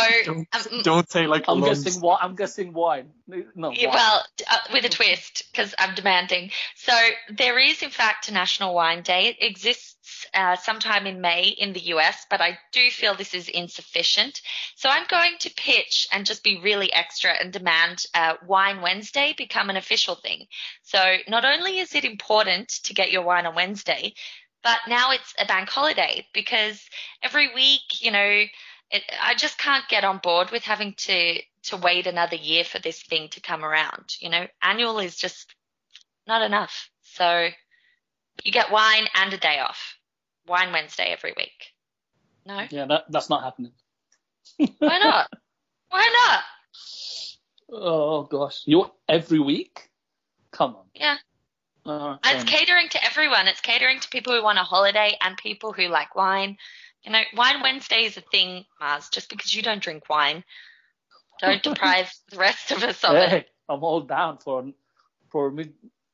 um, 0.53 0.83
don't 0.83 1.11
say 1.11 1.27
like 1.27 1.45
I'm 1.47 1.61
guessing 1.61 2.01
why. 2.01 2.19
I'm 2.21 2.35
guessing 2.35 2.73
wine. 2.73 3.11
No, 3.27 3.69
wine. 3.69 3.77
well, 3.85 4.25
uh, 4.51 4.59
with 4.73 4.85
a 4.85 4.89
twist, 4.89 5.45
because 5.53 5.75
I'm 5.79 5.95
demanding. 5.95 6.51
So 6.75 6.93
there 7.31 7.59
is, 7.59 7.83
in 7.83 7.91
fact, 7.91 8.29
a 8.29 8.33
National 8.33 8.75
Wine 8.75 9.03
Day. 9.03 9.29
It 9.29 9.47
exists 9.47 9.97
uh, 10.35 10.57
sometime 10.57 11.07
in 11.07 11.21
May 11.21 11.49
in 11.49 11.73
the 11.73 11.81
US, 11.95 12.27
but 12.31 12.41
I 12.41 12.59
do 12.73 12.91
feel 12.91 13.15
this 13.15 13.35
is 13.35 13.49
insufficient. 13.49 14.41
So 14.77 14.89
I'm 14.89 15.07
going 15.09 15.37
to 15.41 15.51
pitch 15.55 16.07
and 16.13 16.27
just 16.27 16.43
be 16.43 16.61
really 16.61 16.93
extra 16.93 17.33
and 17.33 17.53
demand 17.53 18.05
uh, 18.15 18.35
Wine 18.47 18.81
Wednesday 18.81 19.35
become 19.37 19.71
an 19.71 19.77
official 19.77 20.15
thing. 20.15 20.47
So 20.83 21.17
not 21.29 21.45
only 21.45 21.79
is 21.79 21.95
it 21.95 22.05
important 22.05 22.69
to 22.85 22.95
get 22.95 23.11
your 23.11 23.23
wine 23.23 23.47
on 23.47 23.55
Wednesday, 23.55 24.15
but 24.63 24.79
now 24.89 25.13
it's 25.13 25.35
a 25.39 25.47
bank 25.47 25.69
holiday 25.69 26.27
because 26.35 26.83
every 27.23 27.55
week, 27.55 28.03
you 28.03 28.11
know, 28.11 28.45
it, 28.91 29.03
I 29.21 29.35
just 29.35 29.59
can't 29.59 29.89
get 29.89 30.05
on 30.05 30.19
board 30.19 30.51
with 30.51 30.65
having 30.65 30.95
to 30.95 31.41
to 31.65 31.77
wait 31.77 32.07
another 32.07 32.37
year 32.37 32.65
for 32.65 32.79
this 32.79 33.03
thing 33.03 33.29
to 33.31 33.41
come 33.41 33.65
around. 33.65 34.17
You 34.21 34.31
know, 34.31 34.47
annual 34.63 34.99
is 34.99 35.17
just 35.17 35.55
not 36.27 36.43
enough. 36.43 36.91
So 37.03 37.49
you 38.45 38.53
get 38.53 38.71
wine 38.71 39.07
and 39.15 39.33
a 39.33 39.37
day 39.37 39.59
off. 39.59 39.98
Wine 40.49 40.73
Wednesday 40.73 41.13
every 41.13 41.35
week. 41.37 41.73
No, 42.47 42.67
yeah, 42.71 42.87
that, 42.87 43.05
that's 43.11 43.31
not 43.31 43.45
happening. 43.45 43.73
why 44.57 44.99
not? 44.99 45.29
Why 45.91 46.11
not? 46.27 46.43
Oh 47.71 48.23
gosh, 48.25 48.63
you 48.65 48.91
every 49.09 49.41
week? 49.41 49.91
Come 50.51 50.77
on. 50.77 50.85
Yeah. 50.95 51.17
Uh, 51.85 52.17
it's 52.25 52.45
catering 52.45 52.89
to 52.91 53.05
everyone. 53.05 53.49
It's 53.49 53.61
catering 53.61 54.01
to 54.01 54.09
people 54.09 54.35
who 54.35 54.43
want 54.43 54.59
a 54.59 54.63
holiday 54.63 55.17
and 55.23 55.37
people 55.37 55.73
who 55.73 55.89
like 55.89 56.15
wine. 56.15 56.59
You 57.03 57.13
know, 57.13 57.23
Wine 57.35 57.63
Wednesday 57.63 58.05
is 58.05 58.17
a 58.17 58.21
thing, 58.21 58.65
Mars. 58.81 59.09
Just 59.09 59.31
because 59.31 59.55
you 59.55 59.63
don't 59.63 59.83
drink 59.83 60.09
wine, 60.11 60.45
don't 61.41 61.63
deprive 61.63 62.13
the 62.31 62.37
rest 62.37 62.71
of 62.71 62.83
us 62.83 63.05
of 63.05 63.15
it. 63.15 63.49
I'm 63.69 63.85
all 63.85 64.01
down 64.01 64.39
for 64.39 64.65
for 65.31 65.51
mid 65.51 65.73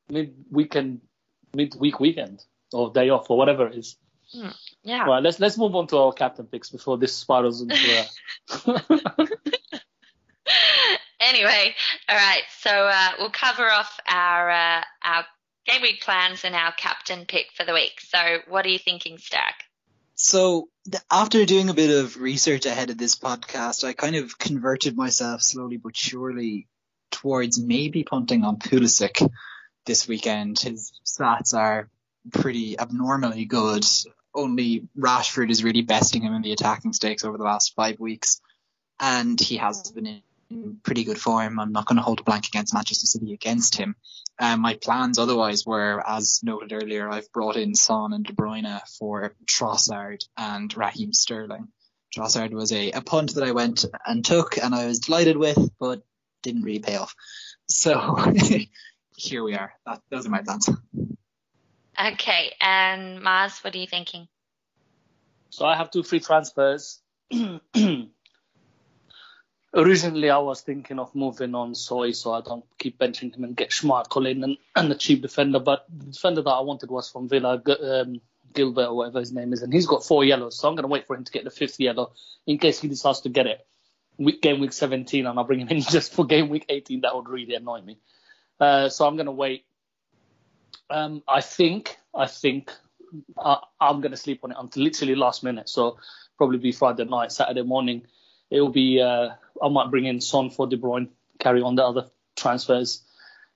mid 0.09 0.33
weekend 0.51 1.01
mid 1.53 1.75
week 1.75 1.99
weekend 1.99 2.43
or 2.73 2.91
day 2.91 3.09
off 3.09 3.29
or 3.29 3.37
whatever 3.37 3.67
it 3.67 3.75
is. 3.75 3.97
Yeah. 4.83 5.05
Right, 5.05 5.23
let's 5.23 5.39
let's 5.39 5.57
move 5.57 5.75
on 5.75 5.87
to 5.87 5.97
our 5.97 6.13
captain 6.13 6.45
picks 6.45 6.69
before 6.69 6.97
this 6.97 7.15
spirals 7.15 7.61
into 7.61 7.75
a 7.75 8.05
anyway, 11.19 11.73
all 12.07 12.15
right. 12.15 12.43
So 12.59 12.69
uh, 12.69 13.09
we'll 13.19 13.31
cover 13.31 13.69
off 13.69 13.99
our 14.07 14.49
uh, 14.49 14.83
our 15.03 15.25
game 15.65 15.81
week 15.81 16.01
plans 16.01 16.45
and 16.45 16.55
our 16.55 16.71
captain 16.73 17.25
pick 17.25 17.47
for 17.55 17.65
the 17.65 17.73
week. 17.73 17.99
So 17.99 18.17
what 18.47 18.65
are 18.65 18.69
you 18.69 18.79
thinking, 18.79 19.17
Stag? 19.17 19.53
So 20.15 20.69
after 21.11 21.45
doing 21.45 21.69
a 21.69 21.73
bit 21.73 21.89
of 21.89 22.17
research 22.17 22.65
ahead 22.65 22.89
of 22.89 22.97
this 22.97 23.15
podcast, 23.15 23.83
I 23.83 23.93
kind 23.93 24.15
of 24.15 24.37
converted 24.37 24.95
myself 24.95 25.41
slowly 25.41 25.77
but 25.77 25.97
surely 25.97 26.67
towards 27.11 27.61
maybe 27.61 28.03
punting 28.03 28.43
on 28.43 28.57
Pulisic 28.57 29.27
this 29.85 30.07
weekend. 30.07 30.59
His 30.59 30.93
stats 31.05 31.53
are 31.53 31.89
pretty 32.31 32.79
abnormally 32.79 33.45
good. 33.45 33.85
Only 34.35 34.87
Rashford 34.97 35.49
is 35.49 35.63
really 35.63 35.81
besting 35.81 36.21
him 36.21 36.33
in 36.33 36.41
the 36.41 36.51
attacking 36.51 36.93
stakes 36.93 37.23
over 37.23 37.37
the 37.37 37.43
last 37.43 37.73
five 37.75 37.99
weeks, 37.99 38.41
and 38.99 39.39
he 39.39 39.57
has 39.57 39.91
been 39.91 40.05
in 40.05 40.21
pretty 40.83 41.03
good 41.03 41.19
form. 41.19 41.59
I'm 41.59 41.71
not 41.71 41.85
going 41.85 41.97
to 41.97 42.03
hold 42.03 42.19
a 42.19 42.23
blank 42.23 42.47
against 42.47 42.73
Manchester 42.73 43.07
City 43.07 43.33
against 43.33 43.75
him. 43.75 43.95
Um, 44.39 44.61
my 44.61 44.75
plans 44.75 45.17
otherwise 45.17 45.65
were, 45.65 46.03
as 46.05 46.41
noted 46.43 46.73
earlier, 46.73 47.09
I've 47.09 47.31
brought 47.31 47.55
in 47.55 47.73
Son 47.73 48.13
and 48.13 48.25
De 48.25 48.33
Bruyne 48.33 48.81
for 48.99 49.33
Trossard 49.45 50.25
and 50.37 50.75
Raheem 50.75 51.13
Sterling. 51.13 51.69
Trossard 52.15 52.51
was 52.51 52.71
a, 52.71 52.91
a 52.91 53.01
punt 53.01 53.35
that 53.35 53.43
I 53.43 53.51
went 53.51 53.85
and 54.05 54.23
took 54.23 54.57
and 54.57 54.75
I 54.75 54.85
was 54.85 54.99
delighted 54.99 55.37
with, 55.37 55.57
but 55.79 56.03
didn't 56.43 56.63
really 56.63 56.79
pay 56.79 56.97
off. 56.97 57.15
So 57.67 58.17
here 59.17 59.43
we 59.43 59.55
are. 59.55 59.73
That, 59.85 60.01
those 60.09 60.25
are 60.25 60.29
my 60.29 60.41
plans. 60.41 60.69
Okay, 61.99 62.53
and 62.59 63.21
Mars, 63.21 63.59
what 63.63 63.73
are 63.75 63.77
you 63.77 63.87
thinking? 63.87 64.27
So 65.49 65.65
I 65.65 65.75
have 65.75 65.91
two 65.91 66.03
free 66.03 66.19
transfers. 66.19 66.99
originally 69.75 70.29
I 70.29 70.37
was 70.37 70.61
thinking 70.61 70.99
of 70.99 71.13
moving 71.13 71.53
on 71.53 71.75
Soy 71.75 72.11
so 72.11 72.33
I 72.33 72.41
don't 72.41 72.65
keep 72.79 72.97
benching 72.97 73.35
him 73.35 73.43
and 73.43 73.55
get 73.55 73.69
Schmeichel 73.69 74.29
in 74.29 74.43
and, 74.43 74.57
and 74.75 74.89
the 74.89 74.95
cheap 74.95 75.21
defender. 75.21 75.59
But 75.59 75.85
the 75.95 76.05
defender 76.05 76.41
that 76.41 76.49
I 76.49 76.61
wanted 76.61 76.89
was 76.89 77.09
from 77.09 77.27
Villa, 77.27 77.61
um, 77.81 78.21
Guilbert 78.53 78.87
or 78.87 78.95
whatever 78.95 79.19
his 79.19 79.33
name 79.33 79.51
is, 79.53 79.61
and 79.61 79.73
he's 79.73 79.85
got 79.85 80.05
four 80.05 80.23
yellows. 80.23 80.57
So 80.57 80.67
I'm 80.67 80.75
going 80.75 80.83
to 80.83 80.87
wait 80.87 81.05
for 81.05 81.15
him 81.15 81.25
to 81.25 81.31
get 81.31 81.43
the 81.43 81.51
fifth 81.51 81.79
yellow 81.79 82.13
in 82.47 82.57
case 82.57 82.79
he 82.79 82.87
decides 82.87 83.21
to 83.21 83.29
get 83.29 83.47
it. 83.47 83.67
Week, 84.17 84.41
game 84.41 84.61
week 84.61 84.71
17, 84.71 85.25
and 85.25 85.37
I'll 85.37 85.45
bring 85.45 85.59
him 85.59 85.67
in 85.67 85.81
just 85.81 86.13
for 86.13 86.25
game 86.25 86.47
week 86.47 86.65
18. 86.69 87.01
That 87.01 87.15
would 87.15 87.27
really 87.27 87.53
annoy 87.53 87.81
me. 87.81 87.97
Uh, 88.59 88.87
so 88.87 89.05
I'm 89.05 89.17
going 89.17 89.25
to 89.25 89.33
wait. 89.33 89.65
Um, 90.89 91.23
I 91.27 91.41
think, 91.41 91.97
I 92.13 92.27
think 92.27 92.71
uh, 93.37 93.57
I'm 93.79 94.01
going 94.01 94.11
to 94.11 94.17
sleep 94.17 94.41
on 94.43 94.51
it 94.51 94.57
until 94.59 94.83
literally 94.83 95.15
last 95.15 95.43
minute. 95.43 95.69
So 95.69 95.97
probably 96.37 96.57
be 96.57 96.71
Friday 96.71 97.05
night, 97.05 97.31
Saturday 97.31 97.63
morning. 97.63 98.05
It 98.51 98.61
will 98.61 98.69
be. 98.69 99.01
Uh, 99.01 99.29
I 99.61 99.69
might 99.69 99.89
bring 99.89 100.05
in 100.05 100.21
Son 100.21 100.49
for 100.49 100.67
De 100.67 100.77
Bruyne, 100.77 101.09
carry 101.39 101.61
on 101.61 101.75
the 101.75 101.83
other 101.83 102.09
transfers, 102.35 103.03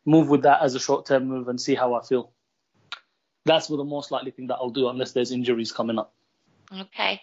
move 0.05 0.29
with 0.29 0.43
that 0.43 0.61
as 0.61 0.75
a 0.75 0.79
short-term 0.79 1.27
move, 1.27 1.47
and 1.49 1.59
see 1.59 1.75
how 1.75 1.93
I 1.93 2.01
feel 2.01 2.31
that's 3.45 3.67
the 3.67 3.83
most 3.83 4.11
likely 4.11 4.31
thing 4.31 4.47
that 4.47 4.55
I'll 4.55 4.69
do 4.69 4.89
unless 4.89 5.11
there's 5.11 5.31
injuries 5.31 5.71
coming 5.71 5.97
up. 5.97 6.13
Okay. 6.71 7.19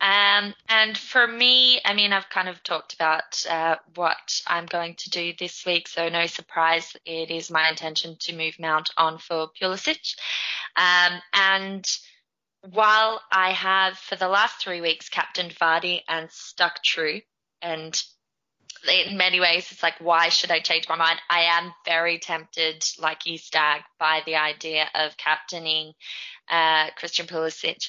Um, 0.00 0.54
and 0.68 0.96
for 0.96 1.26
me, 1.26 1.80
I 1.84 1.94
mean, 1.94 2.12
I've 2.12 2.28
kind 2.28 2.50
of 2.50 2.62
talked 2.62 2.92
about 2.92 3.46
uh, 3.48 3.76
what 3.94 4.42
I'm 4.46 4.66
going 4.66 4.94
to 4.96 5.10
do 5.10 5.32
this 5.38 5.64
week, 5.64 5.88
so 5.88 6.10
no 6.10 6.26
surprise, 6.26 6.94
it 7.06 7.30
is 7.30 7.50
my 7.50 7.70
intention 7.70 8.16
to 8.20 8.36
move 8.36 8.58
Mount 8.58 8.90
on 8.98 9.16
for 9.16 9.48
Pulisic. 9.58 10.16
Um, 10.76 11.18
and 11.32 11.98
while 12.72 13.22
I 13.32 13.52
have, 13.52 13.96
for 13.96 14.16
the 14.16 14.28
last 14.28 14.62
three 14.62 14.82
weeks, 14.82 15.08
captained 15.08 15.54
Vardy 15.54 16.02
and 16.06 16.30
stuck 16.30 16.82
true, 16.84 17.22
and 17.62 18.02
in 18.86 19.16
many 19.16 19.40
ways, 19.40 19.72
it's 19.72 19.82
like, 19.82 19.98
why 19.98 20.28
should 20.28 20.50
I 20.50 20.60
change 20.60 20.88
my 20.90 20.96
mind? 20.96 21.18
I 21.30 21.58
am 21.58 21.72
very 21.86 22.18
tempted, 22.18 22.84
like 22.98 23.24
you, 23.24 23.38
Stag, 23.38 23.80
by 23.98 24.20
the 24.26 24.36
idea 24.36 24.88
of 24.94 25.16
captaining 25.16 25.94
uh, 26.50 26.90
Christian 26.96 27.26
Pulisic 27.26 27.88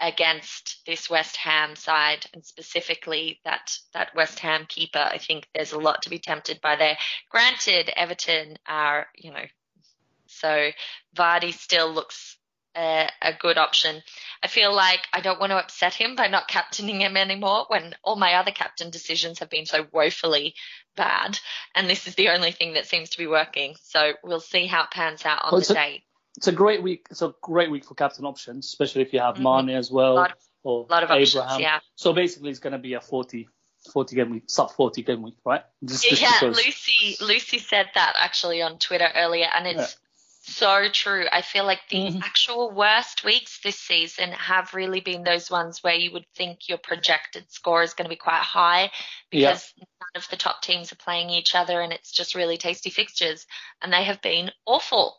against 0.00 0.80
this 0.86 1.10
West 1.10 1.36
Ham 1.36 1.76
side, 1.76 2.26
and 2.32 2.44
specifically 2.44 3.40
that 3.44 3.76
that 3.92 4.14
West 4.14 4.38
Ham 4.40 4.66
keeper. 4.68 4.98
I 4.98 5.18
think 5.18 5.48
there's 5.54 5.72
a 5.72 5.78
lot 5.78 6.02
to 6.02 6.10
be 6.10 6.18
tempted 6.18 6.60
by 6.60 6.76
there. 6.76 6.96
Granted, 7.30 7.90
Everton 7.96 8.58
are, 8.66 9.06
you 9.16 9.32
know, 9.32 9.44
so 10.26 10.70
Vardy 11.16 11.52
still 11.52 11.92
looks 11.92 12.36
a, 12.76 13.08
a, 13.20 13.32
good 13.32 13.58
option. 13.58 14.02
I 14.42 14.46
feel 14.46 14.72
like 14.72 15.00
I 15.12 15.20
don't 15.20 15.40
want 15.40 15.50
to 15.50 15.56
upset 15.56 15.94
him 15.94 16.14
by 16.14 16.28
not 16.28 16.48
captaining 16.48 17.00
him 17.00 17.16
anymore 17.16 17.64
when 17.68 17.94
all 18.04 18.16
my 18.16 18.34
other 18.34 18.52
captain 18.52 18.90
decisions 18.90 19.40
have 19.40 19.50
been 19.50 19.66
so 19.66 19.86
woefully 19.92 20.54
bad, 20.96 21.38
and 21.74 21.88
this 21.88 22.06
is 22.06 22.14
the 22.14 22.28
only 22.28 22.52
thing 22.52 22.74
that 22.74 22.86
seems 22.86 23.10
to 23.10 23.18
be 23.18 23.26
working. 23.26 23.74
So 23.82 24.12
we'll 24.22 24.40
see 24.40 24.66
how 24.66 24.84
it 24.84 24.90
pans 24.90 25.24
out 25.24 25.44
on 25.44 25.52
well, 25.52 25.60
the 25.60 25.74
day. 25.74 26.04
It's 26.38 26.46
a 26.46 26.52
great 26.52 26.84
week. 26.84 27.08
It's 27.10 27.20
a 27.20 27.34
great 27.42 27.68
week 27.68 27.84
for 27.84 27.94
captain 27.94 28.24
options, 28.24 28.66
especially 28.66 29.02
if 29.02 29.12
you 29.12 29.18
have 29.18 29.34
mm-hmm. 29.34 29.66
Mane 29.66 29.76
as 29.76 29.90
well 29.90 30.14
lot, 30.14 30.34
or 30.62 30.86
lot 30.88 31.02
of 31.02 31.10
Abraham. 31.10 31.42
Options, 31.42 31.60
yeah. 31.60 31.80
So 31.96 32.12
basically, 32.12 32.50
it's 32.50 32.60
going 32.60 32.74
to 32.74 32.78
be 32.78 32.94
a 32.94 33.00
40, 33.00 33.48
40 33.92 34.14
game 34.14 34.30
week, 34.30 34.44
sub 34.46 34.70
40 34.70 35.02
game 35.02 35.22
week, 35.22 35.34
right? 35.44 35.62
Just, 35.84 36.08
just 36.08 36.22
yeah, 36.22 36.30
because. 36.38 36.56
Lucy 36.56 37.16
Lucy 37.20 37.58
said 37.58 37.86
that 37.96 38.12
actually 38.16 38.62
on 38.62 38.78
Twitter 38.78 39.08
earlier, 39.16 39.48
and 39.52 39.66
it's 39.66 39.96
so 40.42 40.88
true. 40.92 41.24
I 41.32 41.42
feel 41.42 41.64
like 41.64 41.80
the 41.90 41.96
mm-hmm. 41.96 42.22
actual 42.22 42.70
worst 42.70 43.24
weeks 43.24 43.58
this 43.64 43.76
season 43.76 44.30
have 44.30 44.74
really 44.74 45.00
been 45.00 45.24
those 45.24 45.50
ones 45.50 45.82
where 45.82 45.96
you 45.96 46.12
would 46.12 46.26
think 46.36 46.68
your 46.68 46.78
projected 46.78 47.50
score 47.50 47.82
is 47.82 47.94
going 47.94 48.04
to 48.04 48.14
be 48.14 48.16
quite 48.16 48.42
high 48.42 48.92
because 49.32 49.74
yeah. 49.76 49.84
none 50.00 50.22
of 50.22 50.30
the 50.30 50.36
top 50.36 50.62
teams 50.62 50.92
are 50.92 50.96
playing 50.96 51.30
each 51.30 51.56
other 51.56 51.80
and 51.80 51.92
it's 51.92 52.12
just 52.12 52.36
really 52.36 52.58
tasty 52.58 52.90
fixtures. 52.90 53.44
And 53.82 53.92
they 53.92 54.04
have 54.04 54.22
been 54.22 54.52
awful 54.64 55.16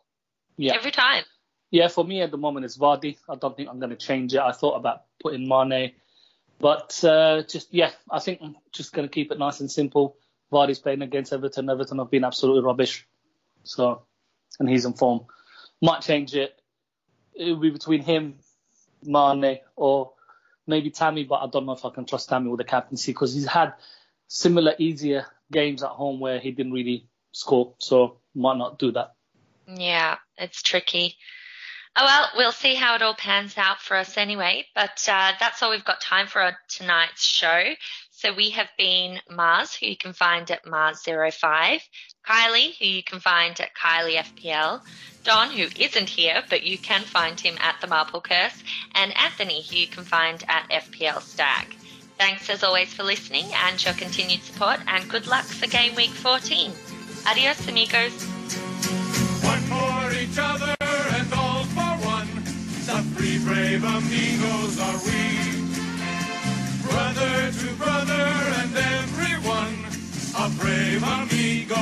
yeah. 0.60 0.76
every 0.76 0.92
time. 0.92 1.24
Yeah, 1.72 1.88
for 1.88 2.04
me 2.04 2.22
at 2.22 2.32
the 2.32 2.38
moment 2.38 2.66
it's 2.66 2.78
Vardy. 2.78 3.18
I 3.30 3.36
don't 3.36 3.56
think 3.56 3.70
I'm 3.70 3.80
going 3.80 3.92
to 3.92 3.96
change 3.96 4.34
it. 4.34 4.40
I 4.40 4.52
thought 4.52 4.76
about 4.76 5.04
putting 5.22 5.48
Mane, 5.48 5.94
but 6.60 7.04
uh, 7.04 7.44
just 7.44 7.74
yeah, 7.74 7.92
I 8.10 8.20
think 8.20 8.40
I'm 8.42 8.56
just 8.72 8.94
going 8.94 9.08
to 9.08 9.14
keep 9.14 9.32
it 9.32 9.40
nice 9.40 9.60
and 9.60 9.72
simple. 9.72 10.18
Vardy's 10.52 10.80
playing 10.80 11.02
against 11.02 11.32
Everton. 11.32 11.70
Everton 11.70 12.00
have 12.00 12.10
been 12.10 12.24
absolutely 12.24 12.64
rubbish. 12.64 13.08
So 13.64 14.04
and 14.60 14.70
he's 14.70 14.86
in 14.86 14.94
form. 14.94 15.22
Might 15.82 16.02
change 16.02 16.36
it. 16.36 16.60
It 17.34 17.52
will 17.52 17.62
be 17.62 17.70
between 17.70 18.02
him, 18.02 18.36
Mane, 19.04 19.60
or 19.76 20.12
maybe 20.68 20.90
Tammy, 20.90 21.24
but 21.24 21.36
I 21.36 21.48
don't 21.48 21.66
know 21.66 21.72
if 21.72 21.86
I 21.86 21.90
can 21.90 22.06
trust 22.06 22.30
Tammy 22.30 22.50
with 22.50 22.58
the 22.58 22.66
captaincy 22.66 23.12
because 23.12 23.34
he's 23.34 23.48
had 23.48 23.74
similar 24.28 24.74
easier 24.78 25.26
games 25.52 25.84
at 25.84 25.90
home 25.90 26.20
where 26.20 26.40
he 26.40 26.52
didn't 26.52 26.74
really 26.74 27.08
score, 27.32 27.74
so 27.80 28.18
might 28.36 28.58
not 28.58 28.78
do 28.78 28.92
that. 28.92 29.14
Yeah, 29.68 30.18
it's 30.40 30.62
tricky. 30.62 31.16
Oh 31.96 32.06
well, 32.06 32.30
we'll 32.36 32.52
see 32.52 32.76
how 32.76 32.96
it 32.96 33.02
all 33.02 33.16
pans 33.16 33.58
out 33.58 33.82
for 33.82 33.98
us 33.98 34.18
anyway. 34.18 34.66
But 34.76 35.08
uh, 35.12 35.34
that's 35.40 35.62
all 35.62 35.72
we've 35.72 35.84
got 35.84 36.02
time 36.02 36.28
for 36.28 36.56
tonight's 36.70 37.24
show. 37.24 37.74
So 38.12 38.34
we 38.34 38.50
have 38.50 38.68
been 38.78 39.20
Mars, 39.30 39.74
who 39.74 39.86
you 39.86 39.96
can 39.96 40.12
find 40.12 40.50
at 40.52 40.66
Mars05, 40.66 41.82
Kylie, 42.28 42.78
who 42.78 42.86
you 42.86 43.02
can 43.02 43.22
find 43.22 43.58
at 43.62 43.70
Kylie 43.74 44.18
FPL, 44.18 44.82
Don, 45.24 45.52
who 45.52 45.68
isn't 45.80 46.10
here, 46.10 46.44
but 46.50 46.64
you 46.64 46.78
can 46.78 47.02
find 47.02 47.40
him 47.40 47.56
at 47.62 47.80
the 47.80 47.88
Marple 47.88 48.20
Curse, 48.20 48.62
and 48.94 49.16
Anthony, 49.18 49.64
who 49.64 49.78
you 49.78 49.88
can 49.88 50.04
find 50.04 50.44
at 50.50 50.70
FPL 50.70 51.22
Stag. 51.22 51.74
Thanks 52.18 52.50
as 52.50 52.62
always 52.62 52.94
for 52.94 53.04
listening 53.04 53.46
and 53.54 53.84
your 53.84 53.94
continued 53.94 54.44
support, 54.44 54.82
and 54.88 55.10
good 55.10 55.26
luck 55.26 55.46
for 55.46 55.68
game 55.68 55.96
week 55.96 56.12
14. 56.12 56.74
Adios, 57.26 57.68
amigos. 57.70 58.99
Brave 63.50 63.84
amigos 63.84 64.80
are 64.80 65.00
we 65.08 65.50
brother 66.86 67.52
to 67.52 67.74
brother 67.82 68.28
and 68.62 68.78
everyone, 68.78 69.76
a 70.38 70.50
brave 70.62 71.02
amigo. 71.02 71.82